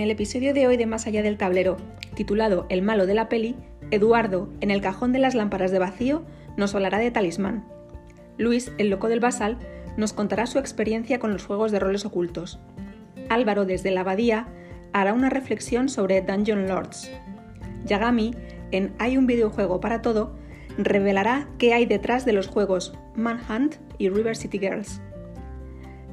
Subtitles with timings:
[0.00, 1.76] En el episodio de hoy de Más allá del tablero,
[2.14, 3.54] titulado El malo de la peli,
[3.90, 6.22] Eduardo, en el cajón de las lámparas de vacío,
[6.56, 7.66] nos hablará de Talismán.
[8.38, 9.58] Luis, el loco del basal,
[9.98, 12.58] nos contará su experiencia con los juegos de roles ocultos.
[13.28, 14.48] Álvaro, desde la abadía,
[14.94, 17.10] hará una reflexión sobre Dungeon Lords.
[17.84, 18.34] Yagami,
[18.70, 20.34] en Hay un videojuego para todo,
[20.78, 25.02] revelará qué hay detrás de los juegos Manhunt y River City Girls.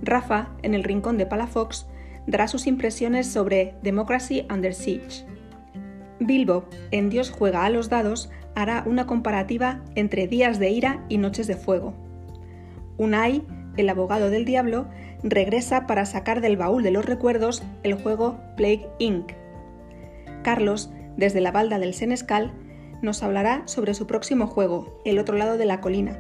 [0.02, 1.88] Rafa, en el rincón de Palafox,
[2.28, 5.26] dará sus impresiones sobre Democracy Under Siege.
[6.20, 11.18] Bilbo, en Dios juega a los dados, hará una comparativa entre días de ira y
[11.18, 11.94] noches de fuego.
[12.98, 13.44] Unai,
[13.78, 14.88] el abogado del diablo,
[15.24, 19.32] regresa para sacar del baúl de los recuerdos el juego Plague Inc.
[20.44, 22.52] Carlos, desde la balda del Senescal,
[23.02, 26.18] nos hablará sobre su próximo juego, El otro lado de la colina.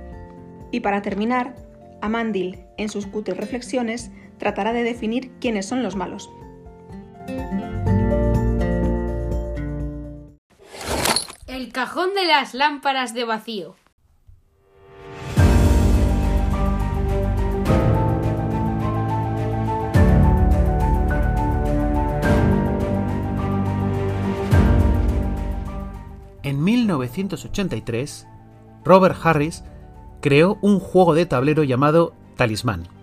[0.71, 1.55] Y para terminar,
[2.01, 6.29] Amandil, en sus cutres reflexiones, tratará de definir quiénes son los malos.
[11.47, 13.75] El cajón de las lámparas de vacío.
[26.43, 28.25] En 1983,
[28.85, 29.65] Robert Harris
[30.21, 32.96] creó un juego de tablero llamado Talismán.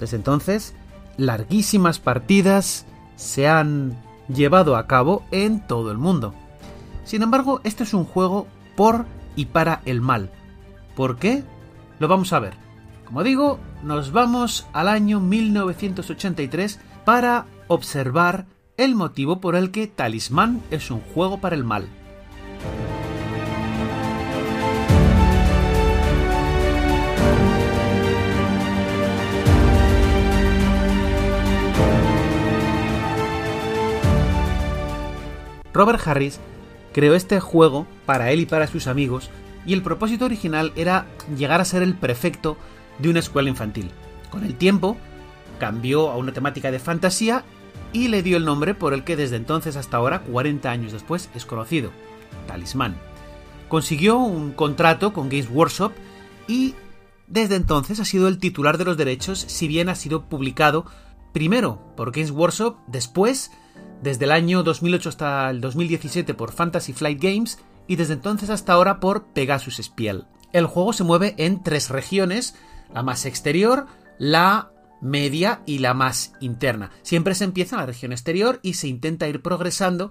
[0.00, 0.74] Desde entonces,
[1.16, 2.86] larguísimas partidas
[3.16, 3.96] se han
[4.28, 6.34] llevado a cabo en todo el mundo.
[7.04, 8.46] Sin embargo, este es un juego
[8.76, 9.06] por
[9.36, 10.30] y para el mal.
[10.96, 11.44] ¿Por qué?
[11.98, 12.54] Lo vamos a ver.
[13.04, 18.46] Como digo, nos vamos al año 1983 para observar
[18.76, 21.88] el motivo por el que Talismán es un juego para el mal.
[35.76, 36.40] Robert Harris
[36.94, 39.28] creó este juego para él y para sus amigos
[39.66, 41.06] y el propósito original era
[41.36, 42.56] llegar a ser el prefecto
[42.98, 43.90] de una escuela infantil.
[44.30, 44.96] Con el tiempo
[45.58, 47.44] cambió a una temática de fantasía
[47.92, 51.28] y le dio el nombre por el que desde entonces hasta ahora, 40 años después,
[51.34, 51.90] es conocido,
[52.46, 52.96] Talismán.
[53.68, 55.92] Consiguió un contrato con Games Workshop
[56.48, 56.74] y
[57.26, 60.86] desde entonces ha sido el titular de los derechos, si bien ha sido publicado
[61.34, 63.50] primero por Games Workshop, después
[64.02, 68.72] desde el año 2008 hasta el 2017 por Fantasy Flight Games y desde entonces hasta
[68.72, 70.24] ahora por Pegasus Spiel.
[70.52, 72.54] El juego se mueve en tres regiones,
[72.92, 73.86] la más exterior,
[74.18, 74.70] la
[75.00, 76.90] media y la más interna.
[77.02, 80.10] Siempre se empieza en la región exterior y se intenta ir progresando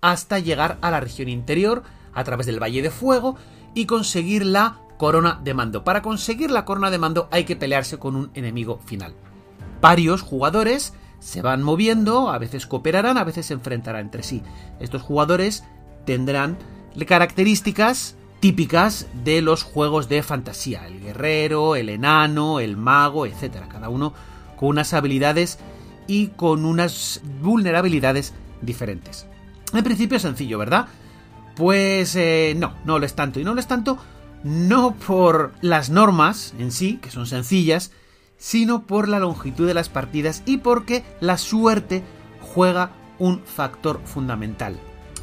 [0.00, 1.82] hasta llegar a la región interior
[2.14, 3.36] a través del Valle de Fuego
[3.74, 5.84] y conseguir la corona de mando.
[5.84, 9.14] Para conseguir la corona de mando hay que pelearse con un enemigo final.
[9.80, 14.42] Varios jugadores se van moviendo, a veces cooperarán, a veces se enfrentarán entre sí.
[14.80, 15.64] Estos jugadores
[16.04, 16.58] tendrán
[17.06, 23.68] características típicas de los juegos de fantasía, el guerrero, el enano, el mago, etc.
[23.70, 24.12] Cada uno
[24.56, 25.60] con unas habilidades
[26.08, 29.26] y con unas vulnerabilidades diferentes.
[29.72, 30.88] En principio es sencillo, ¿verdad?
[31.54, 33.38] Pues eh, no, no lo es tanto.
[33.38, 33.96] Y no lo es tanto
[34.42, 37.92] no por las normas en sí, que son sencillas,
[38.42, 42.02] sino por la longitud de las partidas y porque la suerte
[42.40, 44.80] juega un factor fundamental.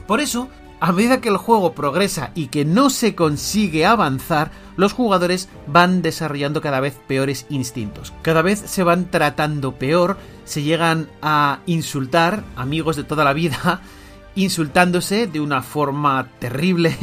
[0.07, 0.47] Por eso,
[0.80, 6.01] a medida que el juego progresa y que no se consigue avanzar, los jugadores van
[6.01, 8.13] desarrollando cada vez peores instintos.
[8.21, 10.15] Cada vez se van tratando peor,
[10.45, 13.81] se llegan a insultar, amigos de toda la vida,
[14.36, 16.95] insultándose de una forma terrible,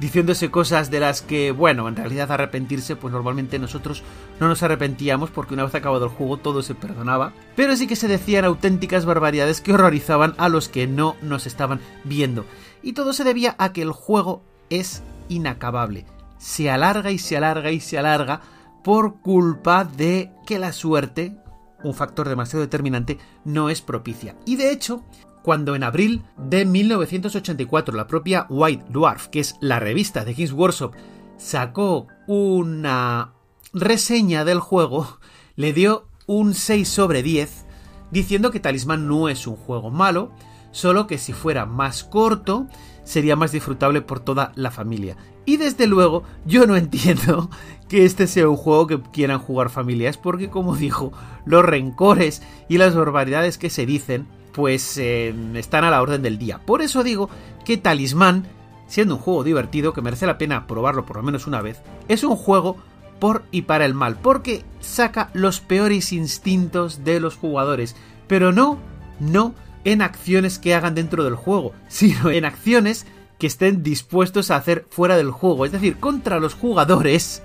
[0.00, 4.02] diciéndose cosas de las que, bueno, en realidad arrepentirse, pues normalmente nosotros
[4.40, 7.96] no nos arrepentíamos porque una vez acabado el juego todo se perdonaba, pero sí que
[7.96, 12.44] se decían auténticas barbaridades que horrorizaban a los que no nos estaban viendo.
[12.82, 16.06] Y todo se debía a que el juego es inacabable.
[16.38, 18.40] Se alarga y se alarga y se alarga
[18.84, 21.36] por culpa de que la suerte,
[21.82, 24.36] un factor demasiado determinante, no es propicia.
[24.46, 25.02] Y de hecho,
[25.42, 30.52] cuando en abril de 1984 la propia White Dwarf, que es la revista de Games
[30.52, 30.92] Workshop,
[31.36, 33.32] sacó una
[33.72, 35.18] reseña del juego,
[35.56, 37.66] le dio un 6 sobre 10,
[38.10, 40.32] diciendo que Talismán no es un juego malo,
[40.70, 42.66] solo que si fuera más corto
[43.04, 45.16] sería más disfrutable por toda la familia.
[45.46, 47.48] Y desde luego yo no entiendo
[47.88, 51.12] que este sea un juego que quieran jugar familias, porque como dijo,
[51.46, 54.26] los rencores y las barbaridades que se dicen
[54.58, 56.58] pues eh, están a la orden del día.
[56.58, 57.30] Por eso digo
[57.64, 58.48] que Talismán,
[58.88, 62.24] siendo un juego divertido que merece la pena probarlo por lo menos una vez, es
[62.24, 62.76] un juego
[63.20, 67.94] por y para el mal, porque saca los peores instintos de los jugadores,
[68.26, 68.80] pero no,
[69.20, 73.06] no en acciones que hagan dentro del juego, sino en acciones
[73.38, 77.44] que estén dispuestos a hacer fuera del juego, es decir, contra los jugadores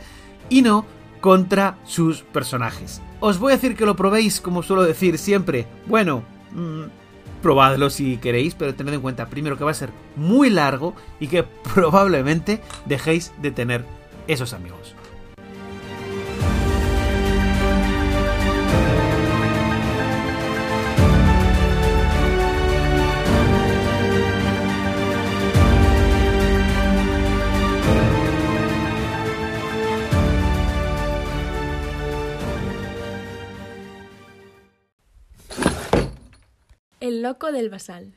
[0.49, 0.83] y no
[1.21, 3.03] contra sus personajes.
[3.19, 5.67] Os voy a decir que lo probéis, como suelo decir siempre.
[5.85, 6.23] Bueno,
[6.53, 7.02] mmm,
[7.43, 11.27] probadlo si queréis, pero tened en cuenta primero que va a ser muy largo y
[11.27, 11.43] que
[11.75, 13.85] probablemente dejéis de tener
[14.27, 14.92] esos amigos.
[37.03, 38.15] El loco del basal.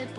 [0.00, 0.10] Soy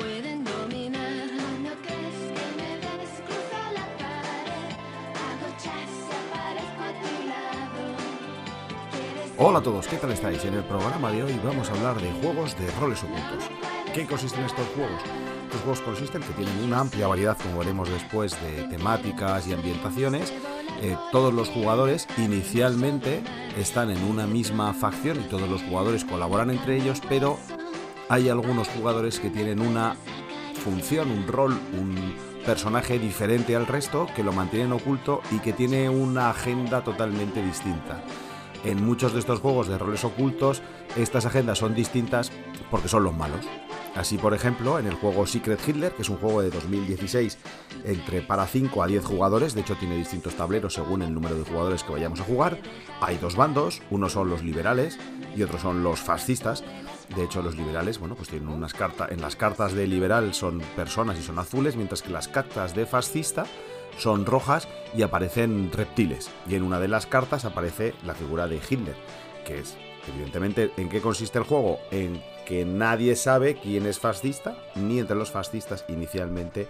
[9.44, 10.46] Hola a todos, ¿qué tal estáis?
[10.46, 13.50] En el programa de hoy vamos a hablar de juegos de roles ocultos.
[13.92, 15.02] ¿Qué consisten estos juegos?
[15.46, 20.32] Estos juegos consisten que tienen una amplia variedad, como veremos después, de temáticas y ambientaciones.
[20.84, 23.24] Eh, todos los jugadores inicialmente
[23.58, 27.40] están en una misma facción y todos los jugadores colaboran entre ellos, pero
[28.10, 29.96] hay algunos jugadores que tienen una
[30.64, 32.14] función, un rol, un
[32.46, 38.04] personaje diferente al resto, que lo mantienen oculto y que tiene una agenda totalmente distinta.
[38.64, 40.62] En muchos de estos juegos de roles ocultos,
[40.96, 42.32] estas agendas son distintas
[42.70, 43.46] porque son los malos.
[43.96, 47.38] Así, por ejemplo, en el juego Secret Hitler, que es un juego de 2016
[47.84, 51.44] entre para 5 a 10 jugadores, de hecho tiene distintos tableros según el número de
[51.44, 52.58] jugadores que vayamos a jugar,
[53.02, 54.98] hay dos bandos, unos son los liberales
[55.36, 56.64] y otros son los fascistas.
[57.16, 60.60] De hecho, los liberales, bueno, pues tienen unas cartas, en las cartas de liberal son
[60.78, 63.46] personas y son azules, mientras que las cartas de fascista
[63.98, 66.30] son rojas y aparecen reptiles.
[66.48, 68.96] Y en una de las cartas aparece la figura de Hitler,
[69.46, 69.78] que es,
[70.08, 71.80] evidentemente, ¿en qué consiste el juego?
[71.92, 76.68] En que nadie sabe quién es fascista, ni entre los fascistas inicialmente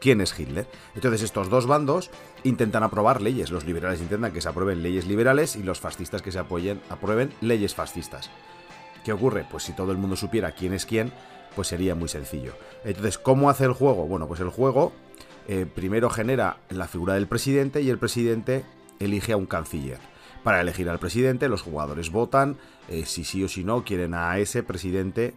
[0.00, 0.66] quién es Hitler.
[0.96, 2.10] Entonces estos dos bandos
[2.42, 3.52] intentan aprobar leyes.
[3.52, 7.32] Los liberales intentan que se aprueben leyes liberales y los fascistas que se apoyen, aprueben
[7.40, 8.28] leyes fascistas.
[9.04, 9.46] ¿Qué ocurre?
[9.48, 11.12] Pues si todo el mundo supiera quién es quién,
[11.54, 12.54] pues sería muy sencillo.
[12.84, 14.06] Entonces, ¿cómo hace el juego?
[14.06, 14.92] Bueno, pues el juego
[15.48, 18.64] eh, primero genera la figura del presidente y el presidente
[19.00, 19.98] elige a un canciller.
[20.42, 22.56] Para elegir al presidente, los jugadores votan
[22.88, 25.34] eh, si sí o si no quieren a ese presidente,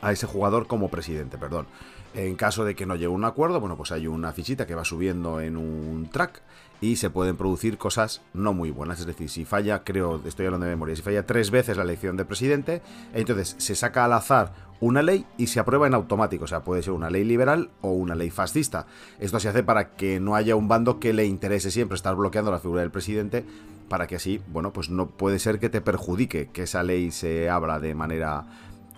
[0.00, 1.66] a ese jugador como presidente, perdón.
[2.14, 4.74] En caso de que no llegue a un acuerdo, bueno, pues hay una fichita que
[4.74, 6.42] va subiendo en un track
[6.82, 9.00] y se pueden producir cosas no muy buenas.
[9.00, 12.16] Es decir, si falla, creo, estoy hablando de memoria, si falla tres veces la elección
[12.16, 12.82] de presidente,
[13.14, 16.44] entonces se saca al azar una ley y se aprueba en automático.
[16.44, 18.86] O sea, puede ser una ley liberal o una ley fascista.
[19.20, 22.50] Esto se hace para que no haya un bando que le interese siempre estar bloqueando
[22.50, 23.44] la figura del presidente,
[23.88, 27.48] para que así, bueno, pues no puede ser que te perjudique que esa ley se
[27.48, 28.44] abra de manera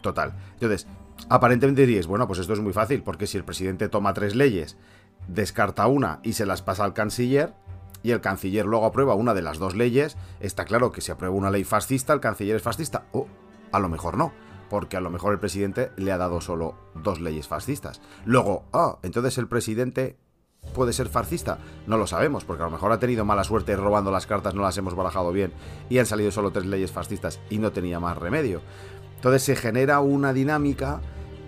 [0.00, 0.32] total.
[0.54, 0.86] Entonces,
[1.28, 4.78] aparentemente diríais, bueno, pues esto es muy fácil, porque si el presidente toma tres leyes,
[5.28, 7.52] descarta una y se las pasa al canciller,
[8.04, 11.34] y el canciller luego aprueba una de las dos leyes, está claro que si aprueba
[11.34, 13.06] una ley fascista, el canciller es fascista.
[13.12, 13.26] O
[13.72, 14.32] a lo mejor no,
[14.68, 18.02] porque a lo mejor el presidente le ha dado solo dos leyes fascistas.
[18.26, 20.18] Luego, ah, entonces el presidente
[20.74, 21.58] puede ser fascista.
[21.86, 24.60] No lo sabemos, porque a lo mejor ha tenido mala suerte robando las cartas, no
[24.60, 25.54] las hemos barajado bien
[25.88, 28.60] y han salido solo tres leyes fascistas y no tenía más remedio.
[29.16, 31.00] Entonces se genera una dinámica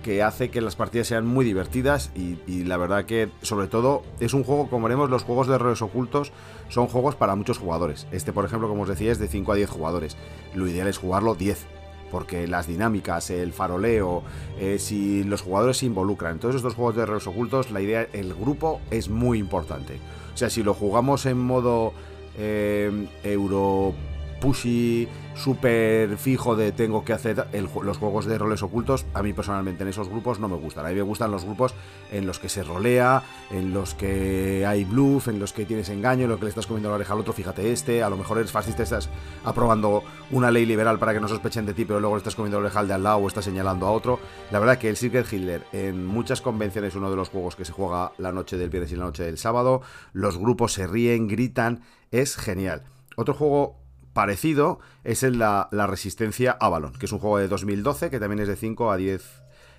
[0.07, 4.35] que hace que las partidas sean muy divertidas y, la verdad que sobre todo es
[4.35, 6.31] un juego, como veremos, los juegos de roles ocultos
[6.69, 8.07] son juegos para muchos jugadores.
[8.13, 10.17] Este, por ejemplo, como os decía, es de 5 a 10 jugadores.
[10.55, 11.67] Lo ideal es jugarlo 10,
[12.13, 14.23] porque las dinámicas, el faroleo,
[14.61, 16.35] eh, si los jugadores se involucran.
[16.35, 19.99] En todos estos juegos de roles ocultos, la idea, el grupo es muy importante.
[20.35, 21.93] O sea, si lo jugamos en modo
[22.39, 23.93] eh, euro
[24.41, 27.47] pushy, súper fijo de tengo que hacer
[27.83, 30.87] los juegos de roles ocultos, a mí personalmente en esos grupos no me gustan.
[30.87, 31.75] A mí me gustan los grupos
[32.11, 36.25] en los que se rolea, en los que hay bluff, en los que tienes engaño,
[36.25, 38.39] en los que le estás comiendo la oreja al otro, fíjate este, a lo mejor
[38.39, 39.09] eres fascista, estás
[39.45, 42.59] aprobando una ley liberal para que no sospechen de ti, pero luego le estás comiendo
[42.59, 44.19] la oreja al de al lado o estás señalando a otro.
[44.51, 47.65] La verdad que el Secret Hitler en muchas convenciones es uno de los juegos que
[47.65, 49.83] se juega la noche del viernes y la noche del sábado.
[50.13, 52.85] Los grupos se ríen, gritan, es genial.
[53.17, 53.86] Otro juego
[54.17, 58.41] parecido es el la, la Resistencia Avalon, que es un juego de 2012 que también
[58.41, 59.23] es de 5 a 10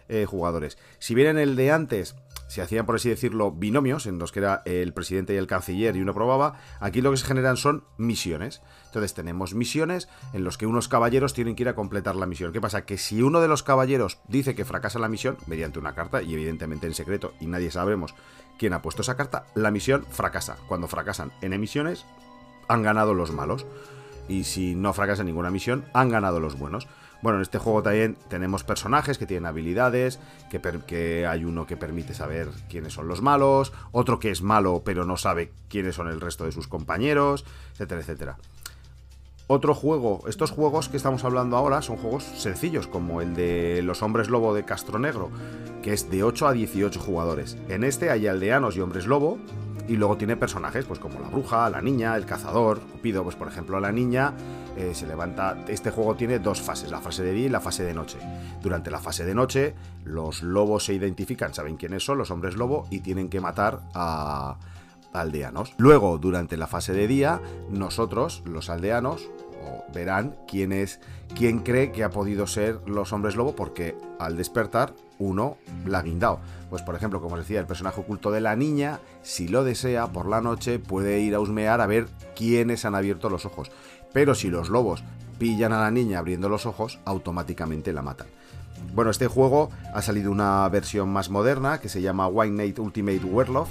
[0.10, 0.78] eh, jugadores.
[1.00, 2.16] Si bien en el de antes
[2.48, 5.96] se hacían, por así decirlo, binomios, en los que era el presidente y el canciller
[5.96, 8.62] y uno probaba, aquí lo que se generan son misiones.
[8.86, 12.54] Entonces tenemos misiones en los que unos caballeros tienen que ir a completar la misión.
[12.54, 12.86] ¿Qué pasa?
[12.86, 16.36] Que si uno de los caballeros dice que fracasa la misión, mediante una carta, y
[16.36, 18.14] evidentemente en secreto, y nadie sabremos
[18.60, 20.58] quién ha puesto esa carta, la misión fracasa.
[20.68, 22.06] Cuando fracasan en emisiones,
[22.68, 23.66] han ganado los malos.
[24.28, 26.88] Y si no fracasa ninguna misión, han ganado los buenos.
[27.22, 30.20] Bueno, en este juego también tenemos personajes que tienen habilidades,
[30.52, 34.84] que, que hay uno que permite saber quiénes son los malos, otro que es malo
[34.86, 37.44] pero no sabe quiénes son el resto de sus compañeros,
[37.74, 38.38] etcétera, etcétera.
[39.50, 44.04] Otro juego, estos juegos que estamos hablando ahora son juegos sencillos, como el de Los
[44.04, 45.32] Hombres Lobo de Castro Negro,
[45.82, 47.58] que es de 8 a 18 jugadores.
[47.70, 49.40] En este hay aldeanos y hombres lobo,
[49.88, 53.48] y luego tiene personajes, pues como la bruja, la niña, el cazador, Cupido, pues por
[53.48, 54.34] ejemplo la niña
[54.76, 55.58] eh, se levanta.
[55.68, 58.18] Este juego tiene dos fases, la fase de día y la fase de noche.
[58.62, 62.88] Durante la fase de noche, los lobos se identifican, saben quiénes son, los hombres lobo,
[62.90, 64.58] y tienen que matar a
[65.14, 65.74] aldeanos.
[65.78, 69.30] Luego, durante la fase de día, nosotros, los aldeanos,
[69.94, 71.00] verán quién es,
[71.36, 76.04] quién cree que ha podido ser los hombres lobo, porque al despertar, uno la ha
[76.04, 76.40] guindado.
[76.70, 80.08] Pues, por ejemplo, como os decía, el personaje oculto de la niña, si lo desea,
[80.08, 83.72] por la noche puede ir a husmear a ver quiénes han abierto los ojos.
[84.14, 85.04] Pero si los lobos
[85.40, 88.28] pillan a la niña abriendo los ojos, automáticamente la matan.
[88.94, 93.26] Bueno, este juego ha salido una versión más moderna que se llama Wine Night Ultimate
[93.26, 93.70] Werewolf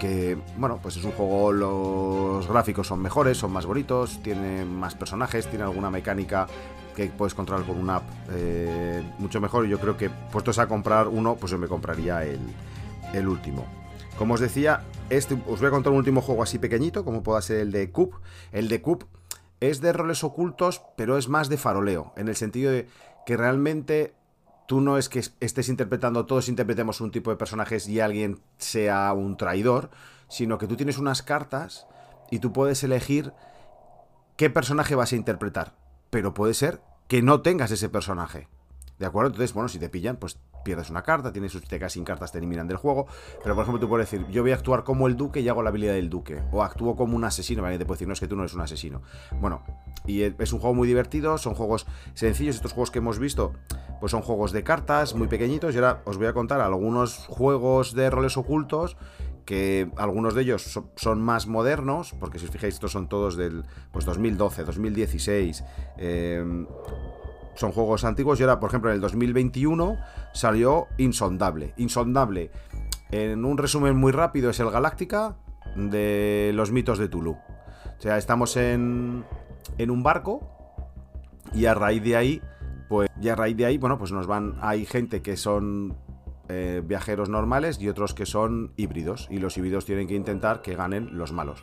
[0.00, 4.94] que, bueno, pues es un juego, los gráficos son mejores, son más bonitos, tiene más
[4.94, 6.48] personajes, tiene alguna mecánica
[6.94, 9.66] que puedes controlar con una app eh, mucho mejor.
[9.66, 12.40] Yo creo que, puestos a comprar uno, pues yo me compraría el,
[13.12, 13.66] el último.
[14.18, 17.40] Como os decía, este, os voy a contar un último juego así pequeñito, como pueda
[17.40, 18.14] ser el de Coop.
[18.52, 19.04] El de Coop
[19.60, 22.88] es de roles ocultos, pero es más de faroleo, en el sentido de
[23.26, 24.14] que realmente
[24.66, 29.12] tú no es que estés interpretando, todos interpretemos un tipo de personajes y alguien sea
[29.12, 29.90] un traidor,
[30.28, 31.86] sino que tú tienes unas cartas
[32.30, 33.32] y tú puedes elegir
[34.36, 35.79] qué personaje vas a interpretar.
[36.10, 38.48] Pero puede ser que no tengas ese personaje.
[38.98, 39.28] ¿De acuerdo?
[39.28, 42.38] Entonces, bueno, si te pillan, pues pierdes una carta, tienes sus tecas sin cartas, te
[42.38, 43.06] eliminan del juego.
[43.42, 45.62] Pero, por ejemplo, tú puedes decir, yo voy a actuar como el duque y hago
[45.62, 46.42] la habilidad del duque.
[46.52, 47.78] O actúo como un asesino, ¿vale?
[47.78, 49.00] Te puedo decir, no es que tú no eres un asesino.
[49.40, 49.62] Bueno,
[50.06, 52.56] y es un juego muy divertido, son juegos sencillos.
[52.56, 53.54] Estos juegos que hemos visto,
[54.00, 55.74] pues son juegos de cartas muy pequeñitos.
[55.74, 58.98] Y ahora os voy a contar algunos juegos de roles ocultos
[59.50, 63.36] que algunos de ellos so- son más modernos, porque si os fijáis, estos son todos
[63.36, 65.64] del pues 2012, 2016.
[65.98, 66.66] eh,
[67.56, 69.96] son juegos antiguos y ahora, por ejemplo, en el 2021
[70.32, 71.74] salió Insondable.
[71.78, 72.52] Insondable,
[73.10, 75.34] en un resumen muy rápido, es el Galáctica
[75.74, 77.32] de los mitos de Tulu.
[77.32, 79.24] O sea, estamos en,
[79.78, 80.48] en un barco
[81.52, 82.40] y a raíz de ahí,
[82.88, 85.96] pues, y a raíz de ahí, bueno, pues nos van, hay gente que son
[86.50, 89.28] eh, viajeros normales y otros que son híbridos.
[89.30, 91.62] Y los híbridos tienen que intentar que ganen los malos.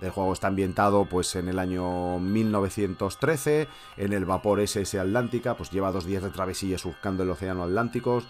[0.00, 3.66] El juego está ambientado pues en el año 1913,
[3.96, 8.22] en el vapor SS Atlántica, pues lleva dos días de travesía surcando el océano Atlántico.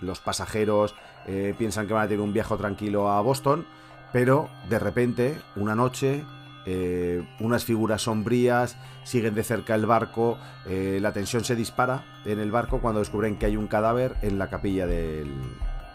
[0.00, 0.94] Los pasajeros
[1.26, 3.66] eh, piensan que van a tener un viaje tranquilo a Boston,
[4.12, 6.24] pero de repente, una noche,
[6.70, 12.38] eh, unas figuras sombrías siguen de cerca el barco, eh, la tensión se dispara en
[12.40, 15.32] el barco cuando descubren que hay un cadáver en la capilla del,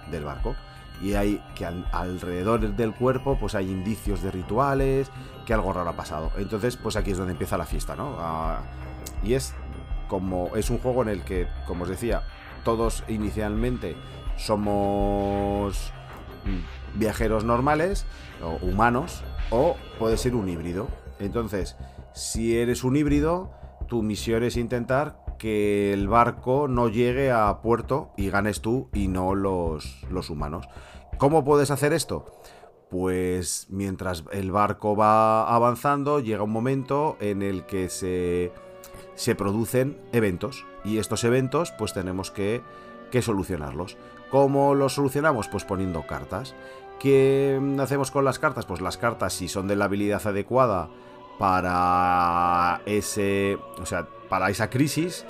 [0.09, 0.55] del barco.
[1.01, 5.11] Y hay que al- alrededor del cuerpo pues hay indicios de rituales
[5.45, 6.31] que algo raro ha pasado.
[6.37, 8.61] Entonces pues aquí es donde empieza la fiesta no Ah,
[9.23, 9.53] y es
[10.07, 12.23] como es un juego en el que como os decía
[12.63, 13.95] todos inicialmente
[14.37, 15.91] somos
[16.45, 18.05] mm, viajeros normales
[18.41, 20.87] o humanos o puede ser un híbrido
[21.19, 21.75] entonces
[22.13, 23.51] si eres un híbrido
[23.87, 29.09] tu misión es intentar que el barco no llegue a puerto y ganes tú y
[29.09, 30.69] no los, los humanos.
[31.17, 32.25] ¿Cómo puedes hacer esto?
[32.89, 38.53] Pues mientras el barco va avanzando, llega un momento en el que se,
[39.15, 40.65] se producen eventos.
[40.85, 42.61] Y estos eventos, pues tenemos que,
[43.11, 43.97] que solucionarlos.
[44.33, 45.47] ¿Cómo los solucionamos?
[45.47, 46.55] Pues poniendo cartas.
[46.99, 48.65] ¿Qué hacemos con las cartas?
[48.65, 50.89] Pues las cartas, si son de la habilidad adecuada,
[51.37, 55.23] para ese, o sea, para esa crisis,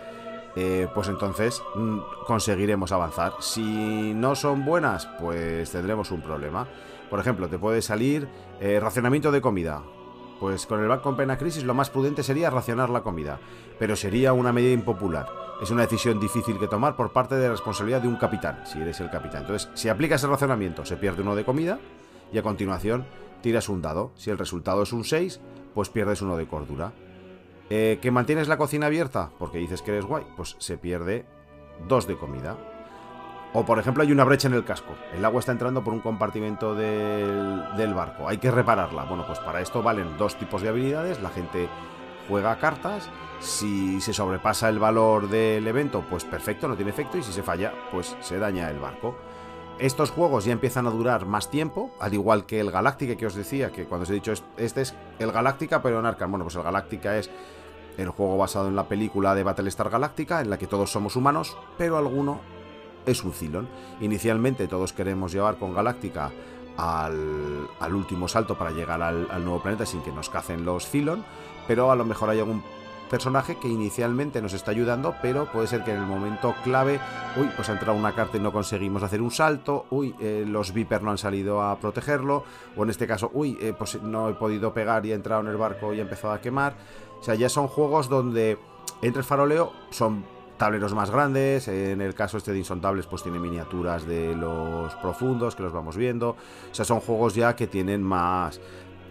[0.56, 3.34] eh, pues entonces mm, conseguiremos avanzar.
[3.42, 6.66] Si no son buenas, pues tendremos un problema.
[7.10, 8.30] Por ejemplo, te puede salir
[8.62, 9.84] eh, racionamiento de comida.
[10.44, 13.40] Pues con el banco en plena crisis lo más prudente sería racionar la comida,
[13.80, 15.26] pero sería una medida impopular.
[15.62, 18.82] Es una decisión difícil que tomar por parte de la responsabilidad de un capitán, si
[18.82, 19.44] eres el capitán.
[19.44, 21.80] Entonces, si aplicas el racionamiento, se pierde uno de comida
[22.34, 23.06] y a continuación
[23.40, 24.12] tiras un dado.
[24.18, 25.40] Si el resultado es un 6,
[25.74, 26.92] pues pierdes uno de cordura.
[27.70, 29.32] Eh, ¿Que mantienes la cocina abierta?
[29.40, 31.26] Porque dices que eres guay, pues se pierde
[31.88, 32.58] dos de comida.
[33.56, 34.96] O por ejemplo hay una brecha en el casco.
[35.14, 38.28] El agua está entrando por un compartimento del, barco.
[38.28, 39.04] Hay que repararla.
[39.06, 41.22] Bueno, pues para esto valen dos tipos de habilidades.
[41.22, 41.70] La gente
[42.28, 43.10] juega cartas.
[43.40, 47.18] Si se sobrepasa el valor del evento, pues perfecto, no tiene efecto.
[47.18, 49.16] Y si se falla, pues se daña el barco.
[49.78, 53.36] Estos juegos ya empiezan a durar más tiempo, al igual que el Galáctica que os
[53.36, 56.32] decía, que cuando os he dicho es- este es el Galáctica, pero en Arkham.
[56.32, 57.30] Bueno, pues el Galáctica es
[57.98, 61.58] el juego basado en la película de Battlestar Galáctica, en la que todos somos humanos,
[61.78, 62.40] pero alguno
[63.06, 63.68] es un Cylon.
[64.02, 66.32] Inicialmente todos queremos llevar con Galáctica
[66.78, 71.24] al, al último salto para llegar al, nuevo planeta sin que nos cacen los Cylon,
[71.68, 72.64] pero a lo mejor hay algún
[73.10, 77.00] personaje que inicialmente nos está ayudando, pero puede ser que en el momento clave,
[77.38, 80.74] uy, pues ha entrado una carta y no conseguimos hacer un salto, uy, eh, los
[80.74, 82.44] Viper no han salido a protegerlo,
[82.76, 85.48] o en este caso, uy, eh, pues no he podido pegar y he entrado en
[85.48, 86.76] el barco y he empezado a quemar.
[87.20, 88.58] O sea, ya son juegos donde
[89.04, 90.26] entre el faroleo son
[90.58, 95.56] tableros más grandes, en el caso este de Insondables pues tiene miniaturas de los profundos
[95.56, 98.60] que los vamos viendo, o sea, son juegos ya que tienen más,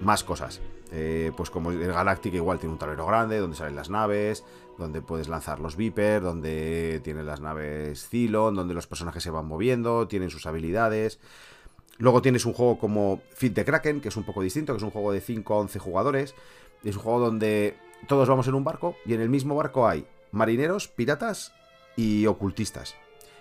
[0.01, 0.61] más cosas.
[0.95, 4.45] Eh, pues como el Galactic igual tiene un tablero grande donde salen las naves,
[4.77, 9.47] donde puedes lanzar los Viper, donde tienen las naves Cylon, donde los personajes se van
[9.47, 11.19] moviendo, tienen sus habilidades.
[11.97, 14.83] Luego tienes un juego como Fit the Kraken, que es un poco distinto, que es
[14.83, 16.35] un juego de 5 a 11 jugadores.
[16.85, 20.07] Es un juego donde todos vamos en un barco y en el mismo barco hay
[20.33, 21.53] marineros, piratas
[21.97, 22.97] y ocultistas.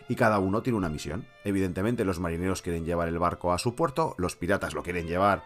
[0.07, 1.25] Y cada uno tiene una misión.
[1.43, 5.43] Evidentemente los marineros quieren llevar el barco a su puerto, los piratas lo quieren llevar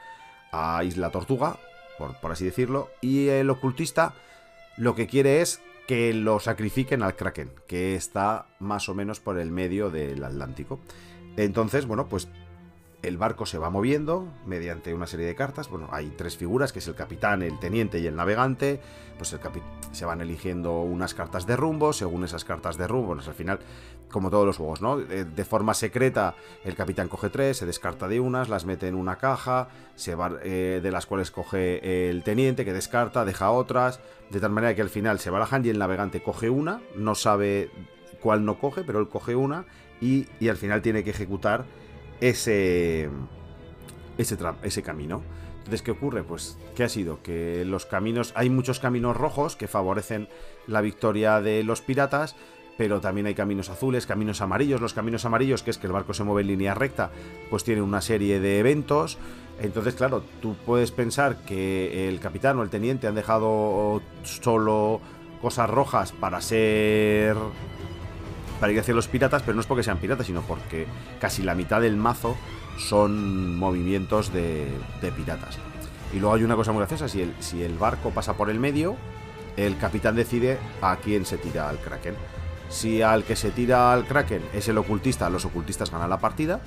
[0.51, 1.57] a Isla Tortuga,
[1.97, 4.13] por, por así decirlo, y el ocultista
[4.77, 9.39] lo que quiere es que lo sacrifiquen al Kraken, que está más o menos por
[9.39, 10.79] el medio del Atlántico.
[11.37, 12.27] Entonces, bueno, pues
[13.07, 15.69] el barco se va moviendo mediante una serie de cartas.
[15.69, 18.79] Bueno, hay tres figuras, que es el capitán, el teniente y el navegante.
[19.17, 19.39] Pues el
[19.91, 23.59] se van eligiendo unas cartas de rumbo, según esas cartas de rumbo, pues al final,
[24.11, 24.99] como todos los juegos, ¿no?
[24.99, 28.95] Eh, De forma secreta, el capitán coge tres, se descarta de unas, las mete en
[28.95, 34.01] una caja, se va, eh, de las cuales coge el teniente, que descarta, deja otras,
[34.31, 37.69] de tal manera que al final se barajan y el navegante coge una, no sabe
[38.19, 39.65] cuál no coge, pero él coge una
[40.01, 41.63] y, y al final tiene que ejecutar
[42.21, 43.09] ese,
[44.17, 45.21] ese, ese camino.
[45.57, 46.23] Entonces, ¿qué ocurre?
[46.23, 47.23] Pues, ¿qué ha sido?
[47.23, 50.29] Que los caminos, hay muchos caminos rojos que favorecen
[50.67, 52.35] la victoria de los piratas,
[52.77, 54.79] pero también hay caminos azules, caminos amarillos.
[54.79, 57.09] Los caminos amarillos, que es que el barco se mueve en línea recta,
[57.49, 59.17] pues tienen una serie de eventos.
[59.59, 64.99] Entonces, claro, tú puedes pensar que el capitán o el teniente han dejado solo
[65.41, 67.37] cosas rojas para ser
[68.59, 70.87] para ir hacia los piratas, pero no es porque sean piratas, sino porque
[71.19, 72.35] casi la mitad del mazo
[72.77, 74.67] son movimientos de,
[75.01, 75.57] de piratas.
[76.13, 78.59] Y luego hay una cosa muy graciosa, si el, si el barco pasa por el
[78.59, 78.95] medio,
[79.57, 82.15] el capitán decide a quién se tira al kraken.
[82.69, 86.61] Si al que se tira al kraken es el ocultista, los ocultistas ganan la partida.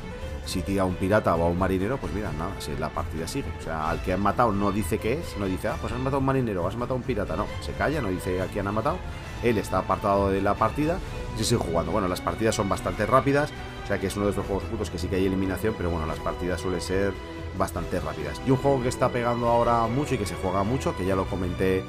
[0.47, 3.53] Si tira un pirata o a un marinero, pues mira, nada, si la partida sigue.
[3.59, 5.99] O sea, al que han matado no dice qué es, no dice, ah, pues has
[5.99, 8.47] matado a un marinero, has matado a un pirata, no, se calla, no dice a
[8.47, 8.97] quién ha matado.
[9.43, 10.99] Él está apartado de la partida
[11.39, 11.93] y sigue jugando.
[11.93, 13.51] Bueno, las partidas son bastante rápidas,
[13.85, 15.91] o sea que es uno de estos juegos ocultos que sí que hay eliminación, pero
[15.91, 17.13] bueno, las partidas suelen ser
[17.59, 18.41] bastante rápidas.
[18.47, 21.15] Y un juego que está pegando ahora mucho y que se juega mucho, que ya
[21.15, 21.85] lo comenté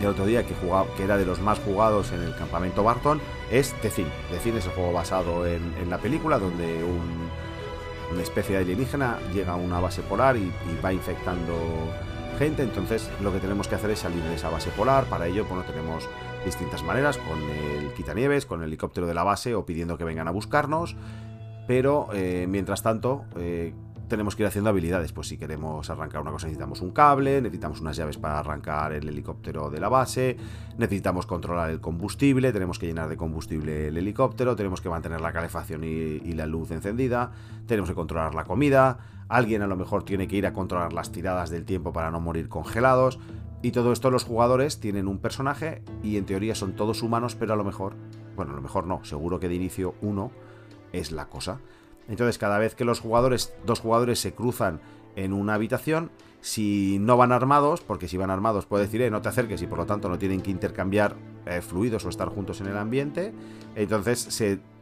[0.00, 3.20] el otro día, que, jugaba, que era de los más jugados en el campamento Barton,
[3.50, 4.06] es The Thing.
[4.30, 7.28] The Thing es el juego basado en, la película, donde un,
[8.12, 10.52] una especie de alienígena llega a una base polar y,
[10.84, 11.54] va infectando
[12.38, 12.62] gente.
[12.62, 15.04] Entonces lo que tenemos que hacer es salir de esa base polar.
[15.04, 16.08] Para ello, bueno, tenemos
[16.44, 20.28] distintas maneras, con el quitanieves, con el helicóptero de la base o pidiendo que vengan
[20.28, 20.96] a buscarnos.
[21.66, 23.72] Pero eh, mientras tanto, eh,
[24.12, 25.10] tenemos que ir haciendo habilidades.
[25.10, 29.08] Pues si queremos arrancar una cosa, necesitamos un cable, necesitamos unas llaves para arrancar el
[29.08, 30.36] helicóptero de la base,
[30.76, 35.32] necesitamos controlar el combustible, tenemos que llenar de combustible el helicóptero, tenemos que mantener la
[35.32, 37.32] calefacción y, la luz encendida,
[37.66, 38.98] tenemos que controlar la comida,
[39.28, 42.20] alguien a lo mejor tiene que ir a controlar las tiradas del tiempo para no
[42.20, 43.18] morir congelados.
[43.62, 47.54] Y todo esto los jugadores tienen un personaje y en teoría son todos humanos, pero
[47.54, 47.94] a lo mejor,
[48.36, 50.32] bueno, a lo mejor no, seguro que de inicio uno
[50.92, 51.60] es la cosa.
[52.08, 54.80] Entonces cada vez que los jugadores, dos jugadores se cruzan
[55.16, 56.10] en una habitación,
[56.42, 59.66] si no van armados, porque si van armados puede decir, eh, no te acerques y
[59.66, 61.14] por lo tanto no tienen que intercambiar
[61.46, 63.32] eh, fluidos o estar juntos en el ambiente.
[63.76, 64.18] Entonces,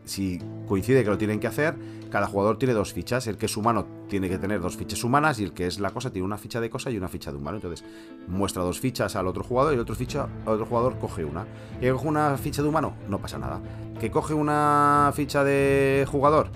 [0.04, 1.76] si coincide que lo tienen que hacer,
[2.10, 3.26] cada jugador tiene dos fichas.
[3.26, 5.90] El que es humano tiene que tener dos fichas humanas y el que es la
[5.90, 7.58] cosa tiene una ficha de cosa y una ficha de humano.
[7.58, 7.84] Entonces,
[8.26, 11.46] muestra dos fichas al otro jugador y el otro, ficha, otro jugador coge una.
[11.78, 13.60] Que coge una ficha de humano, no pasa nada.
[14.00, 16.50] Que coge una ficha de jugador,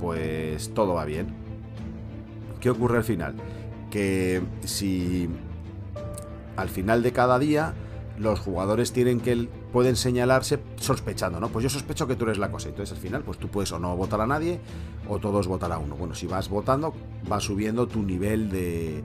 [0.00, 1.34] pues todo va bien.
[2.60, 3.34] ¿Qué ocurre al final?
[3.90, 5.28] que si
[6.56, 7.74] al final de cada día
[8.18, 11.50] los jugadores tienen que pueden señalarse sospechando, ¿no?
[11.50, 12.68] Pues yo sospecho que tú eres la cosa.
[12.68, 14.60] Entonces al final, pues tú puedes o no votar a nadie
[15.08, 15.94] o todos votar a uno.
[15.94, 16.94] Bueno, si vas votando,
[17.30, 19.04] va subiendo tu nivel de,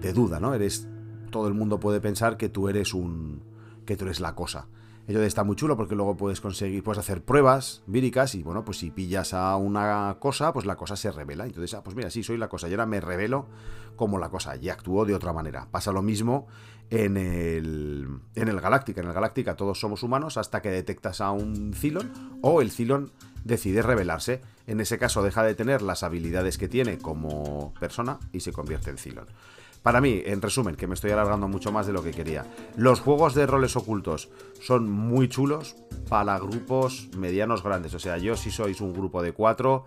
[0.00, 0.54] de duda, ¿no?
[0.54, 0.88] Eres
[1.30, 3.42] todo el mundo puede pensar que tú eres un
[3.84, 4.68] que tú eres la cosa.
[5.08, 8.76] Ello está muy chulo porque luego puedes conseguir, puedes hacer pruebas víricas y bueno, pues
[8.76, 11.46] si pillas a una cosa, pues la cosa se revela.
[11.46, 13.46] Entonces, ah, pues mira, sí, soy la cosa y ahora me revelo
[13.96, 15.66] como la cosa y actúo de otra manera.
[15.70, 16.46] Pasa lo mismo
[16.90, 19.00] en el, en el Galáctica.
[19.00, 23.10] En el Galáctica todos somos humanos hasta que detectas a un Cylon o el Cylon
[23.44, 24.42] decide revelarse.
[24.66, 28.90] En ese caso deja de tener las habilidades que tiene como persona y se convierte
[28.90, 29.26] en Cylon.
[29.88, 32.44] Para mí, en resumen, que me estoy alargando mucho más de lo que quería,
[32.76, 34.28] los juegos de roles ocultos
[34.60, 35.76] son muy chulos
[36.10, 37.94] para grupos medianos grandes.
[37.94, 39.86] O sea, yo si sois un grupo de cuatro,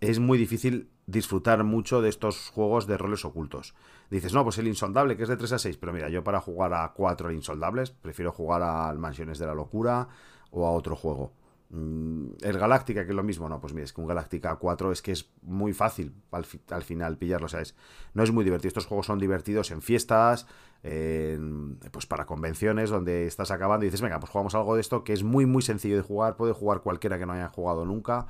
[0.00, 3.76] es muy difícil disfrutar mucho de estos juegos de roles ocultos.
[4.10, 6.40] Dices, no, pues el insondable, que es de 3 a 6, pero mira, yo para
[6.40, 10.08] jugar a cuatro insoldables, prefiero jugar a Mansiones de la Locura
[10.50, 11.30] o a otro juego.
[11.74, 14.92] Mm, el Galáctica, que es lo mismo, no, pues mira, es que un Galáctica 4
[14.92, 16.44] es que es muy fácil al,
[16.84, 17.74] final pillarlo, ¿sabes?
[18.12, 18.68] No es muy divertido.
[18.68, 20.46] Estos juegos son divertidos en fiestas,
[20.82, 25.14] pues para convenciones donde estás acabando y dices, venga, pues jugamos algo de esto que
[25.14, 28.26] es muy, muy sencillo de jugar, puede jugar cualquiera que no haya jugado nunca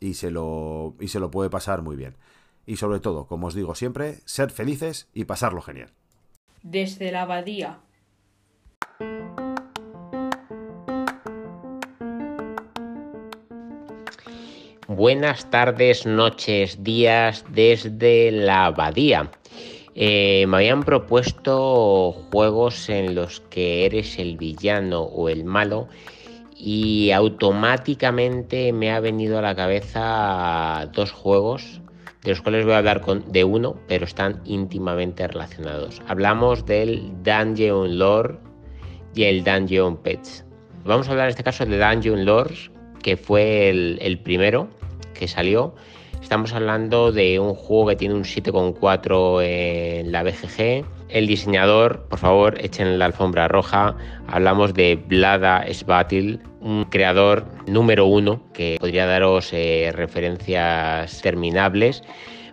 [0.00, 2.16] y se lo, y se lo puede pasar muy bien.
[2.66, 5.92] Y sobre todo, como os digo siempre, ser felices y pasarlo genial.
[6.64, 7.78] Desde la abadía.
[14.94, 19.30] Buenas tardes, noches, días desde la abadía.
[19.94, 25.88] Eh, me habían propuesto juegos en los que eres el villano o el malo
[26.54, 31.80] y automáticamente me ha venido a la cabeza dos juegos
[32.22, 36.02] de los cuales voy a hablar de uno, pero están íntimamente relacionados.
[36.06, 38.36] Hablamos del Dungeon Lore
[39.14, 40.44] y el Dungeon Pets.
[40.84, 42.71] Vamos a hablar en este caso de Dungeon Lore,
[43.02, 44.68] que fue el primero,
[45.14, 45.74] que salió.
[46.22, 50.84] Estamos hablando de un juego que tiene un 7,4 en la BGG.
[51.08, 53.96] El diseñador, por favor, echen la alfombra roja.
[54.28, 62.02] Hablamos de Blada Sbattle, un creador número uno que podría daros eh, referencias terminables.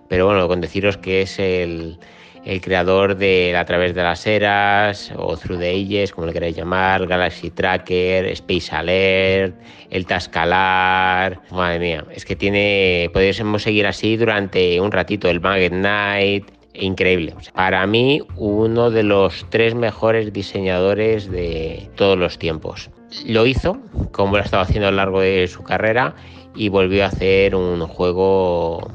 [0.10, 2.00] Pero bueno, con deciros que es el,
[2.46, 6.56] el creador de A través de las eras o Through the Ages, como le queráis
[6.56, 9.56] llamar, Galaxy Tracker, Space Alert,
[9.90, 11.42] El Tascalar.
[11.52, 13.10] Madre mía, es que tiene.
[13.14, 15.30] Podríamos seguir así durante un ratito.
[15.30, 16.52] El Magnet Night.
[16.74, 17.34] Increíble.
[17.54, 22.90] para mí, uno de los tres mejores diseñadores de todos los tiempos.
[23.26, 23.80] Lo hizo,
[24.12, 26.16] como lo ha estado haciendo a lo largo de su carrera,
[26.56, 28.92] y volvió a hacer un juego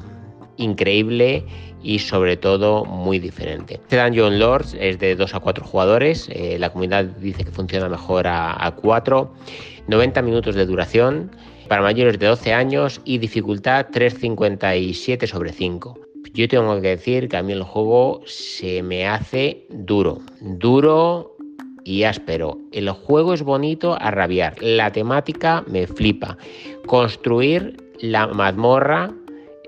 [0.56, 1.44] increíble
[1.84, 3.74] y sobre todo muy diferente.
[3.74, 7.88] Este Dungeon Lords es de 2 a 4 jugadores, eh, la comunidad dice que funciona
[7.88, 9.32] mejor a, 4,
[9.86, 11.30] 90 minutos de duración
[11.68, 15.98] para mayores de 12 años y dificultad 357 sobre 5.
[16.32, 21.36] Yo tengo que decir que a mí el juego se me hace duro, duro
[21.84, 22.58] y áspero.
[22.72, 26.36] El juego es bonito a rabiar, la temática me flipa.
[26.86, 29.12] Construir la mazmorra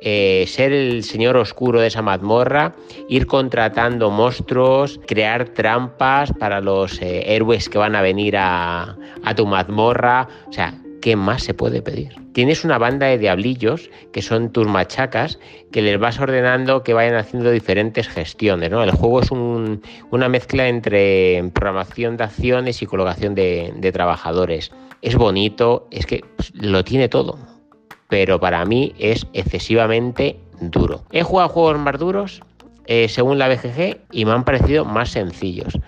[0.08, 2.76] eh, ser el señor oscuro de esa mazmorra,
[3.08, 8.96] ir contratando monstruos, crear trampas para los eh, héroes que van a venir a,
[9.34, 10.28] tu mazmorra.
[10.46, 12.14] O sea, ¿qué más se puede pedir?
[12.34, 15.40] Tienes una banda de diablillos que son tus machacas
[15.72, 18.70] que les vas ordenando que vayan haciendo diferentes gestiones.
[18.70, 24.70] El juego es una mezcla entre programación de acciones y colocación de, de trabajadores.
[25.02, 27.55] Es bonito, es que pues, lo tiene todo
[28.08, 31.02] pero para mí es excesivamente duro.
[31.10, 32.42] He jugado juegos más duros
[32.86, 35.78] eh, según la BGG y me han parecido más sencillos.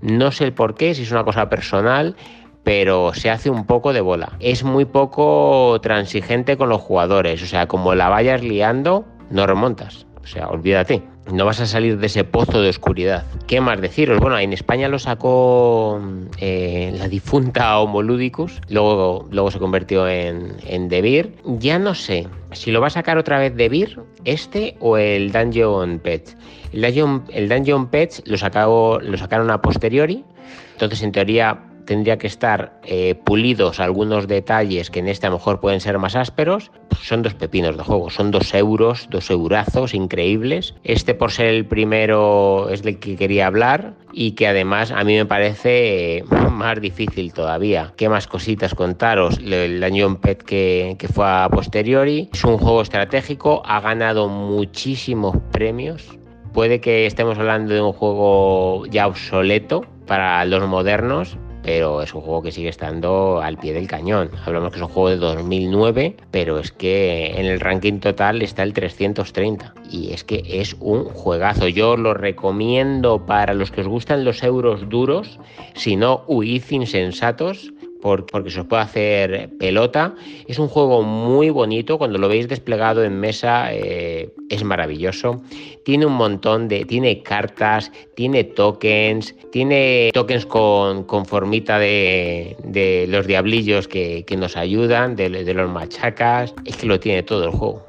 [0.00, 2.16] No sé el por qué, si es una cosa personal,
[2.64, 4.32] pero se hace un poco de bola.
[4.40, 10.06] Es muy poco transigente con los jugadores, o sea, como la vayas liando, no remontas.
[10.22, 11.02] O sea, olvídate.
[11.30, 13.24] No vas a salir de ese pozo de oscuridad.
[13.46, 14.18] ¿Qué más deciros?
[14.20, 16.00] Bueno, en España lo sacó
[16.38, 21.34] eh, la difunta Homoludicus, luego, luego se convirtió en, en Devir.
[21.44, 26.00] Ya no sé si lo va a sacar otra vez Devir, este o el Dungeon
[26.00, 26.36] Pets.
[26.72, 30.24] El Dungeon, el Dungeon Pets lo, sacado, lo sacaron a posteriori,
[30.72, 35.36] entonces en teoría tendría que estar eh, pulidos algunos detalles que en este a lo
[35.36, 36.70] mejor pueden ser más ásperos.
[37.02, 40.74] Son dos pepinos de juego, son dos euros, dos eurazos increíbles.
[40.84, 45.16] Este por ser el primero es del que quería hablar y que además a mí
[45.16, 47.92] me parece eh, más difícil todavía.
[47.96, 49.38] ¿Qué más cositas contaros?
[49.38, 52.28] El Dungeon Pet que, que fue a posteriori.
[52.32, 56.18] Es un juego estratégico, ha ganado muchísimos premios.
[56.52, 62.20] Puede que estemos hablando de un juego ya obsoleto para los modernos, pero es un
[62.20, 64.30] juego que sigue estando al pie del cañón.
[64.44, 68.62] Hablamos que es un juego de 2009, pero es que en el ranking total está
[68.62, 71.68] el 330 y es que es un juegazo.
[71.68, 75.38] Yo lo recomiendo para los que os gustan los euros duros,
[75.74, 80.14] si no huid insensatos porque se os puede hacer pelota.
[80.46, 85.40] Es un juego muy bonito, cuando lo veis desplegado en mesa eh, es maravilloso.
[85.84, 93.06] Tiene un montón de, tiene cartas, tiene tokens, tiene tokens con, con formita de, de,
[93.08, 96.54] los diablillos que, que nos ayudan, de, de los machacas.
[96.64, 97.86] Es que lo tiene todo el juego.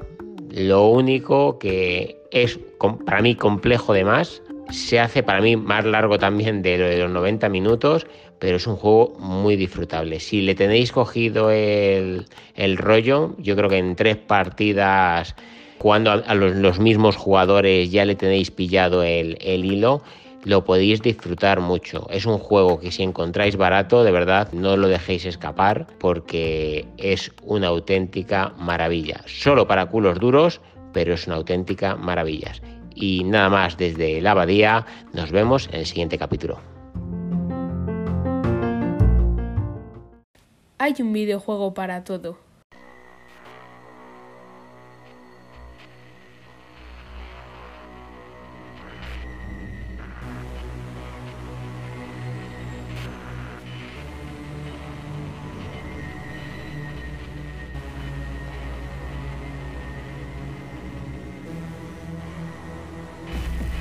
[0.50, 2.58] Lo único que es
[3.04, 7.10] para mí complejo de más se hace para mí más largo también de, de los
[7.10, 8.06] 90 minutos,
[8.38, 10.20] pero es un juego muy disfrutable.
[10.20, 15.34] Si le tenéis cogido el, el rollo, yo creo que en tres partidas,
[15.78, 20.02] jugando a, a los, los, mismos jugadores, ya le tenéis pillado el, el hilo
[20.44, 22.06] lo podéis disfrutar mucho.
[22.10, 27.32] Es un juego que si encontráis barato, de verdad, no lo dejéis escapar porque es
[27.42, 29.22] una auténtica maravilla.
[29.26, 30.60] Solo para culos duros,
[30.92, 32.52] pero es una auténtica maravilla.
[32.94, 36.73] Y nada más desde la abadía, nos vemos en el siguiente capítulo.
[40.84, 42.36] Hay un videojuego para todo.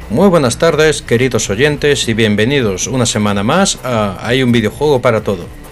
[0.10, 5.22] Muy buenas tardes, queridos oyentes, y bienvenidos una semana más a Hay un videojuego para
[5.22, 5.63] todo.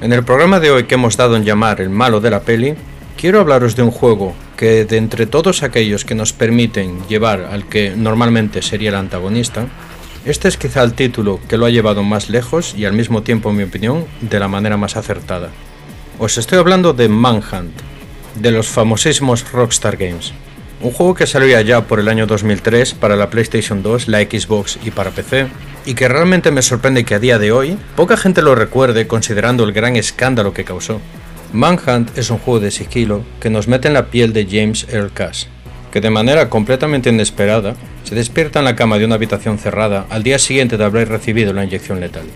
[0.00, 2.76] En el programa de hoy que hemos dado en llamar El malo de la peli,
[3.16, 7.68] quiero hablaros de un juego que de entre todos aquellos que nos permiten llevar al
[7.68, 9.66] que normalmente sería el antagonista,
[10.24, 13.50] este es quizá el título que lo ha llevado más lejos y al mismo tiempo,
[13.50, 15.50] en mi opinión, de la manera más acertada.
[16.20, 17.74] Os estoy hablando de Manhunt,
[18.36, 20.32] de los famosísimos Rockstar Games.
[20.80, 24.78] Un juego que salió ya por el año 2003 para la PlayStation 2, la Xbox
[24.84, 25.48] y para PC,
[25.84, 29.64] y que realmente me sorprende que a día de hoy poca gente lo recuerde considerando
[29.64, 31.00] el gran escándalo que causó.
[31.52, 35.12] Manhunt es un juego de sigilo que nos mete en la piel de James Earl
[35.12, 35.48] Cass,
[35.90, 40.22] que de manera completamente inesperada se despierta en la cama de una habitación cerrada al
[40.22, 42.26] día siguiente de haber recibido la inyección letal.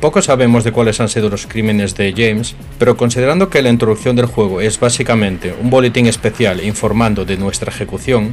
[0.00, 4.14] Poco sabemos de cuáles han sido los crímenes de James, pero considerando que la introducción
[4.14, 8.32] del juego es básicamente un boletín especial informando de nuestra ejecución,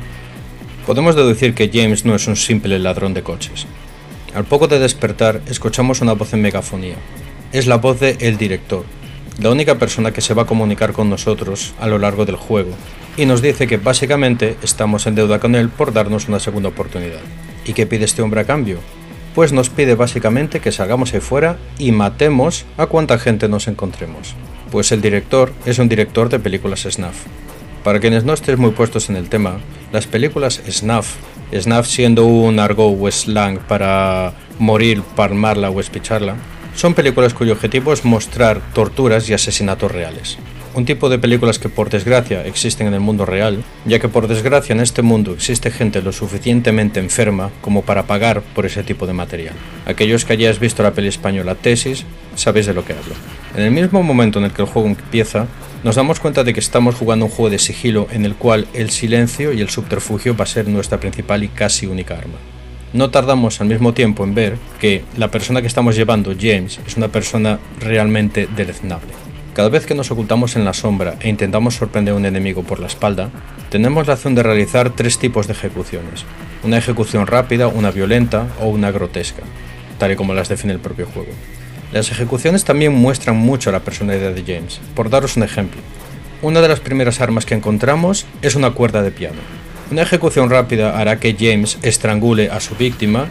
[0.86, 3.66] podemos deducir que James no es un simple ladrón de coches.
[4.36, 6.98] Al poco de despertar, escuchamos una voz en megafonía.
[7.52, 8.86] Es la voz de el director,
[9.42, 12.76] la única persona que se va a comunicar con nosotros a lo largo del juego,
[13.18, 17.22] y nos dice que básicamente estamos en deuda con él por darnos una segunda oportunidad.
[17.66, 18.78] ¿Y qué pide este hombre a cambio?
[19.36, 24.34] Pues nos pide básicamente que salgamos ahí fuera y matemos a cuanta gente nos encontremos.
[24.72, 27.26] Pues el director es un director de películas snuff.
[27.84, 29.60] Para quienes no estéis muy puestos en el tema,
[29.92, 31.16] las películas snuff,
[31.54, 36.36] snuff siendo un argot o slang para morir, palmarla o espicharla,
[36.74, 40.38] son películas cuyo objetivo es mostrar torturas y asesinatos reales
[40.76, 44.28] un tipo de películas que por desgracia existen en el mundo real, ya que por
[44.28, 49.08] desgracia en este mundo existe gente lo suficientemente enferma como para pagar por ese tipo
[49.08, 49.56] de material.
[49.86, 53.16] Aquellos que hayáis visto la peli española Tesis, sabéis de lo que hablo.
[53.56, 55.48] En el mismo momento en el que el juego empieza,
[55.84, 58.90] nos damos cuenta de que estamos jugando un juego de sigilo en el cual el
[58.90, 62.36] silencio y el subterfugio va a ser nuestra principal y casi única arma.
[62.92, 66.98] No tardamos al mismo tiempo en ver que la persona que estamos llevando, James, es
[66.98, 69.25] una persona realmente deleznable.
[69.56, 72.82] Cada vez que nos ocultamos en la sombra e intentamos sorprender a un enemigo por
[72.82, 73.30] la espalda,
[73.70, 76.26] tenemos la opción de realizar tres tipos de ejecuciones.
[76.64, 79.44] Una ejecución rápida, una violenta o una grotesca,
[79.98, 81.32] tal y como las define el propio juego.
[81.94, 84.82] Las ejecuciones también muestran mucho la personalidad de James.
[84.94, 85.80] Por daros un ejemplo,
[86.42, 89.40] una de las primeras armas que encontramos es una cuerda de piano.
[89.90, 93.28] Una ejecución rápida hará que James estrangule a su víctima.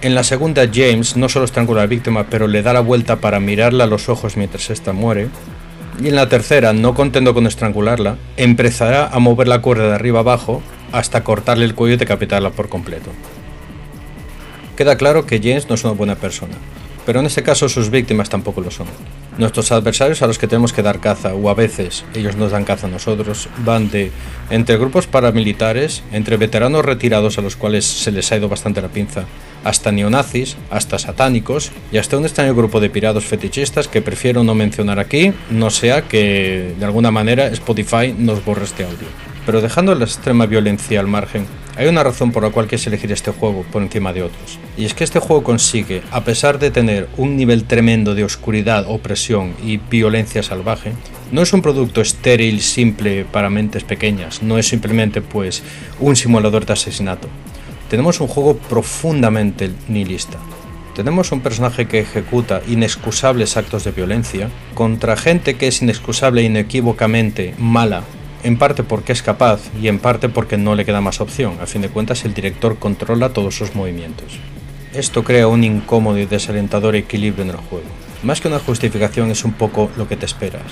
[0.00, 3.16] En la segunda, James no solo estrangula a la víctima, pero le da la vuelta
[3.16, 5.28] para mirarla a los ojos mientras ésta muere.
[6.02, 10.20] Y en la tercera, no contento con estrangularla, empezará a mover la cuerda de arriba
[10.20, 13.10] abajo hasta cortarle el cuello y decapitarla por completo.
[14.76, 16.54] Queda claro que James no es una buena persona,
[17.06, 18.88] pero en este caso sus víctimas tampoco lo son.
[19.38, 22.64] Nuestros adversarios a los que tenemos que dar caza, o a veces ellos nos dan
[22.64, 24.10] caza a nosotros, van de
[24.50, 28.88] entre grupos paramilitares, entre veteranos retirados a los cuales se les ha ido bastante la
[28.88, 29.24] pinza,
[29.62, 34.54] hasta neonazis, hasta satánicos y hasta un extraño grupo de pirados fetichistas que prefiero no
[34.54, 39.35] mencionar aquí, no sea que de alguna manera Spotify nos borre este audio.
[39.46, 43.12] Pero dejando la extrema violencia al margen, hay una razón por la cual quieres elegir
[43.12, 44.58] este juego por encima de otros.
[44.76, 48.86] Y es que este juego consigue, a pesar de tener un nivel tremendo de oscuridad,
[48.88, 50.94] opresión y violencia salvaje,
[51.30, 55.62] no es un producto estéril, simple para mentes pequeñas, no es simplemente pues
[56.00, 57.28] un simulador de asesinato.
[57.88, 60.38] Tenemos un juego profundamente nihilista.
[60.96, 66.44] Tenemos un personaje que ejecuta inexcusables actos de violencia contra gente que es inexcusable e
[66.44, 68.02] inequívocamente mala
[68.42, 71.58] en parte porque es capaz y en parte porque no le queda más opción.
[71.60, 74.38] A fin de cuentas, el director controla todos sus movimientos.
[74.92, 77.86] Esto crea un incómodo y desalentador equilibrio en el juego.
[78.22, 80.62] Más que una justificación es un poco lo que te esperas.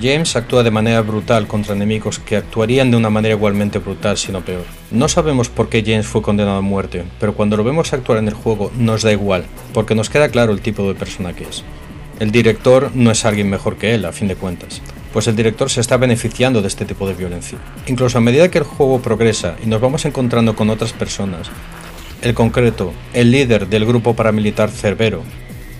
[0.00, 4.32] James actúa de manera brutal contra enemigos que actuarían de una manera igualmente brutal, si
[4.32, 4.64] no peor.
[4.90, 8.28] No sabemos por qué James fue condenado a muerte, pero cuando lo vemos actuar en
[8.28, 11.62] el juego nos da igual, porque nos queda claro el tipo de persona que es.
[12.20, 14.80] El director no es alguien mejor que él, a fin de cuentas
[15.12, 17.58] pues el director se está beneficiando de este tipo de violencia.
[17.86, 21.50] Incluso a medida que el juego progresa y nos vamos encontrando con otras personas,
[22.22, 25.22] el concreto, el líder del grupo paramilitar Cerbero,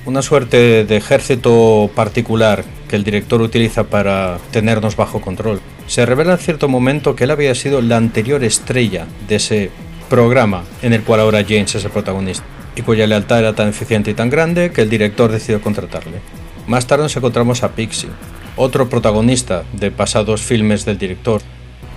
[0.05, 6.33] una suerte de ejército particular que el director utiliza para tenernos bajo control, se revela
[6.33, 9.71] en cierto momento que él había sido la anterior estrella de ese
[10.11, 14.11] programa en el cual ahora James es el protagonista, y cuya lealtad era tan eficiente
[14.11, 16.21] y tan grande que el director decidió contratarle.
[16.66, 18.11] Más tarde nos encontramos a Pixie,
[18.57, 21.42] otro protagonista de pasados filmes del director,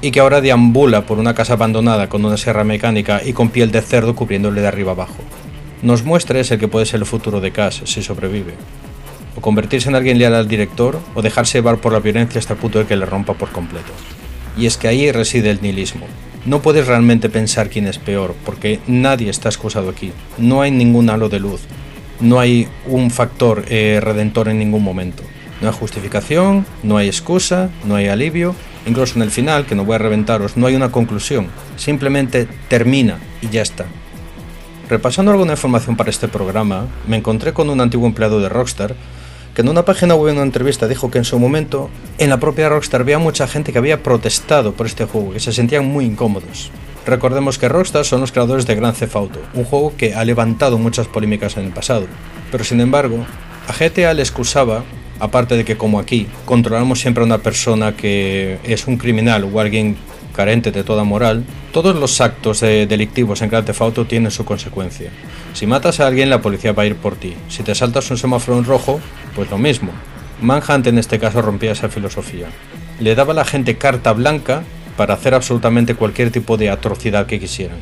[0.01, 3.71] y que ahora deambula por una casa abandonada con una sierra mecánica y con piel
[3.71, 5.17] de cerdo cubriéndole de arriba abajo.
[5.81, 8.55] Nos muestra ese que puede ser el futuro de Cass si sobrevive.
[9.35, 12.59] O convertirse en alguien leal al director, o dejarse llevar por la violencia hasta el
[12.59, 13.91] punto de que le rompa por completo.
[14.57, 16.07] Y es que ahí reside el nihilismo.
[16.45, 20.11] No puedes realmente pensar quién es peor, porque nadie está excusado aquí.
[20.37, 21.61] No hay ningún halo de luz.
[22.19, 25.23] No hay un factor eh, redentor en ningún momento.
[25.61, 28.55] No hay justificación, no hay excusa, no hay alivio.
[28.85, 31.47] Incluso en el final, que no voy a reventaros, no hay una conclusión.
[31.75, 33.85] Simplemente termina y ya está.
[34.89, 38.95] Repasando alguna información para este programa, me encontré con un antiguo empleado de Rockstar
[39.55, 42.39] que en una página web en una entrevista dijo que en su momento en la
[42.39, 46.05] propia Rockstar había mucha gente que había protestado por este juego, que se sentían muy
[46.05, 46.71] incómodos.
[47.05, 50.79] Recordemos que Rockstar son los creadores de Grand Theft Auto, un juego que ha levantado
[50.79, 52.07] muchas polémicas en el pasado,
[52.51, 53.25] pero sin embargo,
[53.67, 54.83] a GTA le excusaba
[55.19, 59.59] aparte de que como aquí controlamos siempre a una persona que es un criminal o
[59.59, 59.97] alguien
[60.35, 65.11] carente de toda moral, todos los actos delictivos en Grand Theft Auto tienen su consecuencia.
[65.53, 67.35] Si matas a alguien, la policía va a ir por ti.
[67.47, 68.99] Si te saltas un semáforo en rojo,
[69.35, 69.91] pues lo mismo.
[70.41, 72.47] Manhunt en este caso rompía esa filosofía.
[72.99, 74.63] Le daba a la gente carta blanca
[74.97, 77.77] para hacer absolutamente cualquier tipo de atrocidad que quisieran.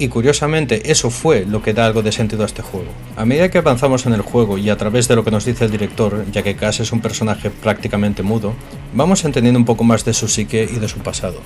[0.00, 2.88] Y curiosamente eso fue lo que da algo de sentido a este juego.
[3.16, 5.64] A medida que avanzamos en el juego y a través de lo que nos dice
[5.64, 8.54] el director, ya que Cass es un personaje prácticamente mudo,
[8.94, 11.40] vamos entendiendo un poco más de su psique y de su pasado.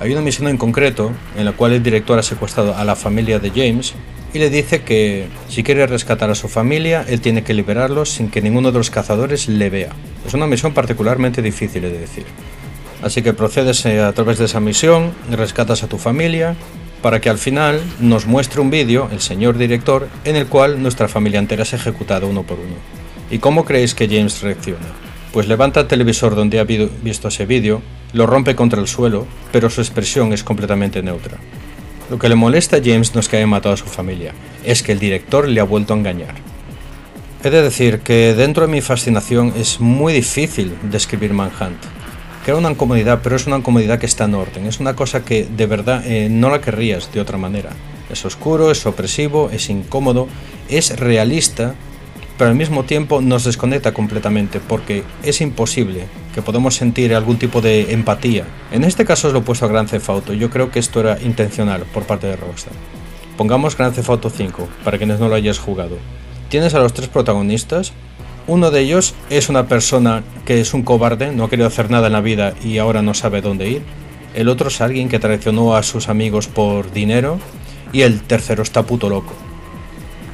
[0.00, 3.38] Hay una misión en concreto en la cual el director ha secuestrado a la familia
[3.38, 3.94] de James
[4.32, 8.30] y le dice que si quiere rescatar a su familia, él tiene que liberarlos sin
[8.30, 9.90] que ninguno de los cazadores le vea.
[10.26, 12.24] Es una misión particularmente difícil de decir.
[13.02, 16.54] Así que procedes a través de esa misión, rescatas a tu familia
[17.02, 21.08] para que al final nos muestre un vídeo, el señor director, en el cual nuestra
[21.08, 22.76] familia entera es ejecutada uno por uno.
[23.30, 24.86] ¿Y cómo creéis que James reacciona?
[25.32, 27.80] Pues levanta el televisor donde ha visto ese vídeo,
[28.12, 31.38] lo rompe contra el suelo, pero su expresión es completamente neutra.
[32.10, 34.34] Lo que le molesta a James no es que haya matado a su familia,
[34.64, 36.34] es que el director le ha vuelto a engañar.
[37.42, 41.99] He de decir que dentro de mi fascinación es muy difícil describir Manhunt
[42.44, 44.66] crea una incomodidad, pero es una incomodidad que está en orden.
[44.66, 47.70] Es una cosa que de verdad eh, no la querrías de otra manera.
[48.10, 50.28] Es oscuro, es opresivo, es incómodo,
[50.68, 51.74] es realista,
[52.38, 57.60] pero al mismo tiempo nos desconecta completamente porque es imposible que podamos sentir algún tipo
[57.60, 58.46] de empatía.
[58.72, 60.32] En este caso es lo opuesto a Gran Theft Auto.
[60.32, 62.72] Yo creo que esto era intencional por parte de Rockstar.
[63.36, 65.98] Pongamos Gran Theft Auto 5 para quienes no lo hayas jugado.
[66.48, 67.92] Tienes a los tres protagonistas
[68.46, 72.08] uno de ellos es una persona que es un cobarde, no ha querido hacer nada
[72.08, 73.82] en la vida y ahora no sabe dónde ir.
[74.34, 77.38] el otro es alguien que traicionó a sus amigos por dinero
[77.92, 79.32] y el tercero está puto loco.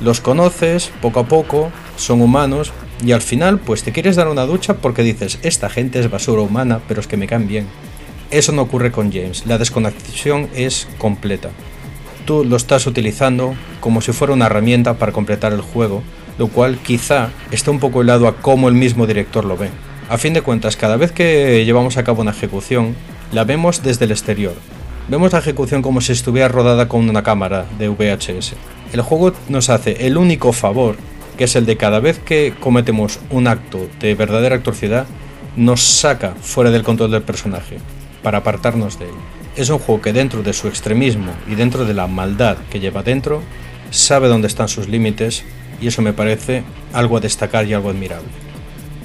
[0.00, 2.72] Los conoces poco a poco, son humanos
[3.04, 6.42] y al final pues te quieres dar una ducha porque dices, esta gente es basura
[6.42, 7.66] humana, pero es que me caen bien.
[8.30, 11.50] Eso no ocurre con James, la desconexión es completa.
[12.26, 16.02] Tú lo estás utilizando como si fuera una herramienta para completar el juego,
[16.38, 19.70] lo cual quizá está un poco helado a cómo el mismo director lo ve.
[20.08, 22.94] A fin de cuentas, cada vez que llevamos a cabo una ejecución,
[23.32, 24.54] la vemos desde el exterior.
[25.08, 28.54] Vemos la ejecución como si estuviera rodada con una cámara de VHS.
[28.92, 30.96] El juego nos hace el único favor,
[31.36, 35.06] que es el de cada vez que cometemos un acto de verdadera atrocidad,
[35.56, 37.78] nos saca fuera del control del personaje,
[38.22, 39.14] para apartarnos de él.
[39.56, 43.02] Es un juego que dentro de su extremismo y dentro de la maldad que lleva
[43.02, 43.42] dentro,
[43.90, 45.44] sabe dónde están sus límites
[45.80, 48.28] y eso me parece algo a destacar y algo admirable.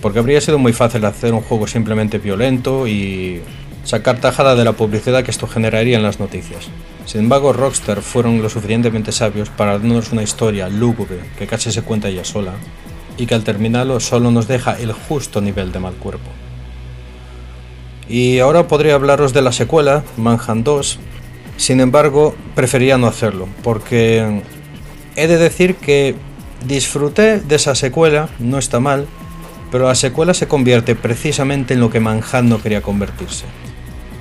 [0.01, 3.41] Porque habría sido muy fácil hacer un juego simplemente violento y
[3.83, 6.69] sacar tajada de la publicidad que esto generaría en las noticias.
[7.05, 11.81] Sin embargo, Rockstar fueron lo suficientemente sabios para darnos una historia lúgubre que casi se
[11.81, 12.53] cuenta ella sola
[13.17, 16.29] y que al terminarlo solo nos deja el justo nivel de mal cuerpo.
[18.07, 20.99] Y ahora podría hablaros de la secuela, Manhunt 2,
[21.57, 24.41] sin embargo, prefería no hacerlo, porque
[25.15, 26.15] he de decir que
[26.65, 29.07] disfruté de esa secuela, no está mal,
[29.71, 33.45] pero la secuela se convierte precisamente en lo que Manhunt no quería convertirse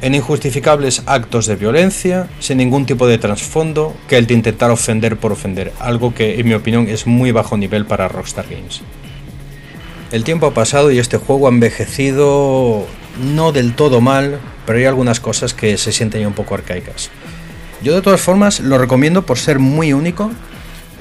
[0.03, 5.16] en injustificables actos de violencia, sin ningún tipo de trasfondo, que el de intentar ofender
[5.16, 8.80] por ofender, algo que en mi opinión es muy bajo nivel para Rockstar Games.
[10.11, 12.86] El tiempo ha pasado y este juego ha envejecido
[13.22, 17.11] no del todo mal, pero hay algunas cosas que se sienten un poco arcaicas.
[17.82, 20.30] Yo de todas formas lo recomiendo por ser muy único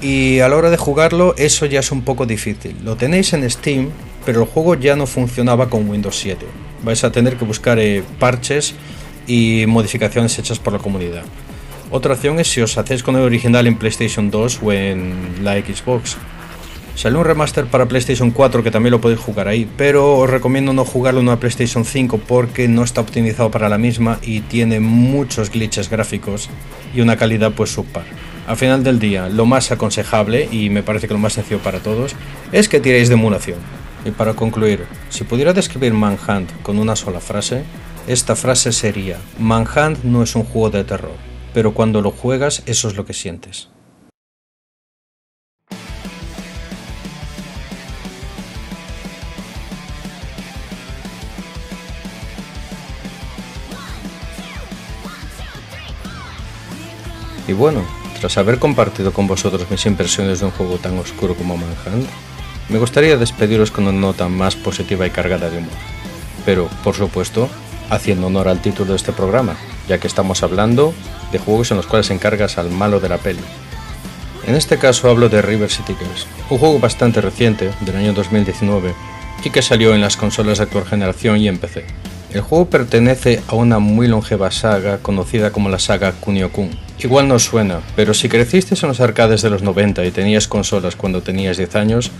[0.01, 2.75] y a la hora de jugarlo eso ya es un poco difícil.
[2.83, 3.89] Lo tenéis en Steam,
[4.25, 6.45] pero el juego ya no funcionaba con Windows 7
[6.83, 8.75] vais a tener que buscar eh, parches
[9.27, 11.23] y modificaciones hechas por la comunidad.
[11.91, 15.55] Otra opción es si os hacéis con el original en PlayStation 2 o en la
[15.55, 16.17] Xbox.
[16.95, 20.73] Salió un remaster para PlayStation 4 que también lo podéis jugar ahí, pero os recomiendo
[20.73, 24.79] no jugarlo en una PlayStation 5 porque no está optimizado para la misma y tiene
[24.79, 26.49] muchos glitches gráficos
[26.93, 28.05] y una calidad pues subpar.
[28.49, 31.81] Al final del día, lo más aconsejable y me parece que lo más sencillo para
[31.81, 32.15] todos
[32.51, 33.59] es que tiréis de emulación.
[34.05, 37.61] Y para concluir, si pudiera describir Manhunt con una sola frase,
[38.07, 41.13] esta frase sería, Manhunt no es un juego de terror,
[41.53, 43.69] pero cuando lo juegas eso es lo que sientes.
[57.47, 57.85] Y bueno,
[58.19, 62.07] tras haber compartido con vosotros mis impresiones de un juego tan oscuro como Manhunt,
[62.69, 65.71] me gustaría despediros con una nota más positiva y cargada de humor.
[66.45, 67.49] Pero, por supuesto,
[67.89, 69.55] haciendo honor al título de este programa,
[69.87, 70.93] ya que estamos hablando
[71.31, 73.41] de juegos en los cuales encargas al malo de la peli.
[74.45, 78.93] En este caso hablo de River City Girls, un juego bastante reciente, del año 2019,
[79.43, 81.85] y que salió en las consolas de actual generación y en PC.
[82.33, 86.69] El juego pertenece a una muy longeva saga conocida como la saga Kunio-kun.
[86.99, 90.95] Igual no suena, pero si creciste en los arcades de los 90 y tenías consolas
[90.95, 92.11] cuando tenías 10 años,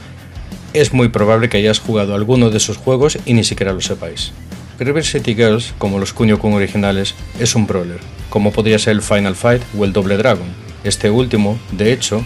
[0.74, 4.32] es muy probable que hayas jugado alguno de sus juegos y ni siquiera lo sepáis.
[4.80, 8.00] River City Girls, como los Kunio Kun originales, es un brawler,
[8.32, 10.48] como podría ser el Final Fight o el Double Dragon.
[10.84, 12.24] Este último, de hecho,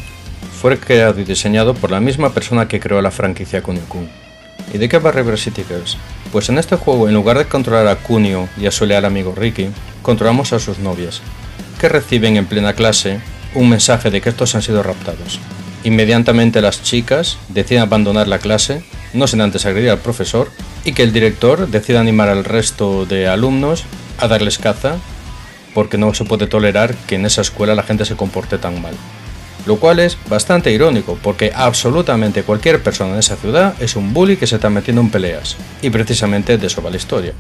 [0.62, 4.23] fue creado y diseñado por la misma persona que creó la franquicia Kunio Kun.
[4.74, 5.98] ¿Y de qué va River City Girls?
[6.32, 9.36] Pues en este juego, en lugar de controlar a Kunio y a su leal amigo
[9.36, 9.70] Ricky,
[10.02, 11.22] controlamos a sus novias,
[11.80, 13.20] que reciben en plena clase
[13.54, 15.40] un mensaje de que estos han sido raptados.
[15.84, 20.50] Inmediatamente las chicas deciden abandonar la clase, no sin antes agredir al profesor,
[20.84, 23.84] y que el director decide animar al resto de alumnos
[24.18, 24.96] a darles caza,
[25.76, 28.96] porque no se puede tolerar que en esa escuela la gente se comporte tan mal.
[29.66, 34.38] Lo cual es bastante irónico, porque absolutamente cualquier persona en esa ciudad es un bully
[34.38, 37.34] que se está metiendo en peleas, y precisamente de eso va la historia.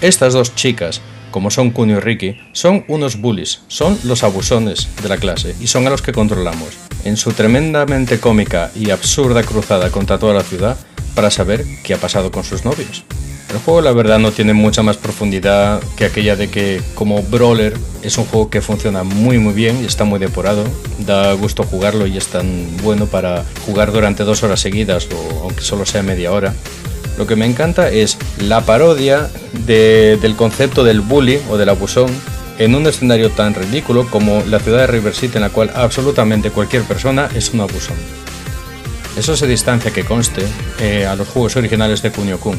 [0.00, 1.00] Estas dos chicas
[1.30, 5.66] como son Kunio y Ricky, son unos bullies, son los abusones de la clase y
[5.66, 10.42] son a los que controlamos, en su tremendamente cómica y absurda cruzada contra toda la
[10.42, 10.76] ciudad
[11.14, 13.04] para saber qué ha pasado con sus novios.
[13.50, 17.76] El juego la verdad no tiene mucha más profundidad que aquella de que como brawler
[18.02, 20.64] es un juego que funciona muy muy bien y está muy depurado,
[21.00, 25.62] da gusto jugarlo y es tan bueno para jugar durante dos horas seguidas o aunque
[25.62, 26.54] solo sea media hora
[27.20, 29.28] lo que me encanta es la parodia
[29.66, 32.10] del concepto del bully o del abusón
[32.58, 36.50] en un escenario tan ridículo como la ciudad de River City en la cual absolutamente
[36.50, 37.96] cualquier persona es un abusón.
[39.16, 40.46] Eso se distancia que conste
[40.78, 42.58] eh, a los juegos originales de Kunio Kun.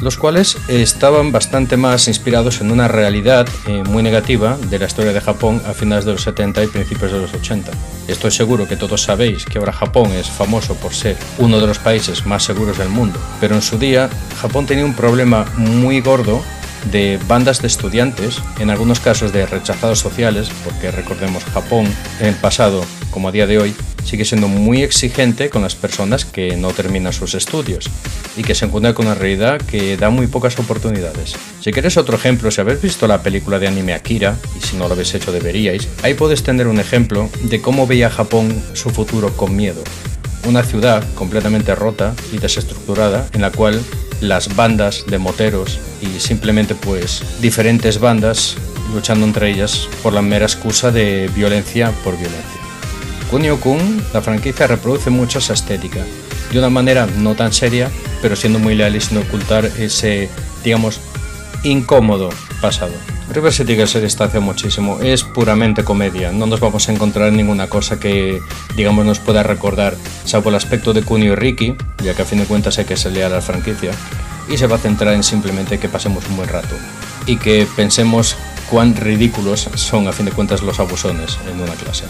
[0.00, 5.12] los cuales estaban bastante más inspirados en una realidad eh, muy negativa de la historia
[5.12, 7.72] de Japón a finales de los 70 y principios de los 80.
[8.06, 11.78] Estoy seguro que todos sabéis que ahora Japón es famoso por ser uno de los
[11.80, 14.08] países más seguros del mundo, pero en su día
[14.40, 16.44] Japón tenía un problema muy gordo
[16.92, 21.86] de bandas de estudiantes, en algunos casos de rechazados sociales, porque recordemos Japón
[22.20, 23.74] en el pasado como a día de hoy
[24.08, 27.90] sigue siendo muy exigente con las personas que no terminan sus estudios
[28.38, 31.34] y que se encuentran con una realidad que da muy pocas oportunidades.
[31.60, 34.88] Si quieres otro ejemplo, si habéis visto la película de anime Akira, y si no
[34.88, 39.36] lo habéis hecho deberíais, ahí puedes tener un ejemplo de cómo veía Japón su futuro
[39.36, 39.84] con miedo.
[40.46, 43.78] Una ciudad completamente rota y desestructurada en la cual
[44.22, 48.56] las bandas de moteros y simplemente pues diferentes bandas
[48.94, 52.57] luchando entre ellas por la mera excusa de violencia por violencia.
[53.30, 56.04] Kunio-kun, la franquicia reproduce mucho esa estética,
[56.50, 57.90] de una manera no tan seria,
[58.22, 60.30] pero siendo muy leal y sin ocultar ese,
[60.64, 61.00] digamos,
[61.62, 62.30] incómodo
[62.62, 62.92] pasado.
[63.30, 68.00] River City se distancia muchísimo, es puramente comedia, no nos vamos a encontrar ninguna cosa
[68.00, 68.40] que,
[68.74, 72.38] digamos, nos pueda recordar, salvo el aspecto de Kunio y Ricky, ya que a fin
[72.38, 73.90] de cuentas hay que leal a la franquicia,
[74.48, 76.74] y se va a centrar en simplemente que pasemos un buen rato
[77.26, 78.36] y que pensemos
[78.70, 82.04] cuán ridículos son a fin de cuentas los abusones en una clase.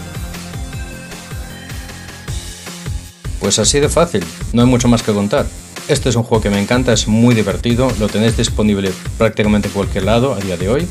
[3.41, 5.47] Pues así de fácil, no hay mucho más que contar.
[5.89, 9.75] Este es un juego que me encanta, es muy divertido, lo tenéis disponible prácticamente en
[9.75, 10.87] cualquier lado a día de hoy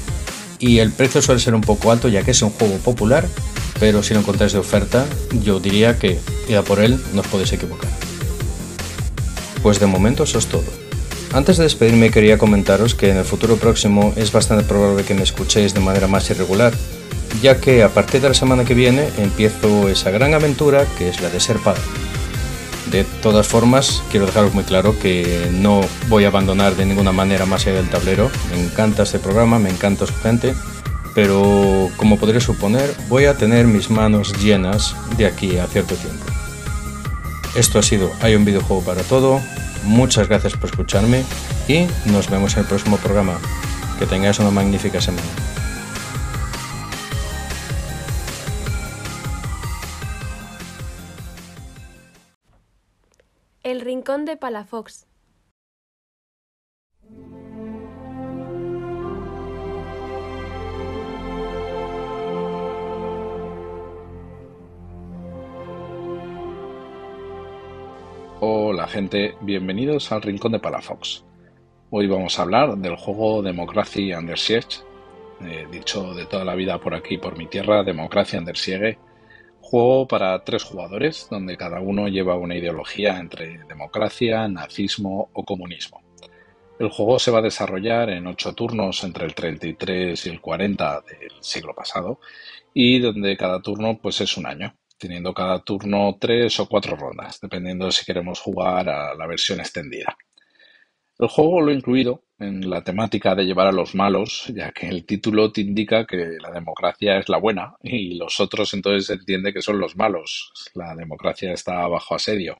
[0.59, 3.27] y el precio suele ser un poco alto ya que es un juego popular,
[3.79, 5.05] pero si lo encontráis de oferta,
[5.43, 6.19] yo diría que
[6.49, 7.89] ida por él no os podéis equivocar.
[9.61, 10.65] Pues de momento eso es todo.
[11.33, 15.23] Antes de despedirme quería comentaros que en el futuro próximo es bastante probable que me
[15.23, 16.73] escuchéis de manera más irregular,
[17.41, 21.21] ya que a partir de la semana que viene empiezo esa gran aventura que es
[21.21, 21.81] la de ser padre.
[22.91, 27.45] De todas formas, quiero dejaros muy claro que no voy a abandonar de ninguna manera
[27.45, 28.31] más allá del tablero.
[28.51, 30.55] Me encanta este programa, me encanta su gente,
[31.13, 36.25] pero como podréis suponer, voy a tener mis manos llenas de aquí a cierto tiempo.
[37.55, 39.41] Esto ha sido Hay un videojuego para todo.
[39.83, 41.23] Muchas gracias por escucharme
[41.67, 43.33] y nos vemos en el próximo programa.
[43.99, 45.27] Que tengáis una magnífica semana.
[53.97, 55.07] Rincón de Palafox.
[68.39, 71.25] Hola gente, bienvenidos al Rincón de Palafox.
[71.89, 74.83] Hoy vamos a hablar del juego Democracy Under Siege,
[75.41, 78.99] eh, dicho de toda la vida por aquí, por mi tierra, Democracia Under Siege,
[79.67, 86.01] juego para tres jugadores donde cada uno lleva una ideología entre democracia, nazismo o comunismo.
[86.79, 91.01] El juego se va a desarrollar en ocho turnos entre el 33 y el 40
[91.01, 92.19] del siglo pasado
[92.73, 97.39] y donde cada turno pues es un año, teniendo cada turno tres o cuatro rondas,
[97.41, 100.15] dependiendo si queremos jugar a la versión extendida.
[101.19, 104.87] El juego lo he incluido en la temática de llevar a los malos, ya que
[104.87, 109.13] el título te indica que la democracia es la buena y los otros entonces se
[109.13, 110.51] entiende que son los malos.
[110.75, 112.59] La democracia está bajo asedio.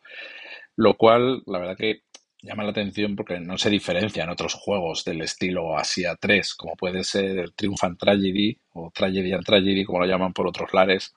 [0.76, 2.02] Lo cual, la verdad que
[2.42, 6.76] llama la atención porque no se diferencia en otros juegos del estilo Asia 3, como
[6.76, 10.74] puede ser el Triumph and Tragedy o Tragedy and Tragedy, como lo llaman por otros
[10.74, 11.14] lares,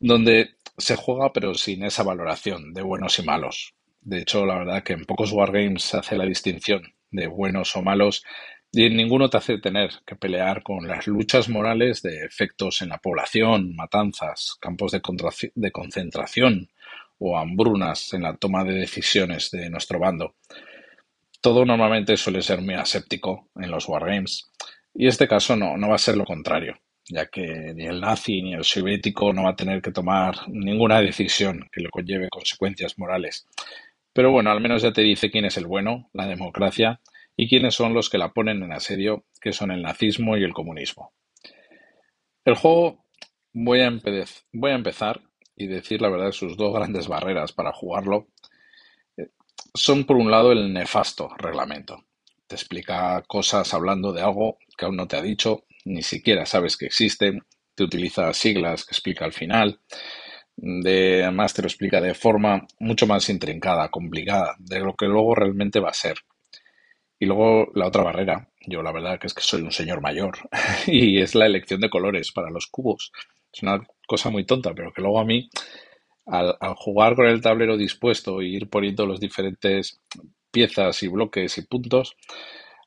[0.00, 3.74] donde se juega pero sin esa valoración de buenos y malos.
[4.04, 7.82] De hecho, la verdad que en pocos wargames se hace la distinción de buenos o
[7.82, 8.22] malos
[8.70, 12.90] y en ninguno te hace tener que pelear con las luchas morales de efectos en
[12.90, 16.68] la población, matanzas, campos de, concentración
[17.18, 20.34] o hambrunas en la toma de decisiones de nuestro bando.
[21.40, 24.50] Todo normalmente suele ser muy aséptico en los wargames
[24.92, 26.76] y este caso no, no va a ser lo contrario
[27.08, 31.00] ya que ni el nazi ni el soviético no va a tener que tomar ninguna
[31.00, 33.46] decisión que le conlleve consecuencias morales.
[34.14, 37.00] Pero bueno, al menos ya te dice quién es el bueno, la democracia,
[37.36, 40.54] y quiénes son los que la ponen en asedio, que son el nazismo y el
[40.54, 41.12] comunismo.
[42.44, 43.04] El juego
[43.52, 45.20] voy a, empezar
[45.56, 48.28] y decir la verdad sus dos grandes barreras para jugarlo
[49.16, 49.30] eh,
[49.74, 52.04] son por un lado el nefasto reglamento.
[52.46, 56.76] Te explica cosas hablando de algo que aún no te ha dicho, ni siquiera sabes
[56.76, 57.40] que existe,
[57.74, 59.80] te utiliza siglas que explica al final,
[60.56, 65.34] de, además te lo explica de forma mucho más intrincada, complicada, de lo que luego
[65.34, 66.16] realmente va a ser.
[67.18, 70.36] Y luego la otra barrera, yo la verdad que es que soy un señor mayor,
[70.86, 73.12] y es la elección de colores para los cubos.
[73.52, 75.48] Es una cosa muy tonta, pero que luego a mí
[76.26, 80.00] al, jugar con el tablero dispuesto e ir poniendo los diferentes
[80.50, 82.16] piezas y bloques y puntos,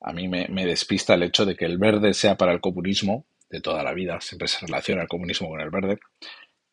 [0.01, 3.25] a mí me, me despista el hecho de que el verde sea para el comunismo
[3.49, 5.99] de toda la vida, siempre se relaciona el comunismo con el verde,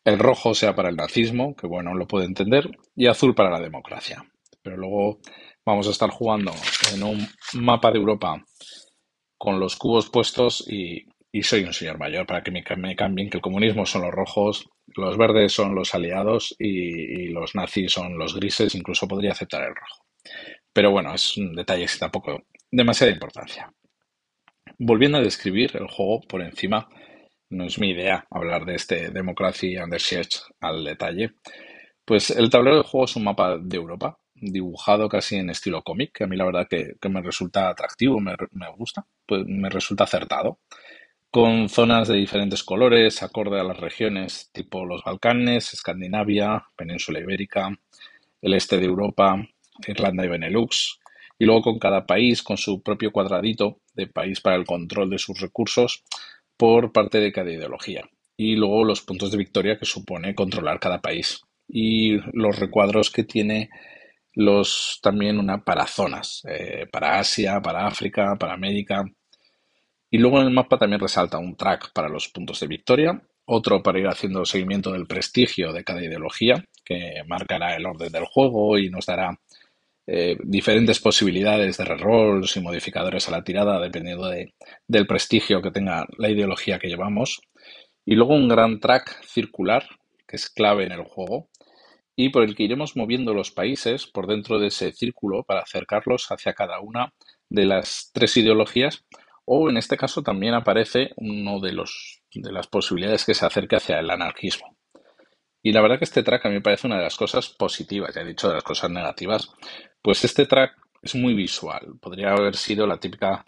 [0.05, 3.59] el rojo sea para el nazismo, que bueno, lo puedo entender, y azul para la
[3.59, 4.23] democracia.
[4.61, 5.19] Pero luego
[5.65, 6.53] vamos a estar jugando
[6.93, 8.41] en un mapa de Europa
[9.37, 13.37] con los cubos puestos y, y soy un señor mayor para que me, cambien que
[13.37, 18.17] el comunismo son los rojos, los verdes son los aliados y, y los nazis son
[18.17, 20.05] los grises, incluso podría aceptar el rojo.
[20.71, 23.73] Pero bueno, es un detalle sin tampoco demasiada importancia.
[24.77, 26.87] Volviendo a describir el juego por encima,
[27.49, 31.31] no es mi idea hablar de este Democracy Under Siege al detalle.
[32.03, 36.11] Pues el tablero de juego es un mapa de Europa, dibujado casi en estilo cómic,
[36.13, 39.69] que a mí la verdad que, que me resulta atractivo, me, me gusta, pues me
[39.69, 40.59] resulta acertado,
[41.31, 47.69] con zonas de diferentes colores, acorde a las regiones, tipo los Balcanes, Escandinavia, Península Ibérica,
[48.41, 49.35] el este de Europa,
[49.87, 50.99] Irlanda y Benelux,
[51.37, 55.17] y luego con cada país con su propio cuadradito de país para el control de
[55.17, 56.03] sus recursos
[56.57, 58.09] por parte de cada ideología.
[58.37, 61.41] Y luego los puntos de victoria que supone controlar cada país.
[61.67, 63.69] Y los recuadros que tiene
[64.33, 69.05] los también una para zonas, eh, para Asia, para África, para América.
[70.11, 73.81] Y luego en el mapa también resalta un track para los puntos de victoria, otro
[73.81, 78.77] para ir haciendo seguimiento del prestigio de cada ideología, que marcará el orden del juego
[78.77, 79.39] y nos dará
[80.07, 84.53] eh, diferentes posibilidades de rerolls y modificadores a la tirada dependiendo de,
[84.87, 87.41] del prestigio que tenga la ideología que llevamos.
[88.05, 89.87] Y luego un gran track circular,
[90.27, 91.49] que es clave en el juego,
[92.15, 96.31] y por el que iremos moviendo los países por dentro de ese círculo para acercarlos
[96.31, 97.13] hacia cada una
[97.49, 99.05] de las tres ideologías,
[99.43, 101.71] o en este caso también aparece uno de,
[102.33, 104.77] de las posibilidades que se acerque hacia el anarquismo.
[105.61, 108.13] Y la verdad que este track a mí me parece una de las cosas positivas,
[108.13, 109.51] ya he dicho de las cosas negativas,
[110.05, 111.95] pues este track es muy visual.
[111.99, 113.43] Podría haber sido la típica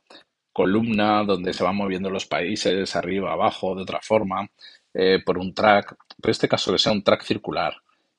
[0.51, 4.49] columna donde se van moviendo los países arriba, abajo, de otra forma,
[4.91, 5.95] eh, por un track.
[6.20, 7.76] Pero este caso que sea un track circular,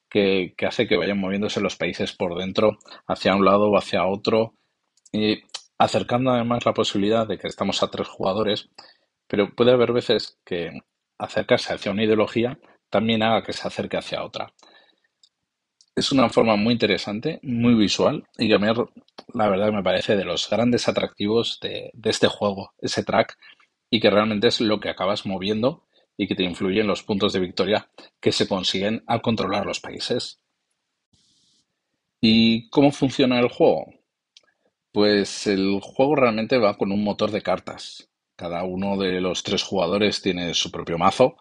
[0.08, 2.78] que, que, hace que vayan moviéndose los países por dentro,
[3.08, 4.54] hacia un lado o hacia otro,
[5.10, 5.42] y
[5.76, 8.68] acercando además la posibilidad de que estamos a tres jugadores,
[9.26, 10.78] pero puede haber veces que
[11.18, 12.56] acercarse hacia una ideología
[12.88, 14.52] también haga que se acerque hacia otra.
[15.98, 18.68] Es una forma muy interesante, muy visual y que a mí
[19.34, 23.36] la verdad me parece de los grandes atractivos de, este juego, ese track,
[23.90, 25.82] y que realmente es lo que acabas moviendo
[26.16, 27.90] y que te influye en los puntos de victoria
[28.20, 30.40] que se consiguen al controlar los países.
[32.20, 33.92] ¿Y cómo funciona el juego?
[34.92, 38.08] Pues el juego realmente va con un motor de cartas.
[38.36, 41.38] Cada uno de los tres jugadores tiene su propio mazo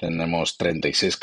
[0.00, 1.18] tenemos 36,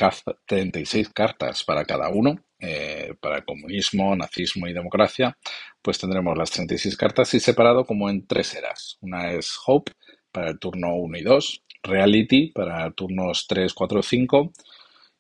[0.46, 5.38] 36 cartas para cada uno, eh, para comunismo, nazismo y democracia,
[5.82, 8.98] pues tendremos las 36 cartas y separado como en tres eras.
[9.02, 9.94] Una es Hope
[10.32, 14.52] para el turno 1 y 2, Reality para turnos 3, 4, 5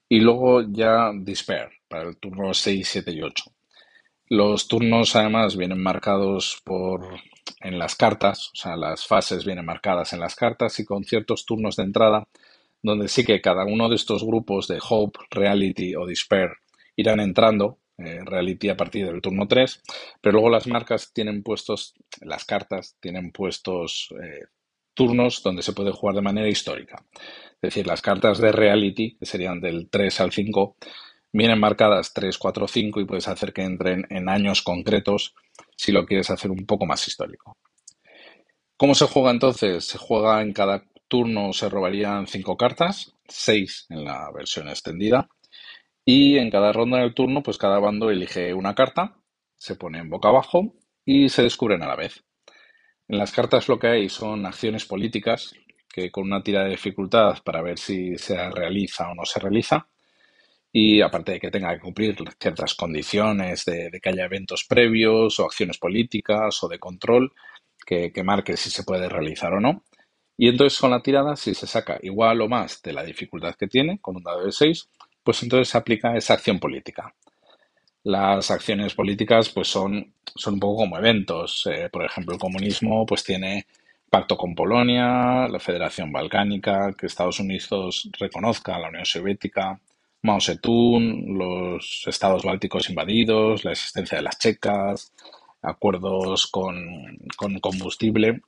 [0.09, 3.43] y luego ya Despair para el turno 6, 7 y 8.
[4.29, 7.07] Los turnos además vienen marcados por
[7.61, 11.45] en las cartas, o sea, las fases vienen marcadas en las cartas y con ciertos
[11.45, 12.27] turnos de entrada
[12.81, 16.51] donde sí que cada uno de estos grupos de Hope, Reality o Despair
[16.97, 19.81] irán entrando, eh, Reality a partir del turno 3,
[20.19, 24.47] pero luego las marcas tienen puestos, las cartas tienen puestos eh,
[24.93, 27.03] turnos donde se puede jugar de manera histórica.
[27.13, 30.75] Es decir, las cartas de Reality, que serían del 3 al 5,
[31.31, 35.33] vienen marcadas 3, 4, 5 y puedes hacer que entren en años concretos
[35.75, 37.57] si lo quieres hacer un poco más histórico.
[38.75, 39.85] ¿Cómo se juega entonces?
[39.85, 45.29] Se juega en cada turno se robarían cinco cartas, seis en la versión extendida.
[46.09, 49.17] Y en cada ronda del turno, pues cada bando elige una carta,
[49.57, 52.23] se pone en boca abajo y se descubren a la vez.
[53.09, 55.53] En las cartas lo que hay son acciones políticas
[55.89, 59.89] que con una tira de dificultad para ver si se realiza o no se realiza.
[60.71, 65.43] Y aparte de que tenga que cumplir ciertas condiciones de, que haya eventos previos o
[65.43, 67.33] acciones políticas o de control
[67.85, 69.83] que, que marque si se puede realizar o no.
[70.37, 73.67] Y entonces con la tirada, si se saca igual o más de la dificultad que
[73.67, 74.89] tiene, con un dado de 6,
[75.27, 77.13] pues entonces se aplica esa acción política.
[78.03, 81.67] Las acciones políticas pues son, son un poco como eventos.
[81.69, 83.67] Eh, por ejemplo, el comunismo pues tiene
[84.09, 89.81] pacto con Polonia, la Federación Balcánica, que Estados Unidos reconozca la Unión Soviética,
[90.21, 95.11] Mao Zedong, los estados bálticos invadidos, la existencia de las checas,
[95.61, 98.39] acuerdos con, con combustible.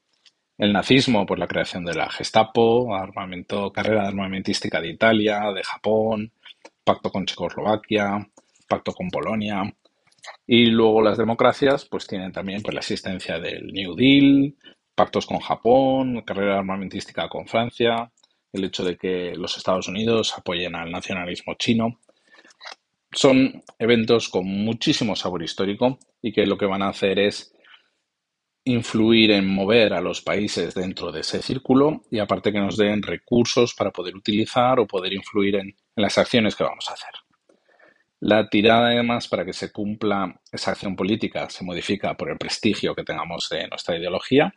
[0.58, 6.32] El nazismo por la creación de la Gestapo, armamento, carrera armamentística de Italia, de Japón,
[6.90, 8.28] pacto con Checoslovaquia,
[8.68, 9.62] pacto con Polonia.
[10.48, 14.56] Y luego las democracias pues tienen también pues, la existencia del New Deal,
[14.96, 18.12] pactos con Japón, carrera armamentística con Francia,
[18.52, 22.00] el hecho de que los Estados Unidos apoyen al nacionalismo chino.
[23.12, 27.54] Son eventos con muchísimo sabor histórico y que lo que van a hacer es
[28.64, 33.02] influir en mover a los países dentro de ese círculo y aparte que nos den
[33.02, 37.12] recursos para poder utilizar o poder influir en, las acciones que vamos a hacer.
[38.22, 42.96] La tirada además para que se cumpla esa acción política se modifica por el prestigio
[42.96, 44.54] que tengamos de nuestra ideología,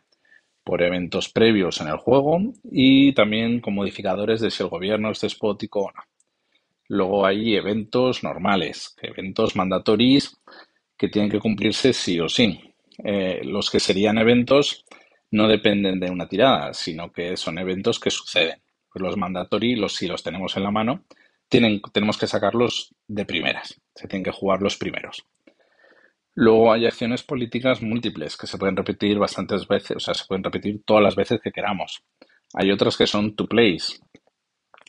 [0.63, 5.19] por eventos previos en el juego y también con modificadores de si el gobierno es
[5.21, 6.01] despótico o no.
[6.87, 10.39] Luego hay eventos normales, eventos mandatorios
[10.97, 12.72] que tienen que cumplirse sí o sí.
[13.03, 14.85] Eh, los que serían eventos
[15.31, 18.61] no dependen de una tirada, sino que son eventos que suceden.
[18.91, 21.03] Pues los mandatory, los si los tenemos en la mano,
[21.49, 23.79] tienen, tenemos que sacarlos de primeras.
[23.95, 25.25] Se tienen que jugar los primeros.
[26.35, 30.43] Luego hay acciones políticas múltiples que se pueden repetir bastantes veces, o sea, se pueden
[30.43, 32.03] repetir todas las veces que queramos.
[32.55, 34.01] Hay otras que son to plays,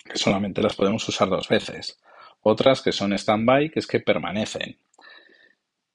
[0.05, 1.99] que solamente las podemos usar dos veces.
[2.41, 4.79] Otras que son standby, que es que permanecen.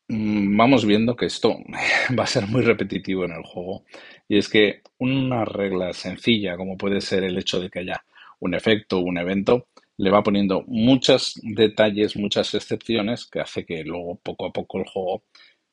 [0.10, 1.58] Mm, vamos viendo que esto
[2.18, 3.86] va a ser muy repetitivo en el juego.
[4.28, 8.04] Y es que una regla sencilla, como puede ser el hecho de que haya
[8.40, 13.84] un efecto o un evento, le va poniendo muchos detalles, muchas excepciones, que hace que
[13.84, 15.24] luego poco a poco el juego,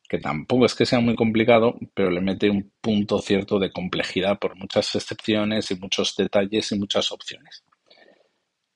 [0.09, 4.39] que tampoco es que sea muy complicado, pero le mete un punto cierto de complejidad
[4.39, 7.65] por muchas excepciones y muchos detalles y muchas opciones.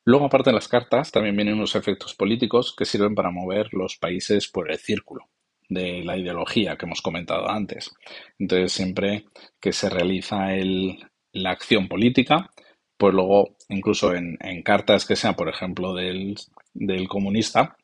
[0.04, 3.96] Luego, aparte de las cartas, también vienen unos efectos políticos que sirven para mover los
[3.96, 5.28] países por el círculo
[5.70, 7.90] de la ideología que hemos comentado antes.
[8.38, 9.24] Entonces, siempre
[9.60, 10.98] que se realiza el,
[11.32, 12.50] la acción política,
[12.98, 16.34] pues luego, incluso en, cartas que sean, por ejemplo, del,
[16.74, 17.76] del comunista,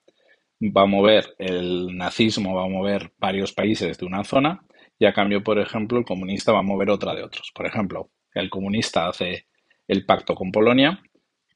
[0.60, 4.60] va a mover el nazismo, va a mover varios países de una zona
[4.98, 7.52] y a cambio, por ejemplo, el comunista va a mover otra de otros.
[7.54, 9.46] Por ejemplo, el comunista hace
[9.86, 11.00] el pacto con Polonia,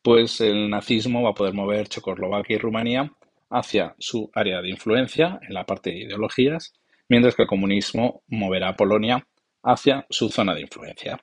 [0.02, 3.12] pues el nazismo va a poder mover Checoslovaquia y Rumanía
[3.50, 6.72] hacia su área de influencia en la parte de ideologías,
[7.08, 9.26] mientras que el comunismo moverá a Polonia
[9.62, 11.20] hacia su zona de influencia.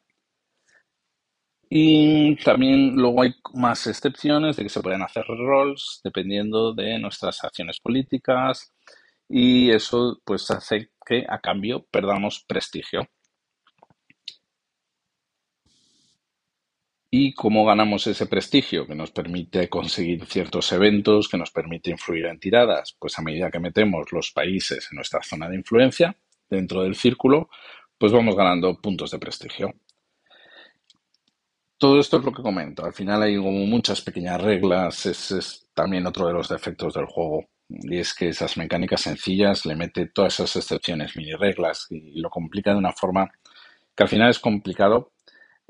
[1.70, 7.44] Y también luego hay más excepciones de que se pueden hacer roles dependiendo de nuestras
[7.44, 8.74] acciones políticas
[9.28, 13.08] y eso pues hace que a cambio perdamos prestigio.
[17.10, 22.26] ¿Y cómo ganamos ese prestigio que nos permite conseguir ciertos eventos, que nos permite influir
[22.26, 22.98] en tiradas?
[23.00, 26.18] Pues a medida que metemos los países en nuestra zona de influencia,
[26.50, 27.50] dentro del círculo,
[27.98, 29.74] pues vamos ganando puntos de prestigio.
[31.78, 32.84] Todo esto es lo que comento.
[32.84, 35.06] Al final hay como muchas pequeñas reglas.
[35.06, 37.46] Ese es también otro de los defectos del juego.
[37.70, 42.30] Y es que esas mecánicas sencillas le mete todas esas excepciones, mini reglas, y lo
[42.30, 43.30] complica de una forma
[43.96, 45.12] que al final es complicado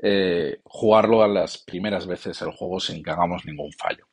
[0.00, 4.06] eh, jugarlo a las primeras veces el juego sin que hagamos ningún fallo.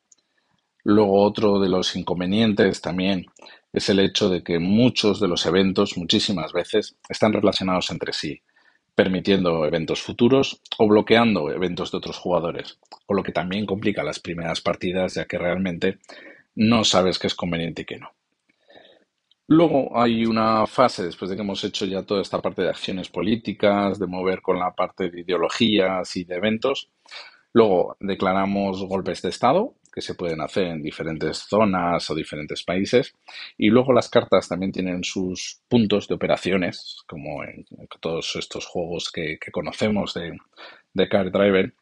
[0.84, 3.26] Luego otro de los inconvenientes también
[3.72, 8.40] es el hecho de que muchos de los eventos, muchísimas veces, están relacionados entre sí,
[8.94, 14.20] permitiendo eventos futuros o bloqueando eventos de otros jugadores, con lo que también complica las
[14.20, 15.98] primeras partidas ya que realmente
[16.54, 18.15] no sabes qué es conveniente y qué no.
[19.48, 23.08] Luego hay una fase, después de que hemos hecho ya toda esta parte de acciones
[23.08, 26.90] políticas, de mover con la parte de ideologías y de eventos.
[27.52, 33.14] Luego declaramos golpes de Estado, que se pueden hacer en diferentes zonas o diferentes países.
[33.56, 37.64] Y luego las cartas también tienen sus puntos de operaciones, como en
[38.00, 40.36] todos estos juegos que, conocemos de,
[40.92, 41.72] de Card Driver.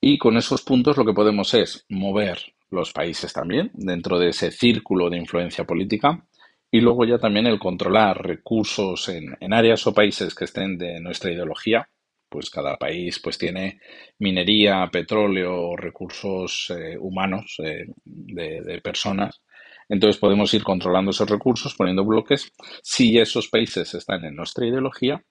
[0.00, 2.38] Y con esos puntos lo que podemos es mover
[2.70, 6.24] los países también dentro de ese círculo de influencia política
[6.74, 11.30] y luego ya también el controlar recursos en, áreas o países que estén de nuestra
[11.30, 11.88] ideología,
[12.28, 13.78] pues cada país pues tiene
[14.18, 19.40] minería, petróleo, recursos eh, humanos eh, de, personas.
[19.88, 22.50] Entonces podemos ir controlando esos recursos, poniendo bloques,
[22.82, 25.24] si esos países están en nuestra ideología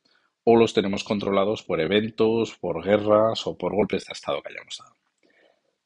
[0.45, 4.77] o los tenemos controlados por eventos, por guerras o por golpes de Estado que hayamos
[4.79, 5.02] dado.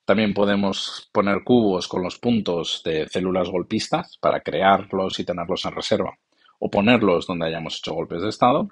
[0.08, 5.76] También podemos poner cubos con los puntos de células golpistas para crearlos y tenerlos en
[5.76, 6.18] reserva
[6.60, 8.70] o ponerlos donde hayamos hecho golpes de estado.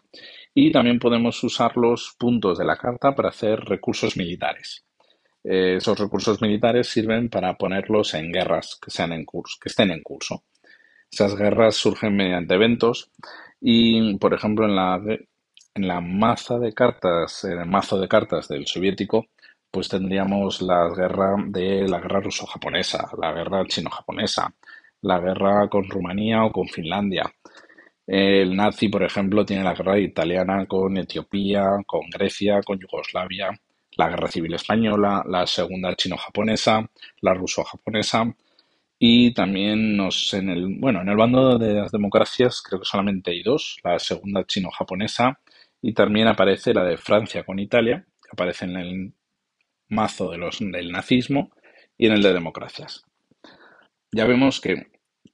[0.54, 4.86] Y también podemos usar los puntos de la carta para hacer recursos militares.
[5.44, 9.92] Eh, esos recursos militares sirven para ponerlos en guerras que, sean en curso, que estén
[9.92, 10.46] en curso.
[11.12, 13.12] Esas guerras surgen mediante eventos
[13.60, 18.48] y, por ejemplo, en la, en la maza de cartas, en el mazo de cartas
[18.48, 19.28] del soviético,
[19.76, 24.56] pues tendríamos la guerra de la guerra ruso-japonesa, la guerra chino-japonesa,
[25.02, 27.30] la guerra con Rumanía o con Finlandia.
[28.08, 33.50] El nazi, por ejemplo, tiene la guerra italiana con Etiopía, con Grecia, con Yugoslavia,
[33.98, 38.34] la guerra civil española, la segunda chino-japonesa, la ruso-japonesa
[38.98, 43.32] y también nos en el bueno en el bando de las democracias creo que solamente
[43.32, 45.38] hay dos, la segunda chino-japonesa
[45.82, 49.14] y también aparece la de Francia con Italia, que aparece en el
[49.88, 51.52] mazo de los, del nazismo
[51.98, 53.04] y en el de democracias.
[54.12, 54.88] Ya vemos que,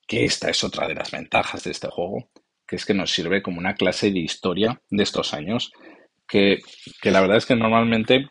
[0.08, 2.30] que esta es otra de las ventajas de este juego,
[2.68, 5.72] que es que nos sirve como una clase de historia de estos años,
[6.28, 6.60] que,
[7.02, 8.30] que la verdad es que normalmente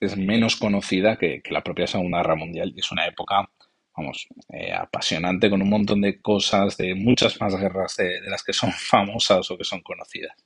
[0.00, 3.48] es menos conocida que, que, la propia Segunda Guerra Mundial y es una época,
[3.96, 8.42] vamos, eh, apasionante con un montón de cosas, de muchas más guerras de, de las
[8.42, 10.36] que son famosas o que son conocidas.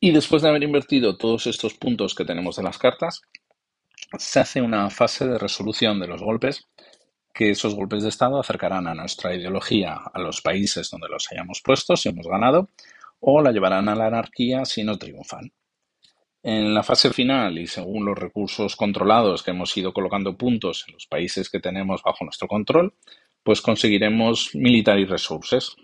[0.00, 3.22] Y después de haber invertido todos estos puntos que tenemos de las cartas,
[4.16, 6.68] se hace una fase de resolución de los golpes,
[7.34, 11.60] que esos golpes de Estado acercarán a nuestra ideología a los países donde los hayamos
[11.62, 12.70] puesto, si hemos ganado,
[13.20, 15.52] o la llevarán a la anarquía si no triunfan.
[16.42, 20.94] En la fase final y según los recursos controlados que hemos ido colocando puntos en
[20.94, 22.94] los países que tenemos bajo nuestro control,
[23.42, 25.76] pues conseguiremos military resources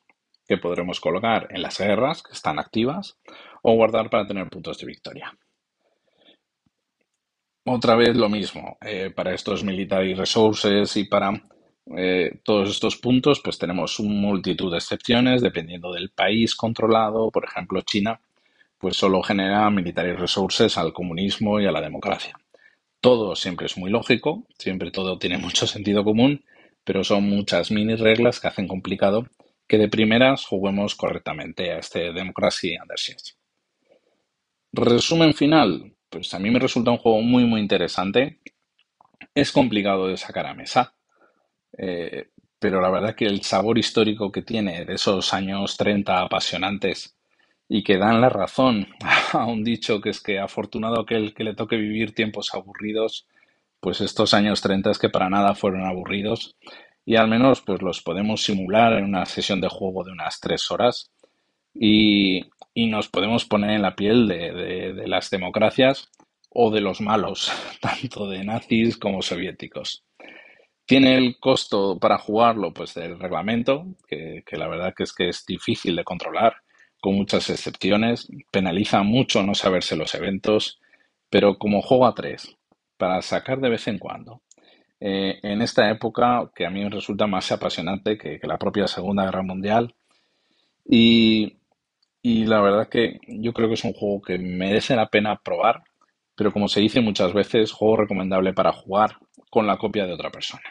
[0.46, 3.18] que podremos colocar en las guerras que están activas
[3.62, 5.36] o guardar para tener puntos de victoria.
[7.66, 11.42] Otra vez lo mismo, eh, para estos military resources y para
[11.96, 17.30] eh, todos estos puntos, pues tenemos una multitud de excepciones dependiendo del país controlado.
[17.30, 18.20] Por ejemplo, China,
[18.78, 22.36] pues solo genera military resources al comunismo y a la democracia.
[23.00, 26.44] Todo siempre es muy lógico, siempre todo tiene mucho sentido común,
[26.84, 29.26] pero son muchas mini reglas que hacen complicado
[29.66, 32.98] que de primeras juguemos correctamente a este Democracy Under.
[34.72, 38.38] Resumen final, pues a mí me resulta un juego muy muy interesante.
[39.34, 40.94] Es complicado de sacar a mesa,
[41.76, 42.28] eh,
[42.60, 47.16] pero la verdad que el sabor histórico que tiene de esos años 30 apasionantes
[47.68, 48.86] y que dan la razón
[49.32, 53.26] a un dicho que es que afortunado aquel que le toque vivir tiempos aburridos,
[53.80, 56.56] pues estos años 30 es que para nada fueron aburridos
[57.04, 60.70] y al menos pues los podemos simular en una sesión de juego de unas tres
[60.70, 61.10] horas
[61.74, 62.44] y,
[62.74, 64.52] y nos podemos poner en la piel de,
[64.92, 66.10] de, las democracias
[66.50, 70.04] o de los malos, tanto de nazis como soviéticos.
[70.84, 75.28] Tiene el costo para jugarlo pues del reglamento, que, que la verdad que es que
[75.28, 76.56] es difícil de controlar,
[77.00, 80.80] con muchas excepciones, penaliza mucho no saberse los eventos,
[81.30, 82.56] pero como juego a tres,
[82.96, 84.42] para sacar de vez en cuando,
[85.00, 88.86] eh, en esta época que a mí me resulta más apasionante que, que la propia
[88.88, 89.94] Segunda Guerra Mundial.
[90.86, 91.58] Y,
[92.24, 95.84] y, la verdad que yo creo que es un juego que merece la pena probar,
[96.34, 99.18] pero como se dice muchas veces, juego recomendable para jugar
[99.50, 100.62] con la copia de otra persona.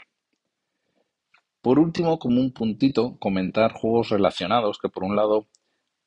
[1.62, 5.47] Por último, como un puntito, comentar juegos relacionados, que por un lado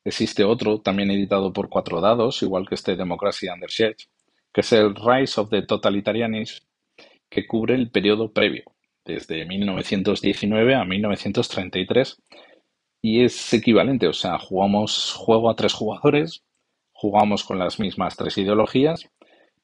[0.04, 4.08] existe otro, también editado por cuatro dados, igual que este Democracy Under Siege,
[4.52, 6.66] que es el Rise of the Totalitarianism
[7.28, 8.64] que cubre el periodo previo,
[9.04, 12.22] desde 1919 a 1933,
[13.02, 16.42] y es equivalente, o sea, jugamos juego a tres jugadores,
[16.92, 19.08] jugamos con las mismas tres ideologías,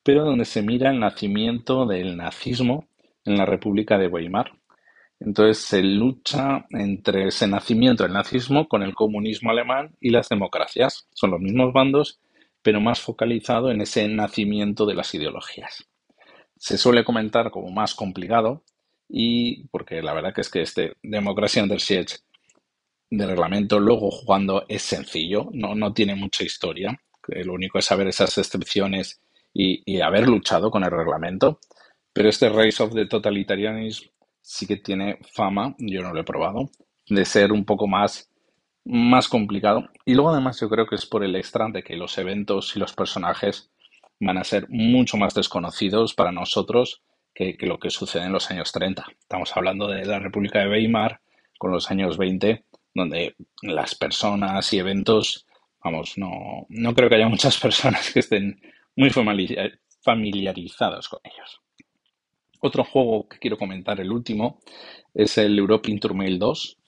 [0.03, 2.87] pero donde se mira el nacimiento del nazismo
[3.25, 4.53] en la República de Weimar.
[5.21, 11.07] Entonces se lucha entre ese nacimiento del nazismo con el comunismo alemán y las democracias.
[11.15, 12.21] Son los mismos bandos,
[12.61, 15.89] pero más focalizado en ese nacimiento de las ideologías
[16.63, 18.63] se suele comentar como más complicado
[19.09, 22.19] y porque la verdad que es que este Democracy Under Siege
[23.13, 26.99] de reglamento luego jugando es sencillo, no, no tiene mucha historia,
[27.29, 29.21] lo único es saber esas excepciones
[29.53, 31.61] y, y haber luchado con el reglamento,
[32.15, 34.09] pero este Race of the Totalitarianism
[34.41, 36.71] sí que tiene fama, yo no lo he probado,
[37.07, 38.31] de ser un poco más,
[38.87, 39.91] más complicado.
[40.07, 42.79] Y luego además yo creo que es por el extra de que los eventos y
[42.79, 43.71] los personajes
[44.21, 47.03] van a ser mucho más desconocidos para nosotros
[47.35, 49.05] que, que, lo que sucede en los años 30.
[49.21, 51.21] Estamos hablando de la República de Weimar
[51.59, 52.65] con los años 20,
[52.95, 55.47] donde las personas y eventos,
[55.83, 58.61] vamos, no, no creo que haya muchas personas que estén
[58.97, 61.61] muy familiarizados con ellos.
[62.61, 64.61] Otro juego que quiero comentar, el último,
[65.15, 66.79] es el European Turmail 2,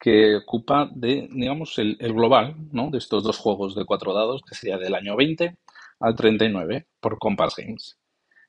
[0.00, 2.90] que ocupa de, digamos, el, el global ¿no?
[2.90, 5.56] de estos dos juegos de cuatro dados, que sería del año 20
[6.00, 7.98] al 39 por Compass Games.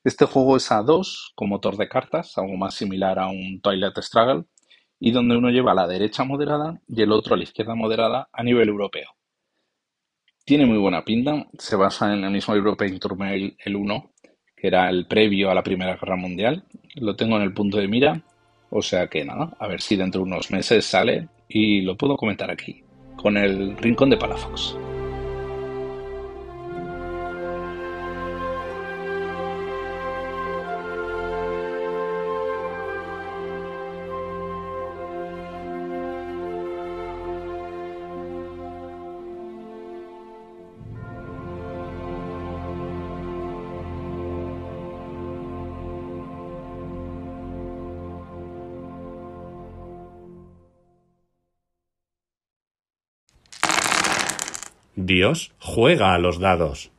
[0.02, 3.96] Este juego es a 2 con motor de cartas, algo más similar a un Twilight
[3.98, 4.44] Struggle,
[5.04, 8.30] y donde uno lleva a la derecha moderada y el otro a la izquierda moderada
[8.32, 9.10] a nivel europeo.
[10.46, 14.68] Tiene muy buena pinta, se basa en el mismo European Turmail el 1, que que
[14.68, 16.64] era el previo a la Primera Guerra Mundial.
[16.94, 18.22] Lo tengo en el punto de mira,
[18.70, 22.16] o sea que nada, a ver si dentro de unos meses sale y lo puedo
[22.16, 22.82] comentar aquí,
[23.14, 24.74] con el Rincón de Palafox.
[55.14, 56.90] Dios juega a los dados.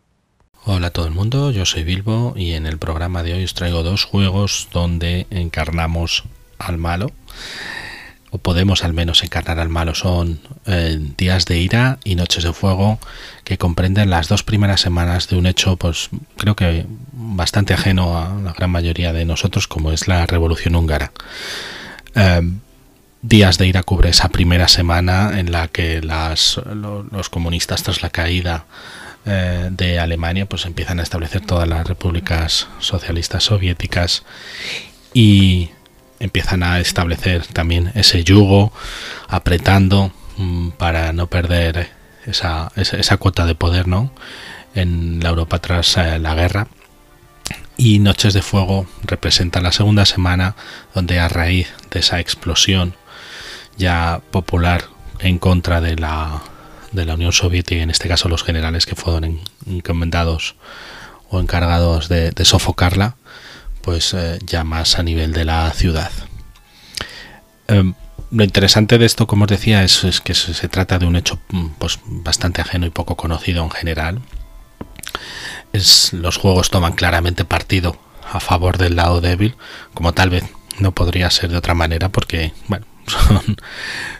[0.64, 3.54] Hola a todo el mundo, yo soy Bilbo y en el programa de hoy os
[3.54, 6.24] traigo dos juegos donde encarnamos
[6.58, 7.12] al malo,
[8.32, 12.54] o podemos al menos encarnar al malo, son eh, Días de Ira y Noches de
[12.54, 13.00] Fuego,
[13.44, 18.34] que comprenden las dos primeras semanas de un hecho, pues creo que bastante ajeno a
[18.42, 21.12] la gran mayoría de nosotros, como es la Revolución Húngara.
[22.16, 22.42] Eh,
[23.28, 28.66] Días de Ira cubre esa primera semana en la que los comunistas tras la caída
[29.26, 34.22] eh, de Alemania pues empiezan a establecer todas las repúblicas socialistas soviéticas
[35.12, 35.72] y
[36.20, 38.72] empiezan a establecer también ese yugo
[39.28, 41.90] apretando mm, para no perder
[42.28, 44.12] esa, esa, esa, cuota de poder ¿no?
[44.76, 46.68] en la Europa tras eh, la guerra
[47.76, 50.56] y Noches de Fuego representa la segunda semana
[50.94, 52.94] donde a raíz de esa explosión
[53.78, 54.86] ya popular
[55.20, 56.42] en contra de la,
[56.92, 60.56] de la Unión Soviética, en este caso los generales que fueron encomendados
[61.30, 63.16] o encargados de, sofocarla,
[63.82, 66.12] pues eh, ya más a nivel de la ciudad.
[67.68, 67.94] Eh,
[68.32, 71.40] lo interesante de esto, como os decía, es, que se, trata de un hecho
[71.78, 74.22] pues, bastante ajeno y poco conocido en general.
[75.74, 77.98] Es, los juegos toman claramente partido
[78.32, 79.56] a favor del lado débil,
[79.94, 80.44] como tal vez
[80.80, 83.58] no podría ser de otra manera, porque bueno, son,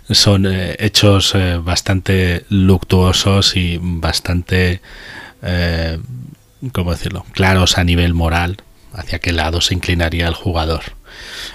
[0.10, 4.82] son eh, hechos eh, bastante luctuosos y bastante,
[5.42, 6.00] eh,
[6.72, 8.58] ¿cómo decirlo?, claros a nivel moral
[8.94, 10.84] hacia qué lado se inclinaría el jugador.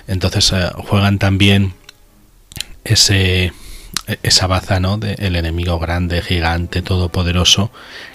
[0.06, 0.52] Entonces
[0.88, 1.74] juegan también
[2.84, 3.52] ese
[4.22, 4.98] esa baza ¿no?
[4.98, 7.70] del de enemigo grande, gigante, todopoderoso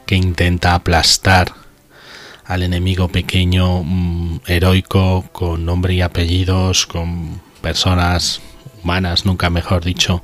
[0.05, 1.53] que intenta aplastar
[2.45, 8.41] al enemigo pequeño, mmm, heroico, con nombre y apellidos, con personas
[9.25, 10.23] nunca mejor dicho,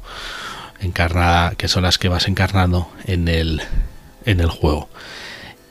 [0.80, 3.62] encarnada, que son las que vas encarnando en el,
[4.26, 4.90] en el juego.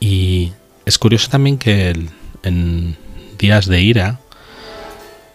[0.00, 0.52] Y
[0.84, 1.94] es curioso también que
[2.42, 2.96] en
[3.38, 4.20] Días de Ira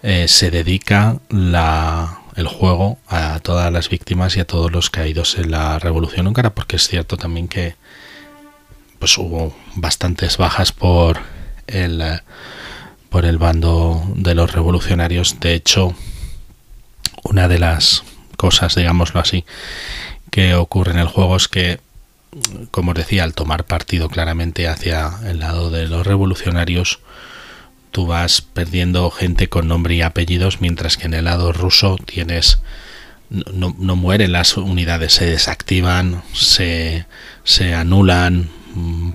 [0.03, 5.37] eh, se dedica la, el juego a todas las víctimas y a todos los caídos
[5.37, 7.75] en la Revolución Húngara, porque es cierto también que
[8.99, 11.19] pues hubo bastantes bajas por
[11.67, 12.21] el
[13.09, 15.39] por el bando de los revolucionarios.
[15.39, 15.95] De hecho,
[17.25, 18.03] una de las
[18.37, 19.45] cosas, digámoslo así,
[20.31, 21.79] que ocurre en el juego es que,
[22.71, 26.99] como os decía, al tomar partido claramente hacia el lado de los revolucionarios,
[27.91, 32.59] tú vas perdiendo gente con nombre y apellidos, mientras que en el lado ruso tienes
[33.29, 37.05] no, no mueren las unidades, se desactivan, se,
[37.43, 38.49] se anulan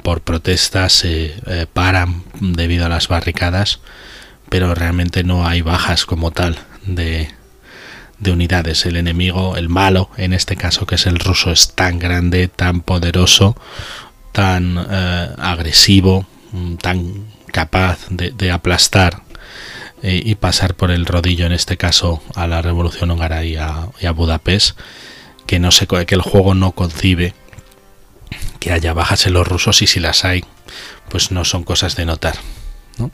[0.03, 3.81] por protestas, se eh, paran debido a las barricadas,
[4.49, 7.31] pero realmente no hay bajas como tal de,
[8.21, 8.87] de unidades.
[8.87, 12.83] El enemigo, el malo, en este caso que es el ruso, es tan grande, tan
[12.83, 13.57] poderoso,
[14.33, 16.27] tan eh, agresivo,
[16.81, 19.23] tan capaz de, aplastar
[20.03, 23.89] eh, y pasar por el rodillo, en este caso, a la revolución húngara y a,
[24.15, 24.79] Budapest,
[25.47, 27.35] que, no se, que el juego no concibe
[28.61, 30.45] que haya bajas en los rusos y si las hay,
[31.09, 32.35] pues no son cosas de notar.
[32.99, 33.11] ¿no?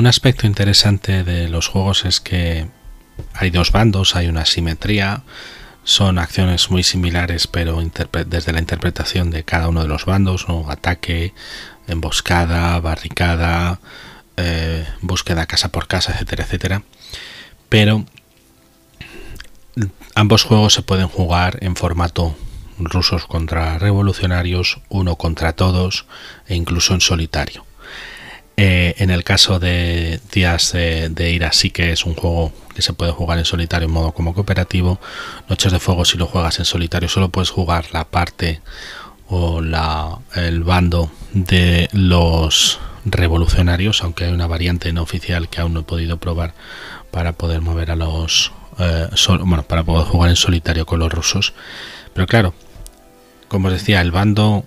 [0.00, 2.66] Un aspecto interesante de los juegos es que
[3.34, 5.24] hay dos bandos, hay una simetría,
[5.84, 7.78] son acciones muy similares pero
[8.26, 10.70] desde la interpretación de cada uno de los bandos, ¿no?
[10.70, 11.34] ataque,
[11.86, 13.78] emboscada, barricada,
[14.38, 16.82] eh, búsqueda casa por casa, etcétera, etcétera.
[17.68, 18.06] Pero
[20.14, 22.34] ambos juegos se pueden jugar en formato
[22.78, 26.06] rusos contra revolucionarios, uno contra todos
[26.46, 27.66] e incluso en solitario.
[28.62, 32.92] Eh, en el caso de Días de, Ira sí que es un juego que se
[32.92, 35.00] puede jugar en solitario en modo como cooperativo.
[35.48, 38.60] Noches de Fuego si lo juegas en solitario solo puedes jugar la parte
[39.28, 45.72] o la, el bando de los revolucionarios, aunque hay una variante no oficial que aún
[45.72, 46.52] no he podido probar
[47.10, 48.52] para poder mover a los...
[48.78, 49.08] Eh,
[49.42, 51.54] bueno, para poder jugar en solitario con los rusos.
[52.12, 52.52] Pero claro,
[53.48, 54.66] como os decía, el bando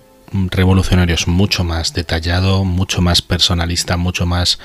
[0.50, 4.58] revolucionario es mucho más detallado, mucho más personalista, mucho más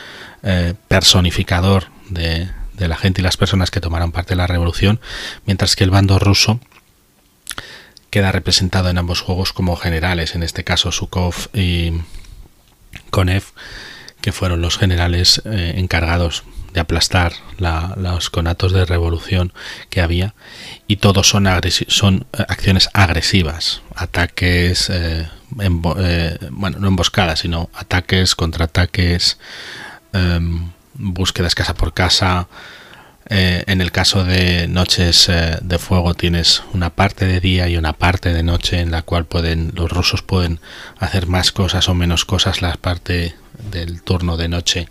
[0.44, 5.00] eh, personificador de, la gente y las personas que tomaron parte de la revolución,
[5.46, 6.60] mientras que el bando ruso
[8.10, 11.94] queda representado en ambos juegos como generales, en este caso Sukov y
[13.12, 13.44] Konev,
[14.22, 16.44] que fueron los generales eh, encargados
[16.80, 19.54] aplastar los conatos de revolución
[19.90, 20.34] que había
[20.88, 21.48] y todos son,
[21.88, 29.40] son eh, acciones agresivas, ataques, eh, bueno, no emboscadas, sino ataques, contraataques,
[30.14, 32.48] em, búsquedas casa por casa,
[33.32, 37.78] eh, en el caso de Noches eh, de Fuego tienes una parte de día y
[37.78, 40.60] una parte de noche en la cual pueden los rusos pueden
[40.98, 42.64] hacer más cosas o menos cosas.
[42.64, 43.36] La parte
[43.72, 44.90] del turno de noche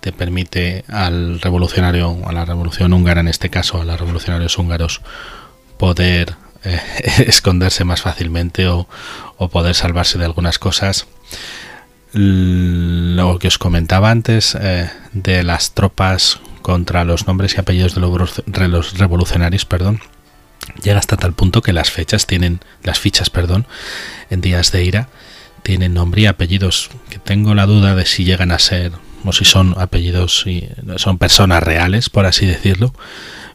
[0.00, 5.00] te permite al revolucionario, a la revolución húngara en este caso, a los revolucionarios húngaros
[5.78, 6.34] poder
[6.64, 6.80] eh,
[7.26, 8.88] esconderse más fácilmente o,
[9.36, 11.06] o poder salvarse de algunas cosas.
[12.12, 14.56] Lo que os comentaba antes
[15.12, 20.00] de las tropas contra los nombres y apellidos de los revolucionarios, perdón,
[20.82, 23.66] llega hasta tal punto que las fechas tienen, las fichas, perdón,
[24.30, 25.08] en días de ira,
[25.62, 28.92] tienen nombre y apellidos, que tengo la duda de si llegan a ser,
[29.24, 32.94] o si son apellidos, y son personas reales, por así decirlo,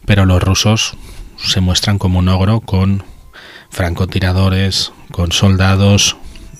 [0.05, 0.95] pero los rusos
[1.37, 3.03] se muestran como un ogro con
[3.69, 6.17] francotiradores, con soldados,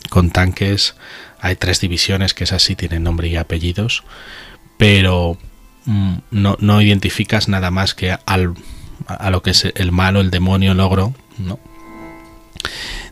[0.10, 0.96] con tanques,
[1.40, 4.04] hay tres divisiones que es así, tienen nombre y apellidos,
[4.78, 5.38] pero
[5.86, 8.54] Mm, no, no identificas nada más que al,
[9.06, 11.60] a lo que es el malo, el demonio, el ogro, ¿no?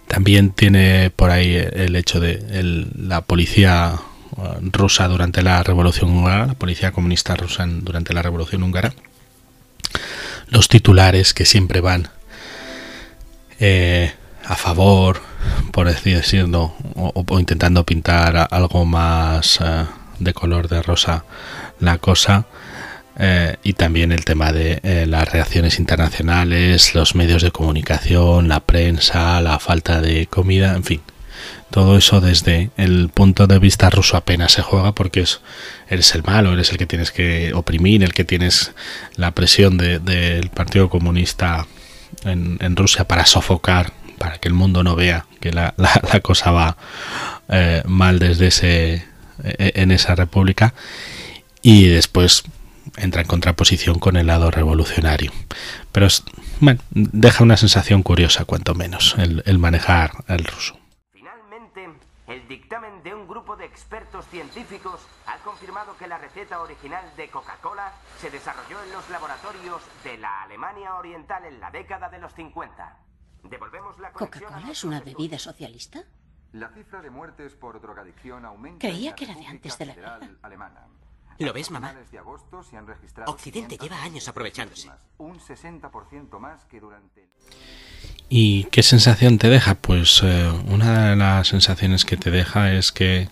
[0.08, 3.96] También tiene por ahí el hecho de la policía
[4.62, 8.94] rusa durante la Revolución Húngara, la policía comunista rusa durante la Revolución Húngara,
[10.48, 12.10] los titulares que siempre van
[13.60, 14.14] eh,
[14.46, 15.22] a favor,
[15.72, 19.86] por así decirlo, o, intentando pintar algo más uh,
[20.20, 21.26] de color de rosa
[21.80, 22.46] la cosa
[23.18, 28.62] eh, y también el tema de eh, las reacciones internacionales, los medios de comunicación, la
[28.62, 31.02] prensa, la falta de comida, en fin.
[31.72, 35.42] Todo eso desde el punto de vista ruso apenas se juega porque es,
[35.90, 38.74] eres el malo, eres el que tienes que oprimir, el que tienes
[39.16, 41.66] la presión del Partido Comunista
[42.24, 45.74] en, Rusia para sofocar, para que el mundo no vea que la,
[46.22, 46.78] cosa va
[47.50, 49.06] eh, mal desde ese,
[49.44, 50.74] en esa república.
[51.62, 52.44] Y después
[52.98, 55.32] entra en contraposición con el lado revolucionario.
[55.92, 56.08] Pero
[56.92, 60.78] deja una sensación curiosa, cuanto menos, el, manejar el ruso.
[61.14, 61.90] Finalmente,
[62.28, 67.28] el dictamen de un grupo de expertos científicos ha confirmado que la receta original de
[67.28, 72.32] Coca-Cola se desarrolló en los laboratorios de la Alemania Oriental en la década de los
[72.36, 73.00] 50.
[73.46, 76.04] Devolvemos la ¿Coca-Cola es una bebida socialista?
[76.52, 78.88] La cifra de muertes por drogadicción aumenta.
[78.88, 80.20] Creía que era de antes de la guerra.
[80.44, 80.86] Alemana.
[81.42, 81.94] ¿Lo ves, mamá?
[83.26, 84.89] Occidente lleva años aprovechándose.
[85.18, 87.28] Un 60% más que durante...
[88.30, 89.76] ¿Y qué sensación te deja?
[89.76, 93.28] Pues eh, una de las sensaciones que te deja es que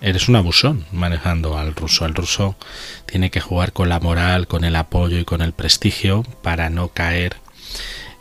[0.00, 2.06] eres un abusón manejando al ruso.
[2.06, 2.56] El ruso
[3.04, 6.88] tiene que jugar con la moral, con el apoyo y con el prestigio para no
[6.88, 7.36] caer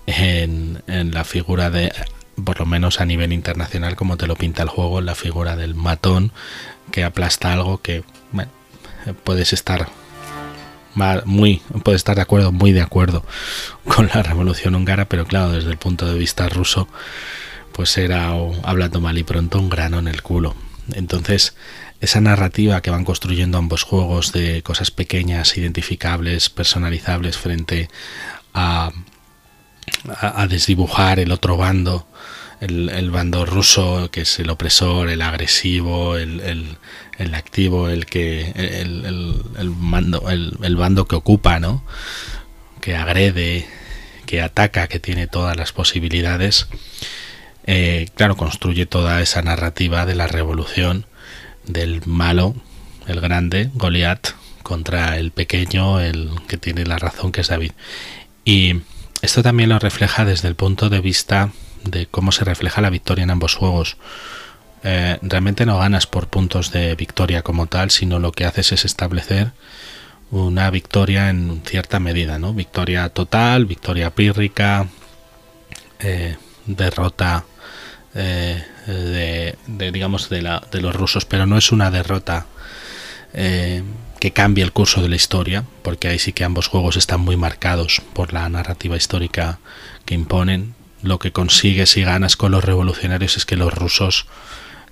[0.08, 1.94] en, en la figura de,
[2.44, 5.76] por lo menos a nivel internacional, como te lo pinta el juego, la figura del
[5.76, 6.34] matón
[6.92, 8.04] que aplasta algo que,
[9.24, 9.90] puedes estar
[11.26, 11.62] muy
[11.94, 13.24] estar de acuerdo muy de acuerdo
[13.86, 16.90] con la revolución húngara pero claro desde el punto de vista ruso
[17.72, 18.34] pues era
[18.64, 20.56] hablando mal y pronto un grano en el culo.
[20.94, 21.56] Entonces
[22.02, 27.88] esa narrativa que van construyendo ambos juegos de cosas pequeñas identificables personalizables frente
[28.54, 28.92] a
[30.18, 32.08] a, desdibujar el otro bando
[32.62, 36.78] el, bando ruso que es el opresor el agresivo el
[37.20, 41.84] el activo, el que el, mando, el, bando que ocupa, ¿no?
[42.80, 43.68] Que agrede,
[44.26, 46.68] que ataca, que tiene todas las posibilidades.
[47.68, 51.06] Eh, claro, construye toda esa narrativa de la revolución
[51.66, 52.56] del malo,
[53.06, 54.30] el grande, Goliat,
[54.64, 57.74] contra el pequeño, el que tiene la razón, que es David.
[58.46, 58.78] Y
[59.22, 61.52] esto también lo refleja desde el punto de vista
[61.84, 63.98] de cómo se refleja la victoria en ambos juegos.
[64.84, 68.86] Eh, realmente no ganas por puntos de victoria como tal, sino lo que haces es
[68.86, 69.52] establecer
[70.32, 72.54] una victoria en cierta medida, ¿no?
[72.54, 74.88] Victoria total, victoria pírrica,
[76.00, 77.46] eh, derrota
[78.14, 82.46] eh, de, digamos de, la, de los rusos, pero no es una derrota
[83.32, 87.38] que cambie el curso de la historia, porque ahí sí que ambos juegos están muy
[87.38, 89.60] marcados por la narrativa histórica
[90.06, 90.74] que imponen.
[91.02, 94.26] Lo que consigues y ganas con los revolucionarios es que los rusos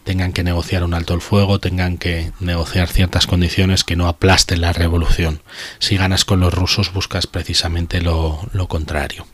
[0.07, 4.61] tengan que negociar un alto el fuego, tengan que negociar ciertas condiciones que no aplasten
[4.61, 5.41] la revolución.
[5.79, 8.39] Si ganas con los rusos buscas precisamente lo,
[8.69, 9.27] contrario.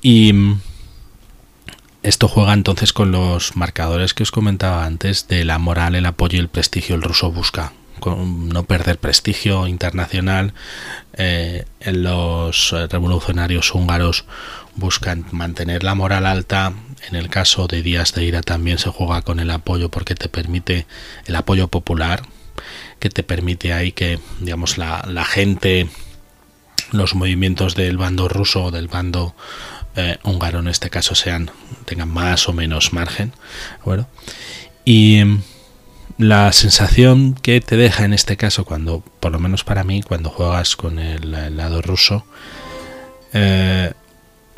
[0.00, 0.60] Y mm,
[2.04, 6.36] esto juega entonces con los marcadores que os comentaba antes de la moral, el apoyo
[6.36, 6.94] y el prestigio.
[6.94, 7.72] El ruso busca
[8.06, 10.54] no perder prestigio internacional.
[11.14, 14.24] Eh, los revolucionarios húngaros
[14.78, 16.72] buscan mantener la moral alta.
[17.08, 20.28] En el caso de Díaz de Ira también se juega con el apoyo porque te
[20.28, 20.86] permite
[21.26, 22.22] el apoyo popular,
[22.98, 25.88] que te permite ahí que, digamos, la, gente,
[26.92, 29.34] los movimientos del bando ruso o del bando
[29.96, 31.50] eh, húngaro en este caso sean
[31.84, 33.32] tengan más o menos margen.
[33.84, 34.08] Bueno,
[34.84, 35.22] y
[36.18, 40.30] la sensación que te deja en este caso cuando, por lo menos para mí, cuando
[40.30, 42.26] juegas con el, lado ruso,
[43.32, 43.92] eh,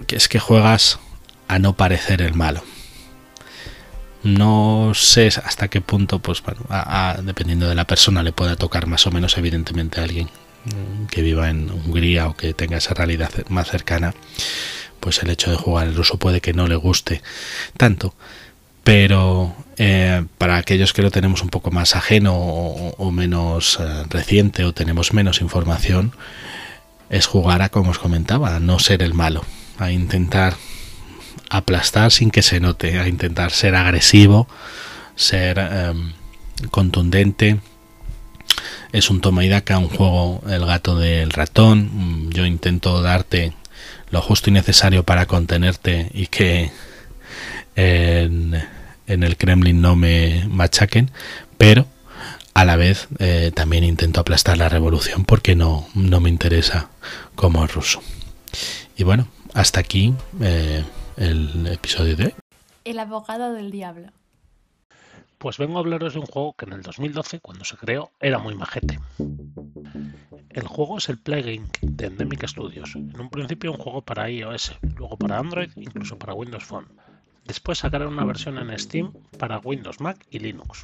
[0.09, 0.98] es que juegas
[1.48, 2.62] a no parecer el malo.
[4.22, 6.60] No sé hasta qué punto, pues bueno,
[7.22, 10.28] dependiendo de la persona, le pueda tocar más o menos evidentemente a alguien
[11.10, 14.14] que viva en Hungría o que tenga esa realidad más cercana,
[15.01, 17.22] pues el hecho de jugar el ruso puede que no le guste
[17.78, 18.14] tanto.
[18.85, 24.64] Pero eh, para aquellos que lo tenemos un poco más ajeno o, menos eh, reciente
[24.64, 26.12] o tenemos menos información,
[27.09, 29.44] es jugar a, como os comentaba, a no ser el malo
[29.81, 30.57] a intentar
[31.48, 34.47] aplastar sin que se note, a intentar ser agresivo,
[35.16, 36.12] ser em,
[36.70, 37.59] contundente.
[38.93, 42.31] Es un toma y daca, un juego el gato del ratón.
[42.31, 43.52] Yo intento darte
[44.11, 46.70] lo justo y necesario para contenerte y que
[47.77, 48.55] en,
[49.07, 51.11] el Kremlin no me machaquen,
[51.57, 51.86] pero
[52.55, 56.90] a la vez eh, también intento aplastar la revolución porque no, no me interesa
[57.35, 58.02] como ruso.
[58.97, 60.85] Y bueno, hasta aquí eh,
[61.16, 62.35] el episodio de hoy.
[62.85, 64.09] El abogado del diablo.
[65.39, 68.39] Pues vengo a hablaros de un juego que en el 2012, cuando se creó, era
[68.39, 69.01] muy majete.
[70.51, 72.94] El juego es el Plague de Endemic Studios.
[72.94, 76.89] En un principio un juego para iOS, luego para Android, incluso para Windows Phone.
[77.47, 80.82] Después sacaron una versión en Steam para Windows, Mac y Linux.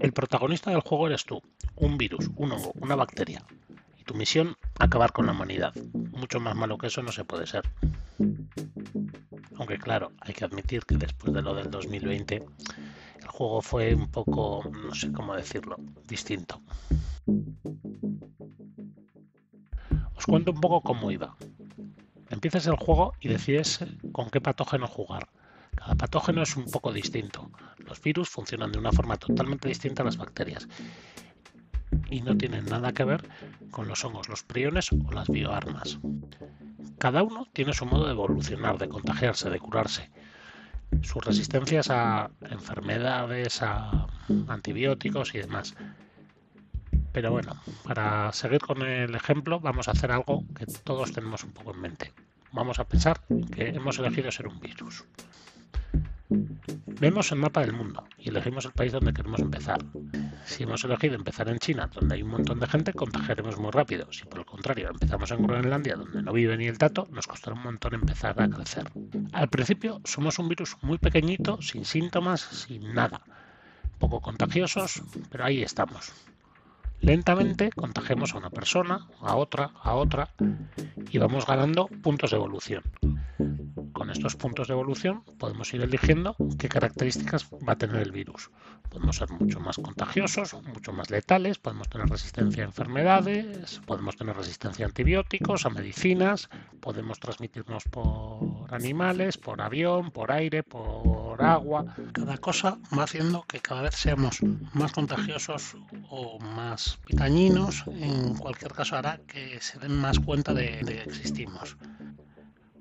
[0.00, 1.40] El protagonista del juego eres tú,
[1.76, 3.44] un virus, un hongo, una bacteria,
[4.08, 5.74] tu misión, acabar con la humanidad.
[5.92, 7.62] Mucho más malo que eso no se puede ser.
[9.58, 12.36] Aunque claro, hay que admitir que después de lo del 2020,
[13.20, 15.76] el juego fue un poco, no sé cómo decirlo,
[16.06, 16.62] distinto.
[20.14, 21.36] Os cuento un poco cómo iba.
[22.30, 25.28] Empiezas el juego y decides con qué patógeno jugar.
[25.74, 27.50] Cada patógeno es un poco distinto.
[27.76, 30.66] Los virus funcionan de una forma totalmente distinta a las bacterias
[32.10, 33.28] y no tienen nada que ver
[33.70, 35.98] con los hongos, los priones o las bioarmas.
[36.98, 40.10] Cada uno tiene su modo de evolucionar, de contagiarse, de curarse.
[41.02, 44.06] Sus resistencias a enfermedades, a
[44.48, 45.74] antibióticos y demás.
[47.12, 47.54] Pero bueno,
[47.84, 51.80] para seguir con el ejemplo, vamos a hacer algo que todos tenemos un poco en
[51.80, 52.12] mente.
[52.52, 53.20] Vamos a pensar
[53.54, 55.04] que hemos elegido ser un virus.
[57.00, 59.78] Vemos el mapa del mundo y elegimos el país donde queremos empezar.
[60.44, 64.12] Si hemos elegido empezar en China, donde hay un montón de gente, contagiaremos muy rápido.
[64.12, 67.56] Si por el contrario empezamos en Groenlandia, donde no vive ni el tato, nos costará
[67.56, 68.90] un montón empezar a crecer.
[69.32, 73.22] Al principio somos un virus muy pequeñito, sin síntomas, sin nada.
[73.98, 76.12] Poco contagiosos, pero ahí estamos.
[77.00, 80.30] Lentamente contagiamos a una persona, a otra, a otra
[81.10, 82.82] y vamos ganando puntos de evolución.
[83.98, 88.48] Con estos puntos de evolución podemos ir eligiendo qué características va a tener el virus.
[88.90, 94.36] Podemos ser mucho más contagiosos, mucho más letales, podemos tener resistencia a enfermedades, podemos tener
[94.36, 96.48] resistencia a antibióticos, a medicinas,
[96.78, 101.96] podemos transmitirnos por animales, por avión, por aire, por agua.
[102.12, 104.38] Cada cosa va haciendo que cada vez seamos
[104.74, 105.76] más contagiosos
[106.08, 107.82] o más pitañinos.
[107.88, 111.76] En cualquier caso hará que se den más cuenta de, de que existimos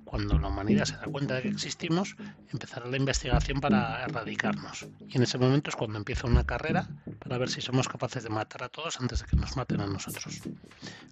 [0.07, 2.15] cuando la humanidad se da cuenta de que existimos,
[2.53, 4.87] empezará la investigación para erradicarnos.
[5.09, 6.87] Y en ese momento es cuando empieza una carrera
[7.19, 9.85] para ver si somos capaces de matar a todos antes de que nos maten a
[9.85, 10.41] nosotros.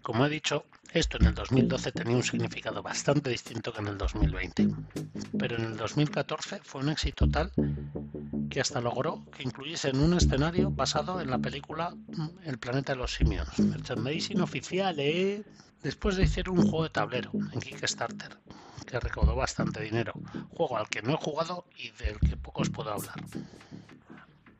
[0.02, 3.98] Como he dicho, esto en el 2012 tenía un significado bastante distinto que en el
[3.98, 4.70] 2020.
[5.38, 7.52] Pero en el 2014 fue un éxito tal
[8.50, 11.94] que hasta logró que incluyese en un escenario basado en la película
[12.46, 13.60] El planeta de los simios.
[13.60, 15.44] Merchandising oficial, ¿eh?
[15.86, 18.40] Después de hacer un juego de tablero en Kickstarter,
[18.88, 20.14] que recaudó bastante dinero,
[20.50, 23.14] juego al que no he jugado y del que poco os puedo hablar.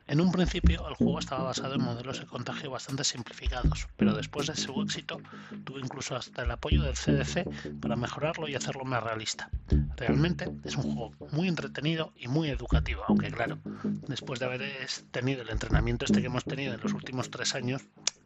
[0.06, 4.46] En un principio el juego estaba basado en modelos de contagio bastante simplificados, pero después
[4.46, 5.20] de su éxito
[5.64, 9.50] tuvo incluso hasta el apoyo del CDC para mejorarlo y hacerlo más realista.
[9.96, 13.58] Realmente es un juego muy entretenido y muy educativo, aunque claro,
[14.06, 14.62] después de haber
[15.10, 17.82] tenido el entrenamiento este que hemos tenido en los últimos tres años,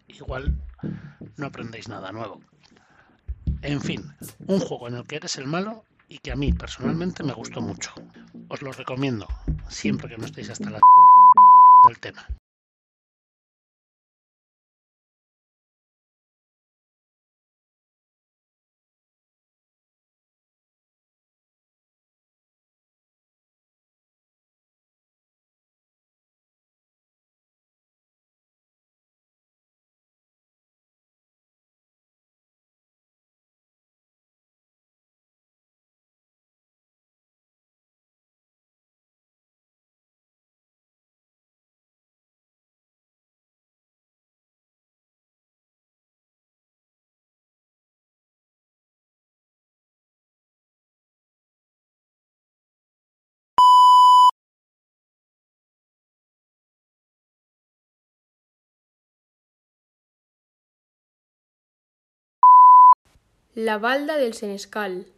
[0.06, 0.54] igual
[1.38, 2.42] no aprendéis nada nuevo.
[3.62, 4.02] En fin,
[4.46, 7.60] un juego en el que eres el malo y que a mí personalmente me gustó
[7.60, 7.92] mucho.
[8.48, 9.28] Os lo recomiendo,
[9.68, 10.80] siempre que no estéis hasta la
[11.88, 12.26] del tema.
[63.56, 65.08] La balda del Senescal.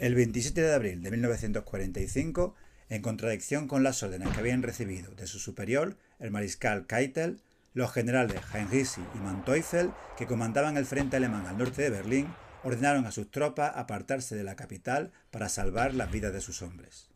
[0.00, 2.56] El 27 de abril de 1945,
[2.88, 7.40] en contradicción con las órdenes que habían recibido de su superior, el mariscal Keitel,
[7.74, 12.34] los generales Heinrichs y Manteuffel, que comandaban el frente alemán al norte de Berlín,
[12.64, 17.08] ordenaron a sus tropas apartarse de la capital para salvar las vidas de sus hombres.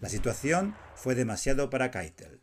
[0.00, 2.40] La situación fue demasiado para Keitel.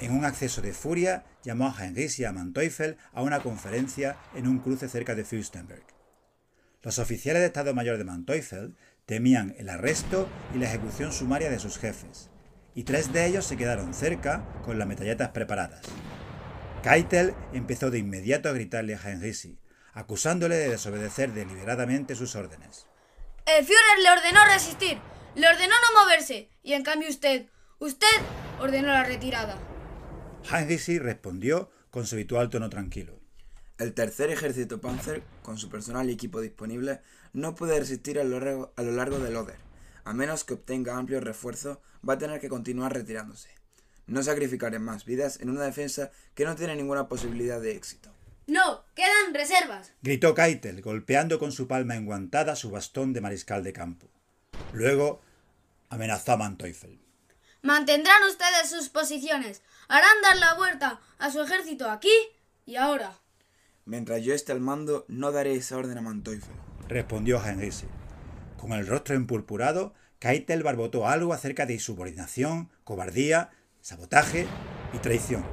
[0.00, 4.46] En un acceso de furia, llamó a Heinrich y a Manteuffel a una conferencia en
[4.46, 5.84] un cruce cerca de Fürstenberg.
[6.82, 8.76] Los oficiales de Estado Mayor de Manteuffel
[9.06, 12.30] temían el arresto y la ejecución sumaria de sus jefes,
[12.74, 15.80] y tres de ellos se quedaron cerca con las metralletas preparadas.
[16.86, 19.58] Keitel empezó de inmediato a gritarle a Heinrichi,
[19.92, 22.86] acusándole de desobedecer deliberadamente sus órdenes.
[23.44, 24.96] El Führer le ordenó resistir,
[25.34, 27.46] le ordenó no moverse, y en cambio usted,
[27.80, 28.06] usted
[28.60, 29.58] ordenó la retirada.
[30.48, 33.18] Heinrichi respondió con su habitual tono tranquilo.
[33.78, 37.00] El tercer ejército Panzer, con su personal y equipo disponible,
[37.32, 39.58] no puede resistir a lo largo, a lo largo del Oder.
[40.04, 43.55] A menos que obtenga amplio refuerzo, va a tener que continuar retirándose.
[44.06, 48.12] No sacrificaré más vidas en una defensa que no tiene ninguna posibilidad de éxito.
[48.46, 49.92] No, quedan reservas.
[50.02, 54.08] Gritó Keitel, golpeando con su palma enguantada su bastón de mariscal de campo.
[54.72, 55.20] Luego
[55.88, 57.00] amenazó a Manteuffel.
[57.62, 59.62] Mantendrán ustedes sus posiciones.
[59.88, 62.12] Harán dar la vuelta a su ejército aquí
[62.64, 63.18] y ahora.
[63.84, 66.54] Mientras yo esté al mando, no daré esa orden a Manteuffel.
[66.88, 67.84] Respondió Heinrich.
[68.56, 73.50] Con el rostro empurpurado, Keitel barbotó algo acerca de insubordinación, cobardía,
[73.86, 74.48] sabotaje
[74.92, 75.44] y traición.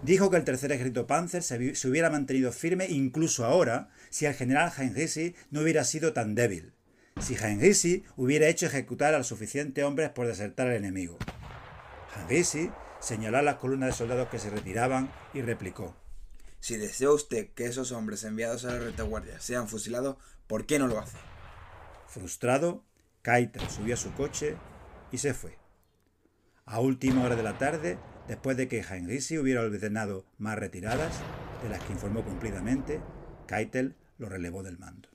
[0.00, 4.32] Dijo que el tercer ejército Panzer se, se hubiera mantenido firme incluso ahora si el
[4.32, 6.72] general Heinrichi no hubiera sido tan débil,
[7.20, 11.18] si Heinrichi hubiera hecho ejecutar a los suficientes hombres por desertar al enemigo.
[12.16, 15.94] Heinrichi señaló a las columnas de soldados que se retiraban y replicó.
[16.60, 20.16] Si desea usted que esos hombres enviados a la retaguardia sean fusilados,
[20.46, 21.18] ¿por qué no lo hace?
[22.08, 22.86] Frustrado,
[23.20, 24.56] Keitel subió a su coche
[25.12, 25.65] y se fue.
[26.68, 31.20] A última hora de la tarde, después de que Heinrichi hubiera ordenado más retiradas,
[31.62, 33.00] de las que informó cumplidamente,
[33.46, 35.08] Keitel lo relevó del mando.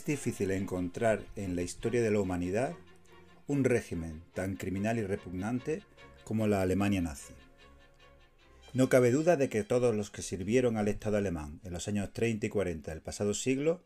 [0.00, 2.72] Es difícil encontrar en la historia de la humanidad
[3.46, 5.82] un régimen tan criminal y repugnante
[6.24, 7.34] como la Alemania nazi.
[8.72, 12.14] No cabe duda de que todos los que sirvieron al Estado alemán en los años
[12.14, 13.82] 30 y 40 del pasado siglo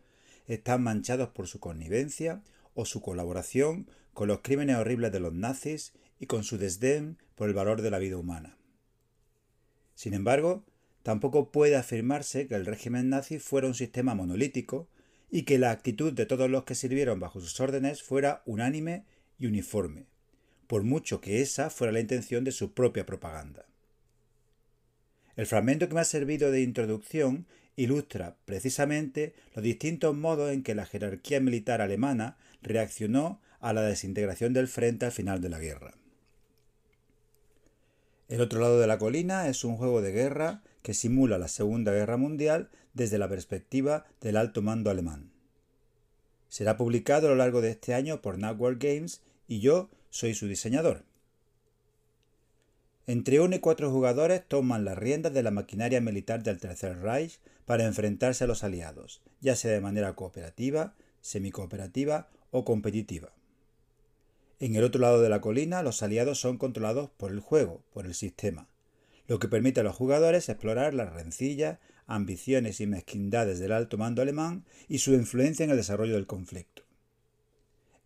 [0.47, 5.95] están manchados por su connivencia o su colaboración con los crímenes horribles de los nazis
[6.21, 8.57] y con su desdén por el valor de la vida humana.
[9.97, 10.65] Sin embargo,
[11.03, 14.87] tampoco puede afirmarse que el régimen nazi fuera un sistema monolítico
[15.35, 19.05] y que la actitud de todos los que sirvieron bajo sus órdenes fuera unánime
[19.37, 20.07] y uniforme,
[20.69, 23.67] por mucho que esa fuera la intención de su propia propaganda.
[25.35, 30.77] El fragmento que me ha servido de introducción ilustra precisamente los distintos modos en que
[30.77, 35.95] la jerarquía militar alemana reaccionó a la desintegración del frente al final de la guerra.
[38.29, 41.91] El otro lado de la colina es un juego de guerra que simula la Segunda
[41.91, 45.31] Guerra Mundial desde la perspectiva del alto mando alemán.
[46.49, 50.47] Será publicado a lo largo de este año por Network Games y yo soy su
[50.47, 51.05] diseñador.
[53.07, 57.39] Entre uno y cuatro jugadores toman las riendas de la maquinaria militar del Tercer Reich
[57.67, 63.33] para enfrentarse a los aliados, ya sea de manera cooperativa, semicooperativa o competitiva.
[64.61, 68.07] En el otro lado de la colina, los aliados son controlados por el juego, por
[68.07, 68.69] el sistema,
[69.27, 74.23] lo que permite a los jugadores explorar las rencillas, ambiciones y mezquindades del alto mando
[74.23, 76.83] alemán y su influencia en el desarrollo del conflicto.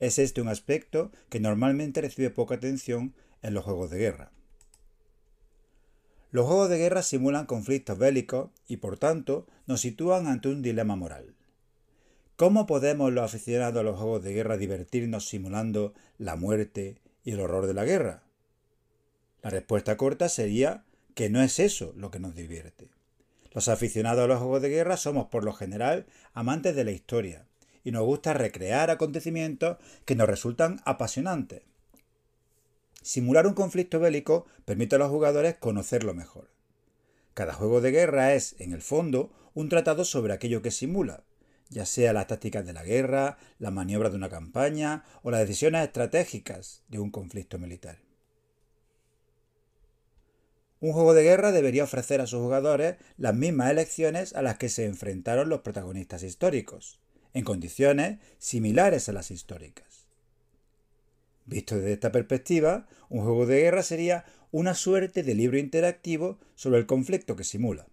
[0.00, 4.30] Es este un aspecto que normalmente recibe poca atención en los juegos de guerra.
[6.30, 10.94] Los juegos de guerra simulan conflictos bélicos y por tanto nos sitúan ante un dilema
[10.94, 11.34] moral.
[12.36, 17.40] ¿Cómo podemos los aficionados a los juegos de guerra divertirnos simulando la muerte y el
[17.40, 18.22] horror de la guerra?
[19.42, 20.84] La respuesta corta sería
[21.14, 22.90] que no es eso lo que nos divierte.
[23.58, 27.48] Los aficionados a los juegos de guerra somos por lo general amantes de la historia
[27.82, 31.62] y nos gusta recrear acontecimientos que nos resultan apasionantes.
[33.02, 36.52] Simular un conflicto bélico permite a los jugadores conocerlo mejor.
[37.34, 41.24] Cada juego de guerra es, en el fondo, un tratado sobre aquello que simula,
[41.68, 45.82] ya sea las tácticas de la guerra, la maniobra de una campaña o las decisiones
[45.82, 48.07] estratégicas de un conflicto militar.
[50.80, 54.68] Un juego de guerra debería ofrecer a sus jugadores las mismas elecciones a las que
[54.68, 57.00] se enfrentaron los protagonistas históricos,
[57.34, 60.06] en condiciones similares a las históricas.
[61.46, 66.78] Visto desde esta perspectiva, un juego de guerra sería una suerte de libro interactivo sobre
[66.78, 67.86] el conflicto que simula.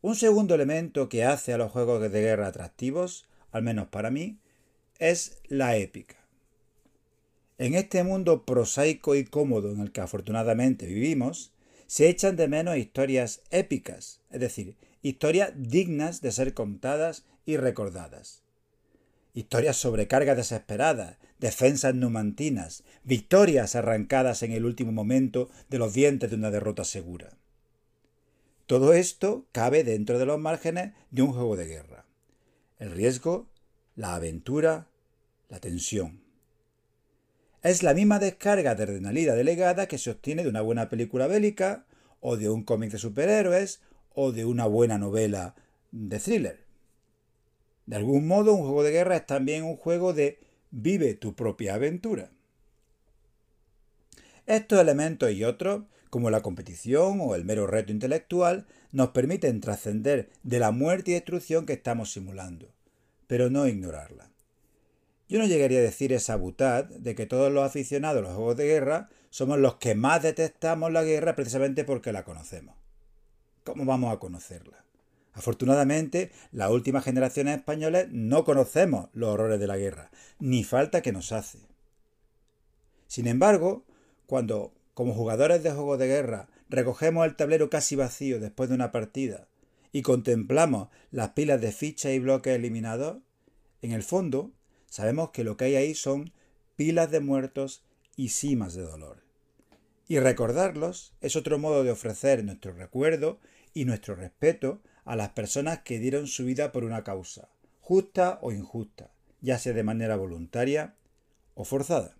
[0.00, 4.38] Un segundo elemento que hace a los juegos de guerra atractivos, al menos para mí,
[4.98, 6.17] es la épica.
[7.58, 11.52] En este mundo prosaico y cómodo en el que afortunadamente vivimos,
[11.88, 18.42] se echan de menos historias épicas, es decir, historias dignas de ser contadas y recordadas.
[19.34, 26.30] Historias sobre cargas desesperadas, defensas numantinas, victorias arrancadas en el último momento de los dientes
[26.30, 27.30] de una derrota segura.
[28.66, 32.04] Todo esto cabe dentro de los márgenes de un juego de guerra.
[32.78, 33.48] El riesgo,
[33.96, 34.86] la aventura,
[35.48, 36.27] la tensión.
[37.62, 41.86] Es la misma descarga de adrenalina delegada que se obtiene de una buena película bélica,
[42.20, 43.80] o de un cómic de superhéroes,
[44.14, 45.54] o de una buena novela
[45.92, 46.64] de thriller.
[47.86, 50.40] De algún modo, un juego de guerra es también un juego de
[50.70, 52.30] vive tu propia aventura.
[54.46, 60.30] Estos elementos y otros como la competición o el mero reto intelectual, nos permiten trascender
[60.42, 62.72] de la muerte y destrucción que estamos simulando,
[63.26, 64.30] pero no ignorarla.
[65.28, 68.56] Yo no llegaría a decir esa butad de que todos los aficionados a los juegos
[68.56, 72.74] de guerra somos los que más detestamos la guerra precisamente porque la conocemos.
[73.64, 74.84] ¿Cómo vamos a conocerla?
[75.34, 81.12] Afortunadamente, las últimas generaciones españoles no conocemos los horrores de la guerra, ni falta que
[81.12, 81.58] nos hace.
[83.06, 83.84] Sin embargo,
[84.26, 88.90] cuando como jugadores de juegos de guerra, recogemos el tablero casi vacío después de una
[88.90, 89.46] partida
[89.92, 93.18] y contemplamos las pilas de fichas y bloques eliminados,
[93.80, 94.50] en el fondo
[94.88, 96.32] sabemos que lo que hay ahí son
[96.76, 97.84] pilas de muertos
[98.16, 99.22] y cimas de dolor.
[100.06, 103.40] Y recordarlos es otro modo de ofrecer nuestro recuerdo
[103.74, 107.48] y nuestro respeto a las personas que dieron su vida por una causa,
[107.80, 109.10] justa o injusta,
[109.40, 110.94] ya sea de manera voluntaria
[111.54, 112.16] o forzada.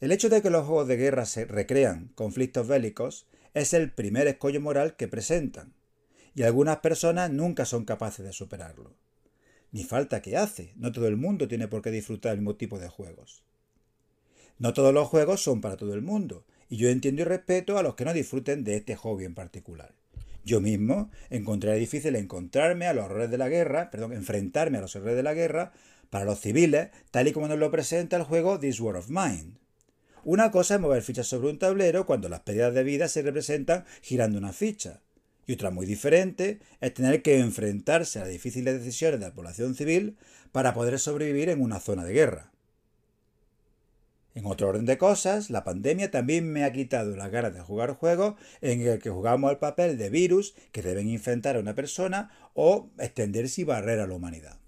[0.00, 4.26] El hecho de que los juegos de guerra se recrean conflictos bélicos es el primer
[4.26, 5.72] escollo moral que presentan,
[6.34, 8.94] y algunas personas nunca son capaces de superarlo.
[9.74, 12.78] Ni falta que hace, no todo el mundo tiene por qué disfrutar el mismo tipo
[12.78, 13.42] de juegos.
[14.56, 17.82] No todos los juegos son para todo el mundo, y yo entiendo y respeto a
[17.82, 19.92] los que no disfruten de este hobby en particular.
[20.44, 24.94] Yo mismo encontraré difícil encontrarme a los horrores de la guerra, perdón, enfrentarme a los
[24.94, 25.72] horrores de la guerra
[26.08, 29.54] para los civiles, tal y como nos lo presenta el juego This War of Mine.
[30.22, 33.86] Una cosa es mover fichas sobre un tablero cuando las pérdidas de vida se representan
[34.02, 35.00] girando una ficha.
[35.46, 39.74] Y otra muy diferente es tener que enfrentarse a las difíciles decisiones de la población
[39.74, 40.16] civil
[40.52, 42.52] para poder sobrevivir en una zona de guerra.
[44.34, 47.94] En otro orden de cosas, la pandemia también me ha quitado las ganas de jugar
[47.94, 52.30] juegos en el que jugamos el papel de virus que deben infectar a una persona
[52.52, 54.58] o extenderse y barrer a la humanidad.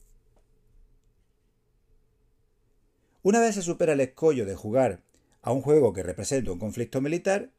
[3.22, 5.00] Una vez se supera el escollo de jugar
[5.42, 7.50] a un juego que representa un conflicto militar,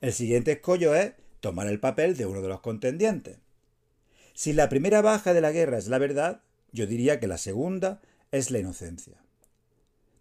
[0.00, 3.36] el siguiente escollo es tomar el papel de uno de los contendientes.
[4.32, 6.40] Si la primera baja de la guerra es la verdad,
[6.70, 8.00] yo diría que la segunda
[8.30, 9.20] es la inocencia.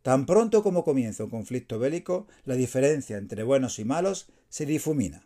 [0.01, 5.23] Tan pronto como comienza un conflicto bélico, la diferencia entre buenos y malos se difumina.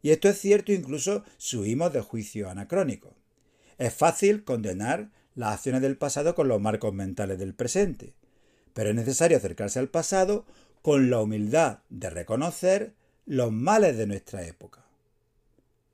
[0.00, 3.14] Y esto es cierto incluso si huimos de juicio anacrónico.
[3.76, 8.14] Es fácil condenar las acciones del pasado con los marcos mentales del presente,
[8.72, 10.46] pero es necesario acercarse al pasado
[10.80, 12.94] con la humildad de reconocer
[13.26, 14.81] los males de nuestra época.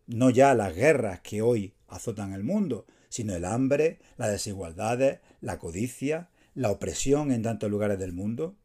[0.08, 5.58] No ya las guerras que hoy azotan el mundo, sino el hambre, las desigualdades, la
[5.58, 8.56] codicia, la opresión en tantos lugares del mundo?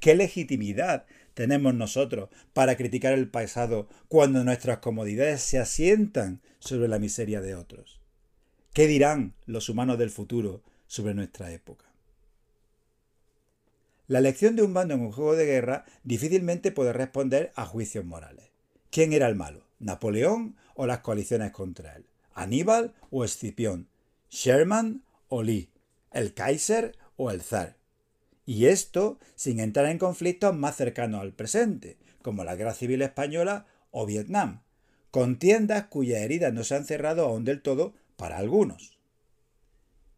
[0.00, 1.04] ¿Qué legitimidad
[1.34, 7.54] tenemos nosotros para criticar el pasado cuando nuestras comodidades se asientan sobre la miseria de
[7.54, 8.00] otros?
[8.72, 11.84] ¿Qué dirán los humanos del futuro sobre nuestra época?
[14.06, 18.06] La elección de un bando en un juego de guerra difícilmente puede responder a juicios
[18.06, 18.46] morales.
[18.90, 19.66] ¿Quién era el malo?
[19.78, 22.06] ¿Napoleón o las coaliciones contra él?
[22.34, 23.88] ¿Aníbal o Escipión?
[24.30, 25.70] ¿Sherman o Lee?
[26.10, 27.76] ¿El Kaiser o el zar.
[28.44, 33.66] Y esto sin entrar en conflictos más cercanos al presente, como la Guerra Civil Española
[33.90, 34.62] o Vietnam,
[35.10, 38.98] contiendas cuyas heridas no se han cerrado aún del todo para algunos.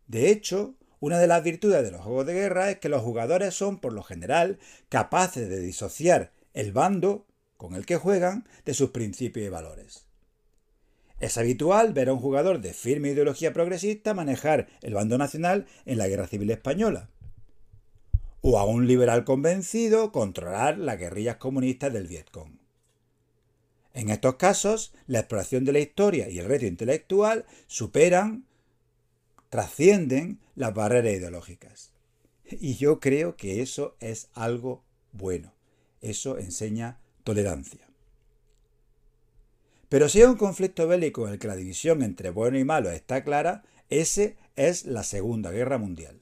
[0.06, 3.55] De hecho, una de las virtudes de los juegos de guerra es que los jugadores
[3.55, 4.59] son, por lo general,
[4.89, 7.26] capaces de disociar el bando
[7.56, 10.03] con el que juegan de sus principios y valores.
[11.24, 15.96] Es habitual ver a un jugador de firme ideología progresista manejar el bando nacional en
[15.96, 17.09] la Guerra Civil Española.
[18.42, 22.59] O a un liberal convencido controlar las guerrillas comunistas del Vietcong.
[23.94, 28.44] En estos casos, la exploración de la historia y el reto intelectual superan,
[29.48, 31.92] trascienden las barreras ideológicas.
[32.51, 35.55] Y yo creo que eso es algo bueno.
[36.02, 37.84] Eso enseña tolerancia.
[39.95, 42.91] Pero si hay un conflicto bélico en el que la división entre bueno y malo
[42.91, 46.21] está clara, ese es la Segunda Guerra Mundial.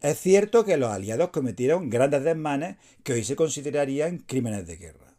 [0.00, 5.14] Es cierto que los aliados cometieron grandes desmanes que hoy se considerarían crímenes de guerra.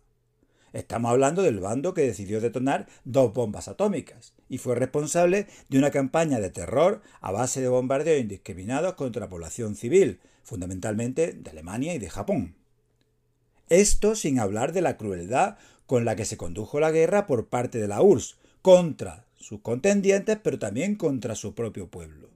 [0.73, 5.91] Estamos hablando del bando que decidió detonar dos bombas atómicas y fue responsable de una
[5.91, 11.93] campaña de terror a base de bombardeos indiscriminados contra la población civil, fundamentalmente de Alemania
[11.93, 12.55] y de Japón.
[13.69, 15.57] Esto sin hablar de la crueldad
[15.91, 20.37] con la que se condujo la guerra por parte de la URSS contra sus contendientes,
[20.41, 22.29] pero también contra su propio pueblo.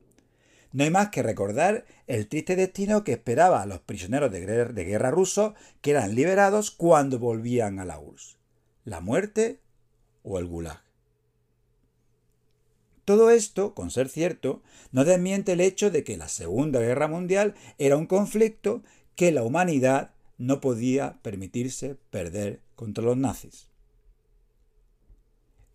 [0.73, 5.09] No hay más que recordar el triste destino que esperaba a los prisioneros de guerra,
[5.09, 8.35] rusos que eran liberados cuando volvían a la URSS.
[8.83, 9.61] La muerte
[10.23, 10.81] o el gulag.
[13.05, 17.55] Todo esto, con ser cierto, no desmiente el hecho de que la Segunda Guerra Mundial
[17.77, 18.83] era un conflicto
[19.15, 23.67] que la humanidad no podía permitirse perder contra los nazis.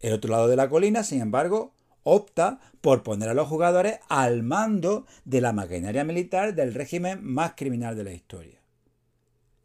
[0.01, 1.73] El otro lado de la colina, sin embargo,
[2.03, 7.53] opta por poner a los jugadores al mando de la maquinaria militar del régimen más
[7.57, 8.61] criminal de la historia.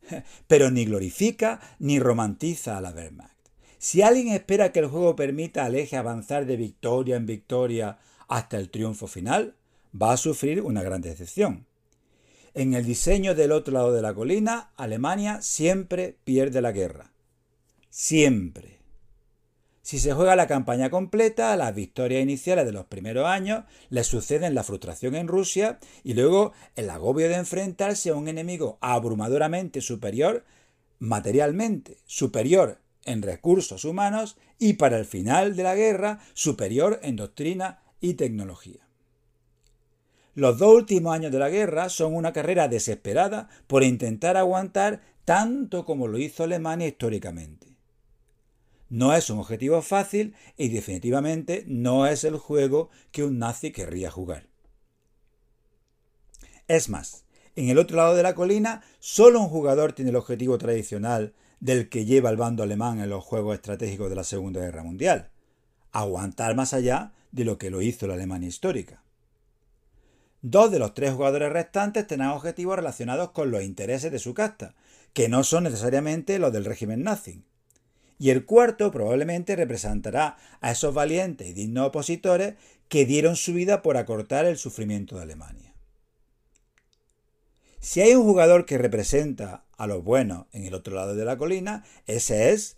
[0.47, 3.33] Pero ni glorifica ni romantiza a la Wehrmacht.
[3.77, 8.57] Si alguien espera que el juego permita al eje avanzar de victoria en victoria hasta
[8.57, 9.55] el triunfo final,
[9.99, 11.65] va a sufrir una gran decepción.
[12.55, 17.11] En el diseño del otro lado de la colina, Alemania siempre pierde la guerra.
[17.89, 18.79] Siempre.
[19.81, 24.55] Si se juega la campaña completa, las victorias iniciales de los primeros años le suceden
[24.55, 30.45] la frustración en Rusia y luego el agobio de enfrentarse a un enemigo abrumadoramente superior
[30.97, 37.81] materialmente, superior en recursos humanos y para el final de la guerra superior en doctrina
[37.99, 38.84] y tecnología.
[40.35, 45.85] Los dos últimos años de la guerra son una carrera desesperada por intentar aguantar tanto
[45.85, 47.67] como lo hizo Alemania históricamente.
[48.89, 54.11] No es un objetivo fácil y definitivamente no es el juego que un nazi querría
[54.11, 54.47] jugar.
[56.67, 57.23] Es más,
[57.55, 61.87] en el otro lado de la colina, solo un jugador tiene el objetivo tradicional del
[61.87, 65.29] que lleva el bando alemán en los juegos estratégicos de la Segunda Guerra Mundial.
[65.93, 69.04] Aguantar más allá de lo que lo hizo la Alemania histórica.
[70.47, 74.75] Dos de los tres jugadores restantes tendrán objetivos relacionados con los intereses de su casta,
[75.11, 77.41] que no son necesariamente los del régimen nazi.
[78.19, 82.53] Y el cuarto probablemente representará a esos valientes y dignos opositores
[82.89, 85.73] que dieron su vida por acortar el sufrimiento de Alemania.
[87.79, 91.39] Si hay un jugador que representa a los buenos en el otro lado de la
[91.39, 92.77] colina, ese es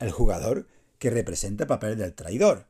[0.00, 0.66] el jugador
[0.98, 2.66] que representa el papel del traidor.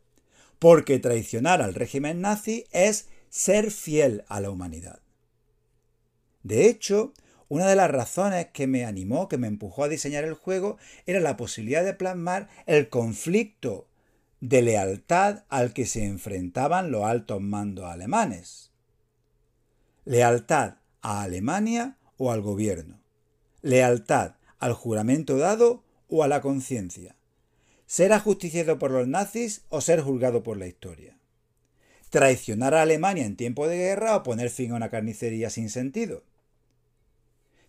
[0.58, 5.00] Porque traicionar al régimen nazi es ser fiel a la humanidad.
[6.44, 7.12] De hecho,
[7.48, 11.18] una de las razones que me animó, que me empujó a diseñar el juego, era
[11.18, 13.88] la posibilidad de plasmar el conflicto
[14.38, 18.70] de lealtad al que se enfrentaban los altos mandos alemanes.
[20.04, 23.00] Lealtad a Alemania o al gobierno.
[23.62, 27.16] Lealtad al juramento dado o a la conciencia.
[27.86, 31.18] Ser ajusticiado por los nazis o ser juzgado por la historia.
[32.14, 36.22] Traicionar a Alemania en tiempo de guerra o poner fin a una carnicería sin sentido.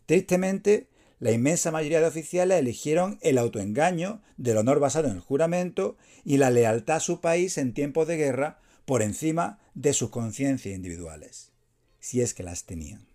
[0.05, 0.85] Tristemente,
[1.19, 6.37] la inmensa mayoría de oficiales eligieron el autoengaño del honor basado en el juramento y
[6.37, 11.49] la lealtad a su país en tiempos de guerra por encima de sus conciencias individuales,
[11.99, 13.14] si es que las tenían.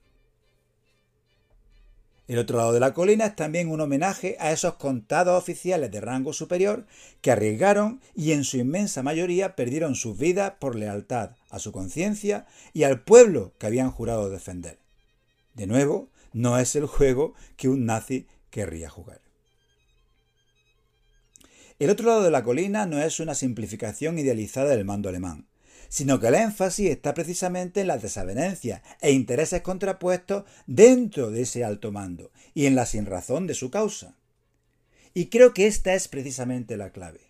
[2.31, 6.01] El otro lado de la colina es también un homenaje a esos contados oficiales de
[6.01, 6.87] rango superior
[7.23, 12.47] que arriesgaron y en su inmensa mayoría perdieron sus vidas por lealtad a su conciencia
[12.73, 14.79] y al pueblo que habían jurado defender.
[15.55, 19.21] De nuevo, no es el juego que un nazi querría jugar.
[21.81, 25.49] El otro lado de la colina no es una simplificación idealizada del mando alemán,
[25.91, 31.65] sino que el énfasis está precisamente en las desavenencias e intereses contrapuestos dentro de ese
[31.65, 34.15] alto mando y en la sinrazón de su causa.
[35.15, 37.21] Y creo que esta es precisamente la clave.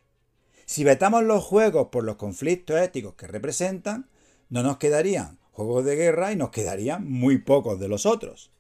[0.67, 4.11] Si vetamos los juegos por los conflictos éticos que representan,
[4.51, 8.51] no nos quedarían juegos de guerra y nos quedarían muy pocos de los otros.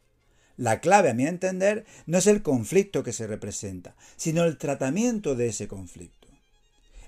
[0.56, 5.35] La clave, a mi entender, no es el conflicto que se representa, sino el tratamiento
[5.35, 6.28] de ese conflicto.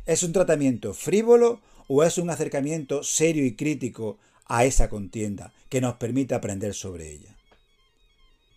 [0.04, 1.60] ¿Es un tratamiento frívolo
[1.94, 7.10] o es un acercamiento serio y crítico a esa contienda que nos permite aprender sobre
[7.10, 7.36] ella?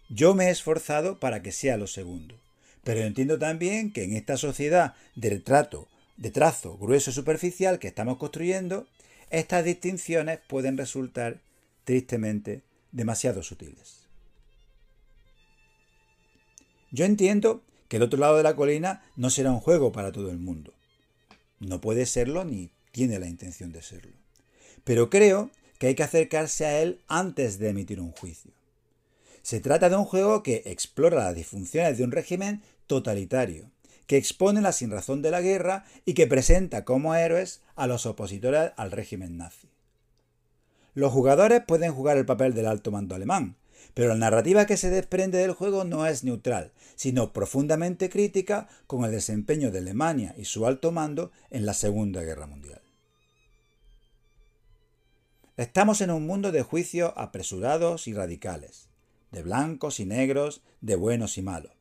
[0.07, 2.39] Yo me he esforzado para que sea lo segundo,
[2.85, 7.89] pero entiendo también que en esta sociedad de retrato, de trazo grueso y superficial que
[7.89, 8.87] estamos construyendo,
[9.31, 11.41] estas distinciones pueden resultar
[11.83, 12.61] tristemente
[12.93, 14.07] demasiado sutiles.
[16.89, 20.31] Yo entiendo que el otro lado de la colina no será un juego para todo
[20.31, 20.73] el mundo.
[21.59, 24.15] No puede serlo ni tiene la intención de serlo.
[24.85, 28.51] Pero creo que hay que acercarse a él antes de emitir un juicio.
[29.41, 33.69] Se trata de un juego que explora las disfunciones de un régimen totalitario,
[34.07, 38.72] que expone la sinrazón de la guerra y que presenta como héroes a los opositores
[38.77, 39.67] al régimen nazi.
[40.93, 43.57] Los jugadores pueden jugar el papel del alto mando alemán,
[43.93, 49.03] pero la narrativa que se desprende del juego no es neutral, sino profundamente crítica con
[49.03, 52.84] el desempeño de Alemania y su alto mando en la Segunda Guerra Mundial.
[55.57, 58.90] Estamos en un mundo de juicios apresurados y radicales,
[59.32, 61.72] de blancos y negros, de buenos y malos.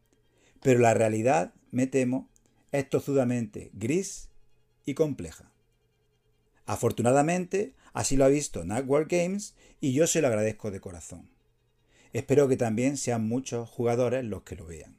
[0.62, 2.30] Pero la realidad, me temo,
[2.70, 4.28] es tozudamente gris
[4.86, 5.50] y compleja.
[6.66, 11.28] Afortunadamente, así lo ha visto Network Games y yo se lo agradezco de corazón.
[12.12, 14.96] Espero que también sean muchos jugadores los que lo vean.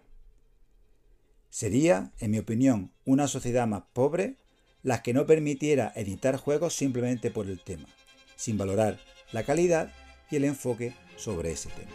[1.49, 4.35] Sería, en mi opinión, una sociedad más pobre
[4.83, 7.87] la que no permitiera editar juegos simplemente por el tema,
[8.35, 8.99] sin valorar
[9.31, 9.91] la calidad
[10.29, 11.91] y el enfoque sobre ese tema.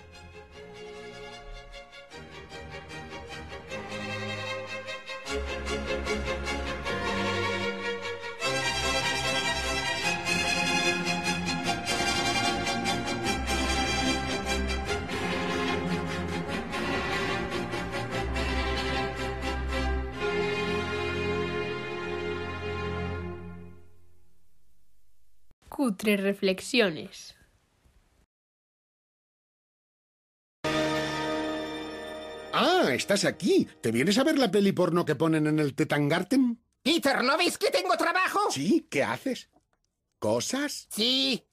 [25.91, 27.35] Cutre Reflexiones.
[32.53, 33.67] Ah, estás aquí.
[33.81, 36.63] ¿Te vienes a ver la peli porno que ponen en el Tetangarten?
[36.81, 38.39] Peter, ¿no ves que tengo trabajo?
[38.53, 39.51] Sí, ¿qué haces?
[40.21, 40.87] ¿Cosas?
[40.93, 41.45] Sí.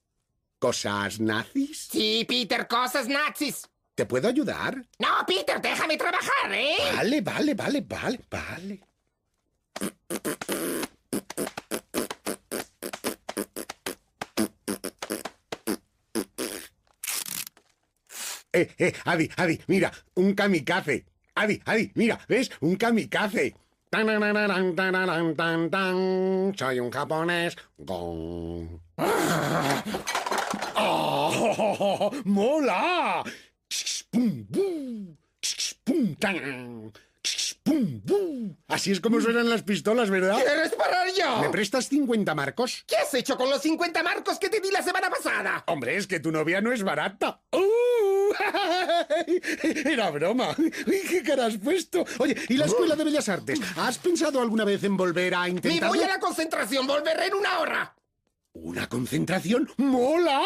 [0.60, 1.88] ¿Cosas nazis?
[1.90, 3.68] Sí, Peter, cosas nazis.
[3.96, 4.86] ¿Te puedo ayudar?
[5.00, 6.76] No, Peter, déjame trabajar, ¿eh?
[6.94, 8.88] Vale, vale, vale, vale, vale.
[18.52, 21.04] Eh, eh, Adi, Adi, mira, un kamikaze.
[21.34, 22.50] Adi, Adi, mira, ¿ves?
[22.60, 23.54] Un kamikaze.
[23.90, 26.54] Tan, tan, tan, tan.
[26.56, 27.56] Soy un japonés.
[27.76, 28.80] Gong.
[28.96, 29.84] ¡Ah!
[30.76, 32.10] ¡Oh!
[32.24, 33.22] ¡Mola!
[34.10, 35.16] ¡Pum, bum!
[35.84, 36.92] ¡Pum, tan!
[37.64, 38.56] ¡Pum!
[38.68, 40.36] Así es como suenan las pistolas, ¿verdad?
[40.36, 41.42] ¿Quieres parar yo?
[41.42, 42.84] ¿Me prestas 50 marcos?
[42.86, 45.64] ¿Qué has hecho con los 50 marcos que te di la semana pasada?
[45.66, 47.37] Hombre, es que tu novia no es barata.
[49.84, 50.54] Era broma.
[50.58, 50.72] Uy,
[51.08, 52.04] ¿Qué cara has puesto?
[52.18, 53.60] Oye, ¿y la Escuela de Bellas Artes?
[53.76, 55.88] ¿Has pensado alguna vez en volver a Me intentarlo?
[55.88, 57.94] voy a la concentración, volveré en una hora.
[58.52, 59.70] ¿Una concentración?
[59.76, 60.40] ¡Mola!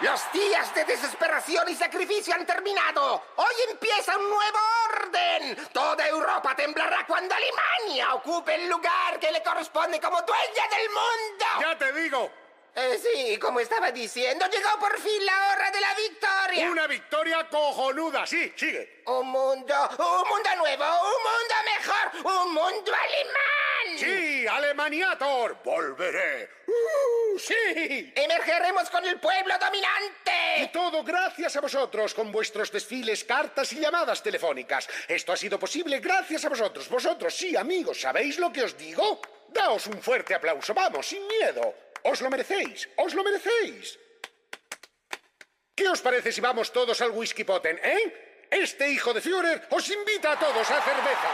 [0.00, 3.20] Los días de desesperación y sacrificio han terminado.
[3.36, 4.58] Hoy empieza un nuevo
[4.94, 5.56] orden.
[5.72, 11.46] Toda Europa temblará cuando Alemania ocupe el lugar que le corresponde como dueña del mundo.
[11.62, 12.30] Ya te digo.
[12.80, 16.70] Eh, sí, como estaba diciendo, llegó por fin la hora de la victoria.
[16.70, 19.02] Una victoria cojonuda, sí, sigue.
[19.06, 23.98] Un mundo, un mundo nuevo, un mundo mejor, un mundo alemán.
[23.98, 26.48] Sí, Alemaniator, volveré.
[26.68, 28.12] ¡Uh, sí!
[28.14, 30.62] Emergeremos con el pueblo dominante.
[30.62, 34.88] Y todo gracias a vosotros, con vuestros desfiles, cartas y llamadas telefónicas.
[35.08, 36.88] Esto ha sido posible gracias a vosotros.
[36.88, 39.20] Vosotros, sí, amigos, ¿sabéis lo que os digo?
[39.48, 41.74] Daos un fuerte aplauso, vamos, sin miedo.
[42.04, 43.98] Os lo merecéis, os lo merecéis.
[45.74, 48.46] ¿Qué os parece si vamos todos al Whisky Poten, eh?
[48.50, 51.30] Este hijo de Führer os invita a todos a cerveza.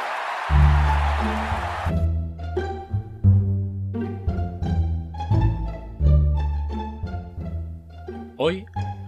[8.36, 8.66] Hoy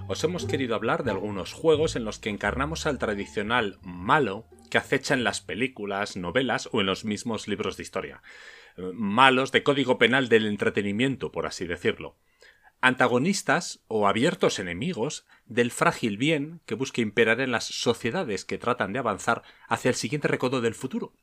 [0.09, 4.79] os hemos querido hablar de algunos juegos en los que encarnamos al tradicional malo que
[4.79, 8.23] acecha en las películas, novelas o en los mismos libros de historia.
[8.77, 12.17] Malos de código penal del entretenimiento, por así decirlo.
[12.81, 18.93] Antagonistas o abiertos enemigos del frágil bien que busca imperar en las sociedades que tratan
[18.93, 21.15] de avanzar hacia el siguiente recodo del futuro.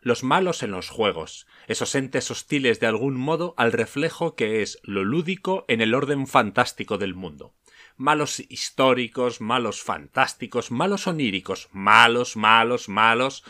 [0.00, 4.78] Los malos en los juegos, esos entes hostiles de algún modo al reflejo que es
[4.82, 7.54] lo lúdico en el orden fantástico del mundo.
[7.96, 13.44] Malos históricos, malos fantásticos, malos oníricos, malos, malos, malos.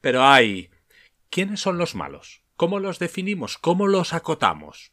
[0.00, 0.70] Pero hay.
[1.28, 2.42] ¿Quiénes son los malos?
[2.60, 3.56] ¿Cómo los definimos?
[3.56, 4.92] ¿Cómo los acotamos?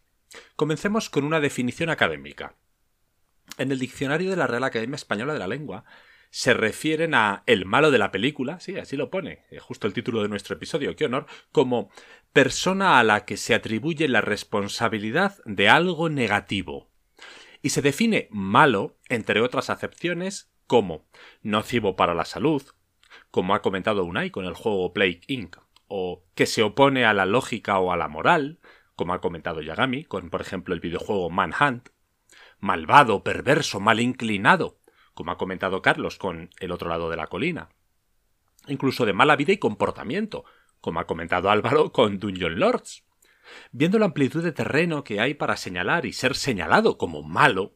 [0.55, 2.55] Comencemos con una definición académica.
[3.57, 5.83] En el diccionario de la Real Academia Española de la Lengua
[6.29, 9.91] se refieren a el malo de la película, sí, así lo pone, eh, justo el
[9.91, 11.91] título de nuestro episodio, qué honor, como
[12.31, 16.89] persona a la que se atribuye la responsabilidad de algo negativo.
[17.61, 21.05] Y se define malo, entre otras acepciones, como
[21.41, 22.63] nocivo para la salud,
[23.29, 25.57] como ha comentado Unai con el juego Plague Inc.,
[25.87, 28.59] o que se opone a la lógica o a la moral,
[28.95, 31.89] como ha comentado Yagami con, por ejemplo, el videojuego Manhunt,
[32.59, 34.79] malvado, perverso, mal inclinado,
[35.13, 37.69] como ha comentado Carlos con El otro lado de la colina,
[38.67, 40.45] incluso de mala vida y comportamiento,
[40.81, 43.03] como ha comentado Álvaro con Dungeon Lords.
[43.71, 47.75] Viendo la amplitud de terreno que hay para señalar y ser señalado como malo,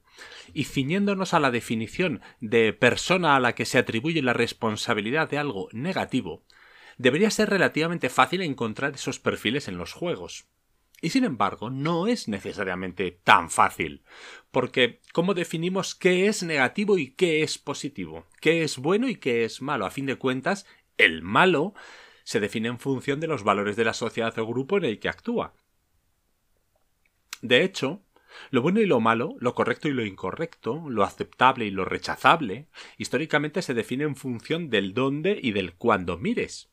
[0.54, 5.38] y ciñéndonos a la definición de persona a la que se atribuye la responsabilidad de
[5.38, 6.44] algo negativo,
[7.02, 10.46] debería ser relativamente fácil encontrar esos perfiles en los juegos.
[11.02, 14.04] Y sin embargo, no es necesariamente tan fácil,
[14.52, 18.28] porque ¿cómo definimos qué es negativo y qué es positivo?
[18.40, 19.88] ¿Qué es bueno y qué es malo?
[19.88, 20.68] A fin de cuentas,
[20.98, 21.74] el malo
[22.24, 25.10] se define en función de los valores de la sociedad o grupo en el que
[25.10, 25.56] actúa.
[27.42, 28.04] De hecho,
[28.52, 32.68] lo bueno y lo malo, lo correcto y lo incorrecto, lo aceptable y lo rechazable,
[33.00, 36.71] históricamente se define en función del dónde y del cuándo mires.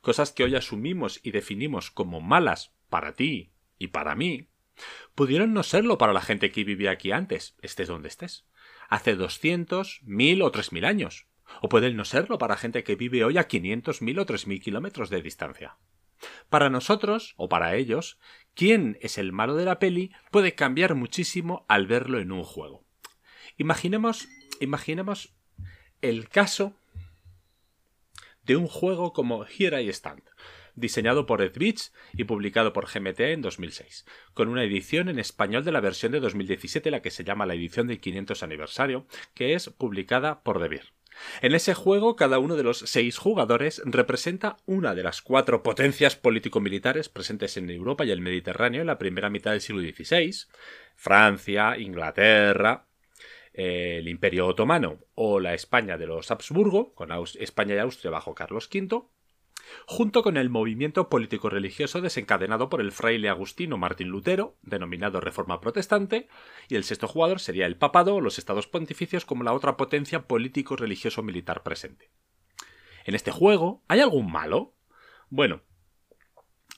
[0.00, 4.48] Cosas que hoy asumimos y definimos como malas para ti y para mí,
[5.14, 8.46] pudieron no serlo para la gente que vivía aquí antes, estés donde estés,
[8.88, 11.26] hace 200, 1000 o 3000 años,
[11.62, 15.10] o pueden no serlo para gente que vive hoy a 500, 1000 o 3000 kilómetros
[15.10, 15.76] de distancia.
[16.48, 18.18] Para nosotros, o para ellos,
[18.54, 22.84] quién es el malo de la peli puede cambiar muchísimo al verlo en un juego.
[23.58, 24.28] Imaginemos,
[24.60, 25.34] imaginemos
[26.02, 26.74] el caso
[28.46, 30.22] de un juego como Here I Stand,
[30.74, 35.64] diseñado por Ed Beach y publicado por GMT en 2006, con una edición en español
[35.64, 39.54] de la versión de 2017, la que se llama la edición del 500 aniversario, que
[39.54, 40.92] es publicada por Beer.
[41.40, 46.14] En ese juego, cada uno de los seis jugadores representa una de las cuatro potencias
[46.14, 50.46] político-militares presentes en Europa y el Mediterráneo en la primera mitad del siglo XVI,
[50.94, 52.85] Francia, Inglaterra,
[53.56, 57.10] el Imperio Otomano o la España de los Habsburgo, con
[57.40, 59.04] España y Austria bajo Carlos V,
[59.86, 66.28] junto con el movimiento político-religioso desencadenado por el fraile agustino Martín Lutero, denominado Reforma Protestante,
[66.68, 70.26] y el sexto jugador sería el papado o los estados pontificios como la otra potencia
[70.28, 72.10] político-religioso-militar presente.
[73.04, 74.74] ¿En este juego hay algún malo?
[75.30, 75.62] Bueno,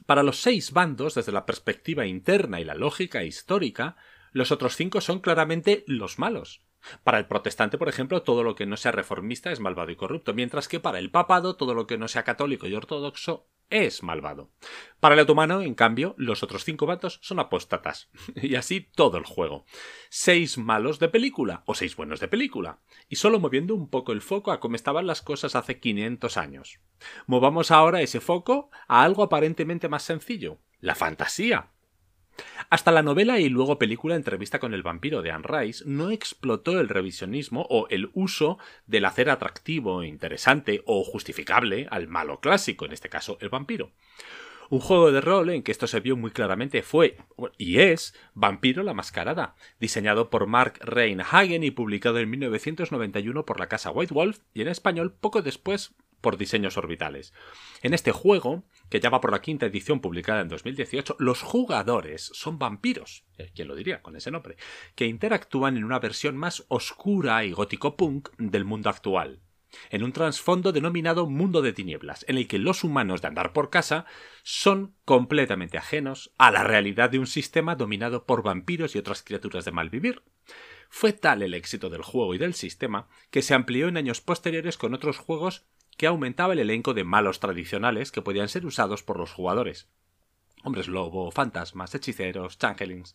[0.07, 3.97] para los seis bandos, desde la perspectiva interna y la lógica histórica,
[4.31, 6.63] los otros cinco son claramente los malos.
[7.05, 10.35] Para el protestante, por ejemplo, todo lo que no sea reformista es malvado y corrupto,
[10.35, 14.51] mientras que para el papado, todo lo que no sea católico y ortodoxo es malvado.
[15.01, 18.09] Para el otomano, en cambio, los otros cinco bandos son apóstatas.
[18.35, 19.67] Y así todo el juego.
[20.09, 22.81] Seis malos de película, o seis buenos de película.
[23.09, 26.81] Y solo moviendo un poco el foco a cómo estaban las cosas hace 500 años.
[27.27, 31.73] Movamos ahora ese foco a algo aparentemente más sencillo, la fantasía.
[32.71, 36.79] Hasta la novela y luego película Entrevista con el vampiro de Anne Rice no explotó
[36.79, 42.93] el revisionismo o el uso del hacer atractivo, interesante o justificable al malo clásico, en
[42.93, 43.91] este caso el vampiro.
[44.71, 47.17] Un juego de rol en que esto se vio muy claramente fue
[47.57, 53.69] y es Vampiro la Mascarada, diseñado por Mark Reinhagen y publicado en 1991 por la
[53.69, 57.33] casa White Wolf y en español poco después por Diseños Orbitales.
[57.83, 62.31] En este juego, que ya va por la quinta edición publicada en 2018, los jugadores
[62.35, 64.57] son vampiros, eh, ¿quién lo diría con ese nombre?,
[64.95, 69.41] que interactúan en una versión más oscura y gótico punk del mundo actual
[69.91, 73.71] en un trasfondo denominado mundo de tinieblas, en el que los humanos de andar por
[73.71, 74.07] casa
[74.43, 79.65] son completamente ajenos a la realidad de un sistema dominado por vampiros y otras criaturas
[79.65, 80.23] de mal vivir.
[80.89, 84.79] Fue tal el éxito del juego y del sistema que se amplió en años posteriores
[84.79, 85.67] con otros juegos
[85.99, 89.91] que aumentaba el elenco de malos tradicionales que podían ser usados por los jugadores.
[90.63, 93.15] Hombres lobo, fantasmas, hechiceros, changelings.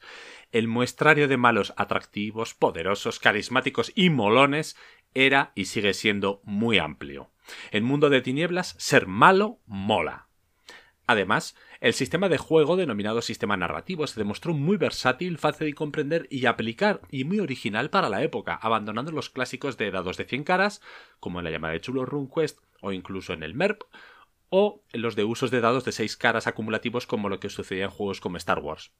[0.51, 4.77] El muestrario de malos atractivos, poderosos, carismáticos y molones
[5.13, 7.31] era y sigue siendo muy amplio.
[7.71, 10.27] En Mundo de Tinieblas, ser malo mola.
[11.07, 16.27] Además, el sistema de juego denominado sistema narrativo se demostró muy versátil, fácil de comprender
[16.29, 20.45] y aplicar y muy original para la época, abandonando los clásicos de dados de 100
[20.45, 20.81] caras,
[21.19, 23.81] como en la llamada de Chulo RuneQuest o incluso en el MERP,
[24.47, 27.91] o los de usos de dados de 6 caras acumulativos como lo que sucedía en
[27.91, 28.93] juegos como Star Wars.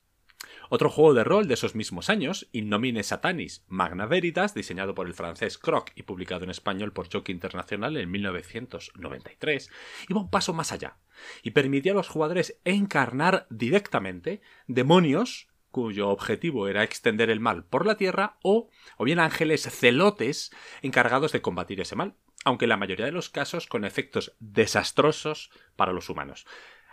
[0.67, 5.13] Otro juego de rol de esos mismos años, Innomine Satanis Magna Veritas, diseñado por el
[5.13, 9.71] francés Croc y publicado en español por Jockey Internacional en 1993,
[10.09, 10.97] iba un paso más allá
[11.41, 17.87] y permitía a los jugadores encarnar directamente demonios cuyo objetivo era extender el mal por
[17.87, 20.51] la tierra o, o bien ángeles celotes
[20.83, 22.13] encargados de combatir ese mal,
[22.45, 26.45] aunque en la mayoría de los casos con efectos desastrosos para los humanos.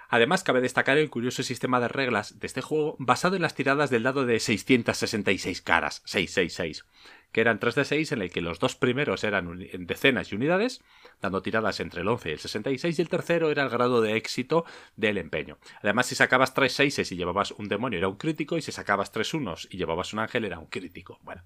[0.08, 3.90] Además, cabe destacar el curioso sistema de reglas de este juego basado en las tiradas
[3.90, 6.84] del dado de 666 caras, 666,
[7.32, 10.34] que eran 3 de 6 en el que los dos primeros eran en decenas y
[10.36, 10.82] unidades,
[11.20, 14.16] dando tiradas entre el 11 y el 66, y el tercero era el grado de
[14.16, 14.64] éxito
[14.96, 15.58] del empeño.
[15.82, 19.12] Además, si sacabas 3 6 y llevabas un demonio era un crítico, y si sacabas
[19.12, 21.18] 3 unos y llevabas un ángel era un crítico.
[21.22, 21.42] Bueno,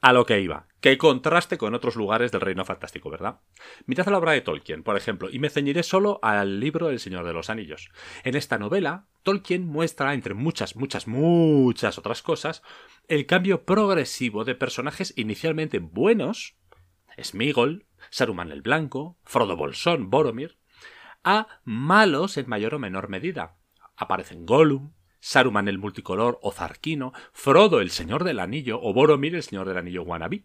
[0.00, 0.66] a lo que iba.
[0.80, 3.40] Qué contraste con otros lugares del reino fantástico, ¿verdad?
[3.86, 7.24] Mirad la obra de Tolkien, por ejemplo, y me ceñiré solo al libro El Señor
[7.24, 7.90] de los Anillos.
[8.22, 12.62] En esta novela, Tolkien muestra, entre muchas, muchas, muchas otras cosas,
[13.08, 16.56] el cambio progresivo de personajes inicialmente buenos,
[17.20, 20.58] Smigol, Saruman el Blanco, Frodo Bolsón, Boromir,
[21.24, 23.56] a malos en mayor o menor medida.
[23.96, 29.42] Aparecen Gollum, Saruman el multicolor o Zarquino, Frodo el Señor del Anillo o Boromir el
[29.42, 30.44] Señor del Anillo wannabe.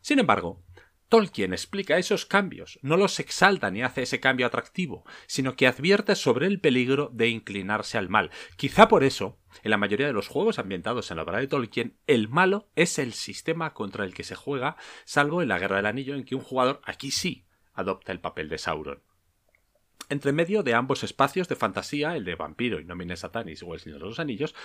[0.00, 0.64] Sin embargo,
[1.10, 6.14] Tolkien explica esos cambios, no los exalta ni hace ese cambio atractivo, sino que advierte
[6.14, 8.30] sobre el peligro de inclinarse al mal.
[8.56, 11.98] Quizá por eso, en la mayoría de los juegos ambientados en la obra de Tolkien,
[12.06, 15.86] el malo es el sistema contra el que se juega, salvo en la Guerra del
[15.86, 19.02] Anillo en que un jugador aquí sí adopta el papel de Sauron.
[20.10, 23.80] Entre medio de ambos espacios de fantasía, el de vampiro y Nomine Satanis o el
[23.80, 24.56] Señor de los Anillos,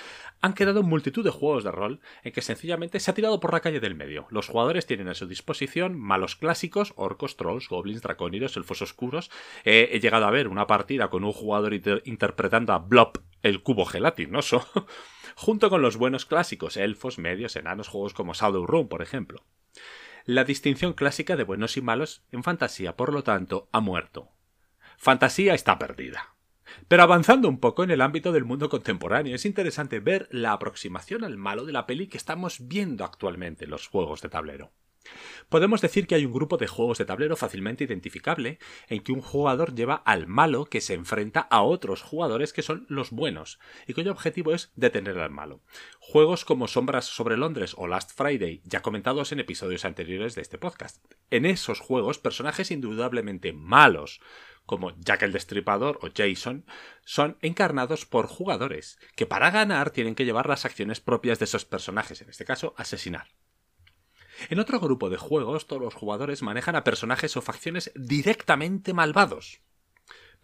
[0.42, 3.60] han quedado multitud de juegos de rol en que sencillamente se ha tirado por la
[3.60, 4.26] calle del medio.
[4.32, 9.30] Los jugadores tienen a su disposición malos clásicos, orcos, trolls, goblins, dracónidos, elfos oscuros.
[9.66, 14.68] he llegado a ver una partida con un jugador interpretando a Blob, el cubo gelatinoso,
[15.36, 19.44] junto con los buenos clásicos, elfos, medios, enanos, juegos como Shadowrun, por ejemplo.
[20.26, 24.35] La distinción clásica de buenos y malos en fantasía, por lo tanto, ha muerto
[24.98, 26.36] fantasía está perdida.
[26.88, 31.24] Pero avanzando un poco en el ámbito del mundo contemporáneo, es interesante ver la aproximación
[31.24, 34.72] al malo de la peli que estamos viendo actualmente en los juegos de tablero.
[35.50, 39.22] Podemos decir que hay un grupo de juegos de tablero fácilmente identificable en que un
[39.22, 43.94] jugador lleva al malo que se enfrenta a otros jugadores que son los buenos y
[43.94, 45.62] cuyo objetivo es detener al malo.
[46.00, 50.58] Juegos como Sombras sobre Londres o Last Friday, ya comentados en episodios anteriores de este
[50.58, 51.04] podcast.
[51.30, 54.22] En esos juegos, personajes indudablemente malos
[54.66, 56.66] como Jack el Destripador o Jason,
[57.04, 61.66] son encarnados por jugadores, que para ganar tienen que llevar las acciones propias de esos
[61.66, 63.28] personajes, en este caso asesinar.
[64.50, 69.62] En otro grupo de juegos, todos los jugadores manejan a personajes o facciones directamente malvados.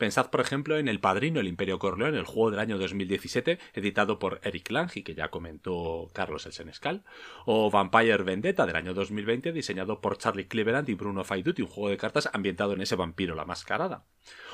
[0.01, 4.17] Pensad, por ejemplo, en El Padrino, el Imperio Corleone, el juego del año 2017, editado
[4.17, 7.03] por Eric Lange, que ya comentó Carlos El Senescal,
[7.45, 11.89] o Vampire Vendetta del año 2020, diseñado por Charlie Cleveland y Bruno Faiduti, un juego
[11.89, 14.07] de cartas ambientado en ese vampiro la mascarada.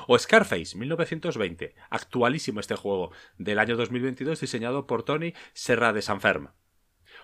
[0.06, 6.56] O Scarface, 1920, actualísimo este juego del año 2022, diseñado por Tony Serra de Sanferma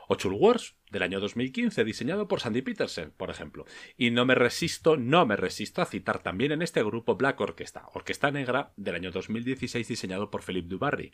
[0.08, 3.64] o Chul Wars del año 2015, diseñado por Sandy Peterson, por ejemplo.
[3.96, 7.88] Y no me resisto, no me resisto a citar también en este grupo Black Orchestra,
[7.92, 11.12] Orquesta Negra del año 2016, diseñado por Philippe Dubarry,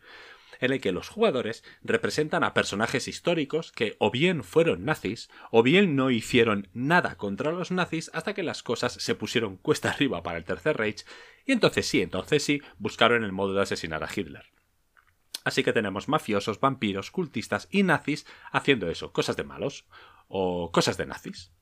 [0.60, 5.62] en el que los jugadores representan a personajes históricos que o bien fueron nazis, o
[5.62, 10.22] bien no hicieron nada contra los nazis hasta que las cosas se pusieron cuesta arriba
[10.22, 11.04] para el Tercer Reich,
[11.46, 14.44] y entonces sí, entonces sí, buscaron el modo de asesinar a Hitler.
[15.44, 19.86] Así que tenemos mafiosos, vampiros, cultistas y nazis haciendo eso, cosas de malos
[20.28, 21.52] o cosas de nazis.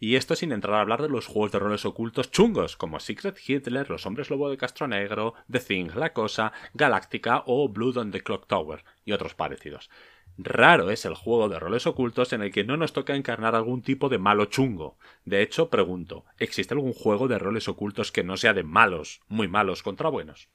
[0.00, 3.38] Y esto sin entrar a hablar de los juegos de roles ocultos chungos, como Secret
[3.46, 8.10] Hitler, Los Hombres Lobo de Castro Negro, The Thing, La Cosa, Galáctica o Blood on
[8.10, 9.90] the Clock Tower, y otros parecidos.
[10.36, 13.82] Raro es el juego de roles ocultos en el que no nos toca encarnar algún
[13.82, 14.98] tipo de malo chungo.
[15.24, 19.46] De hecho, pregunto, ¿existe algún juego de roles ocultos que no sea de malos, muy
[19.46, 20.48] malos contra buenos?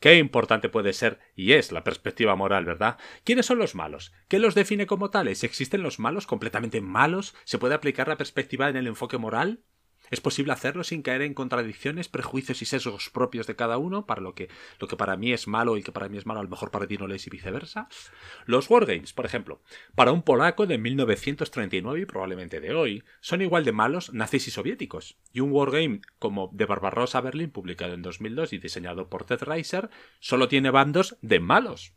[0.00, 2.98] Qué importante puede ser y es la perspectiva moral, ¿verdad?
[3.24, 4.12] ¿Quiénes son los malos?
[4.28, 5.44] ¿Qué los define como tales?
[5.44, 7.34] ¿Existen los malos completamente malos?
[7.44, 9.64] ¿Se puede aplicar la perspectiva en el enfoque moral?
[10.14, 14.06] ¿Es posible hacerlo sin caer en contradicciones, prejuicios y sesgos propios de cada uno?
[14.06, 16.38] Para lo que, lo que para mí es malo y que para mí es malo,
[16.38, 17.88] a lo mejor para ti no lo es y viceversa.
[18.46, 19.60] Los Wargames, por ejemplo,
[19.96, 24.52] para un polaco de 1939 y probablemente de hoy, son igual de malos nazis y
[24.52, 25.18] soviéticos.
[25.32, 29.90] Y un Wargame como de Barbarossa Berlin, publicado en 2002 y diseñado por Ted Reiser,
[30.20, 31.92] solo tiene bandos de malos.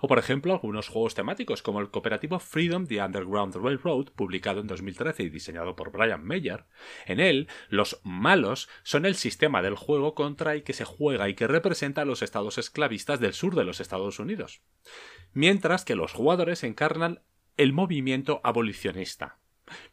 [0.00, 4.66] O por ejemplo algunos juegos temáticos como el cooperativo Freedom the Underground Railroad, publicado en
[4.66, 6.64] 2013 y diseñado por Brian Meyer.
[7.06, 11.34] En él, los malos son el sistema del juego contra el que se juega y
[11.34, 14.62] que representa a los estados esclavistas del sur de los Estados Unidos.
[15.32, 17.22] Mientras que los jugadores encarnan
[17.56, 19.38] el movimiento abolicionista.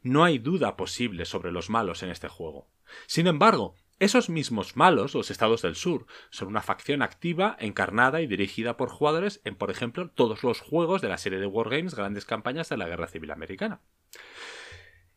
[0.01, 2.69] No hay duda posible sobre los malos en este juego.
[3.07, 8.27] Sin embargo, esos mismos malos, los estados del sur, son una facción activa, encarnada y
[8.27, 12.25] dirigida por jugadores en, por ejemplo, todos los juegos de la serie de Wargames Grandes
[12.25, 13.81] Campañas de la Guerra Civil Americana.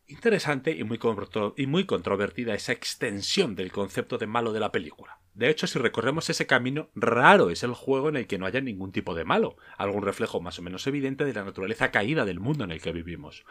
[0.07, 0.99] Interesante y muy,
[1.57, 5.19] y muy controvertida esa extensión del concepto de malo de la película.
[5.39, 8.59] De hecho, si recorremos ese camino, raro es el juego en el que no haya
[8.59, 12.41] ningún tipo de malo, algún reflejo más o menos evidente de la naturaleza caída del
[12.41, 13.45] mundo en el que vivimos.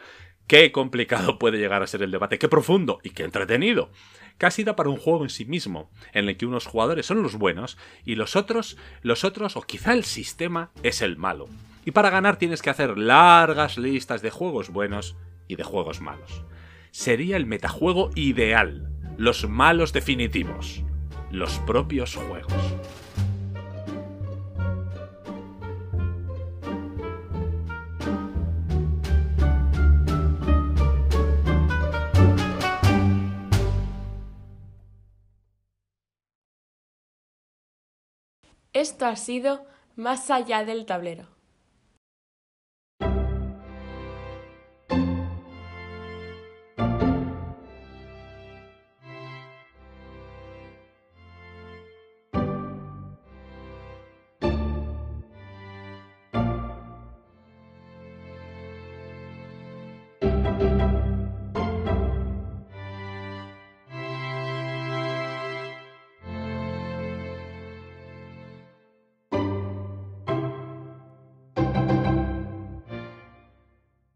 [0.45, 3.89] Qué complicado puede llegar a ser el debate, qué profundo y qué entretenido.
[4.37, 7.37] Casi da para un juego en sí mismo, en el que unos jugadores son los
[7.37, 7.75] buenos
[8.05, 11.47] y los otros, los otros o quizá el sistema es el malo.
[11.85, 15.15] Y para ganar tienes que hacer largas listas de juegos buenos
[15.47, 16.45] y de juegos malos.
[16.91, 20.83] Sería el metajuego ideal, los malos definitivos,
[21.31, 22.53] los propios juegos.
[38.73, 39.65] Esto ha sido
[39.95, 41.38] Más allá del tablero.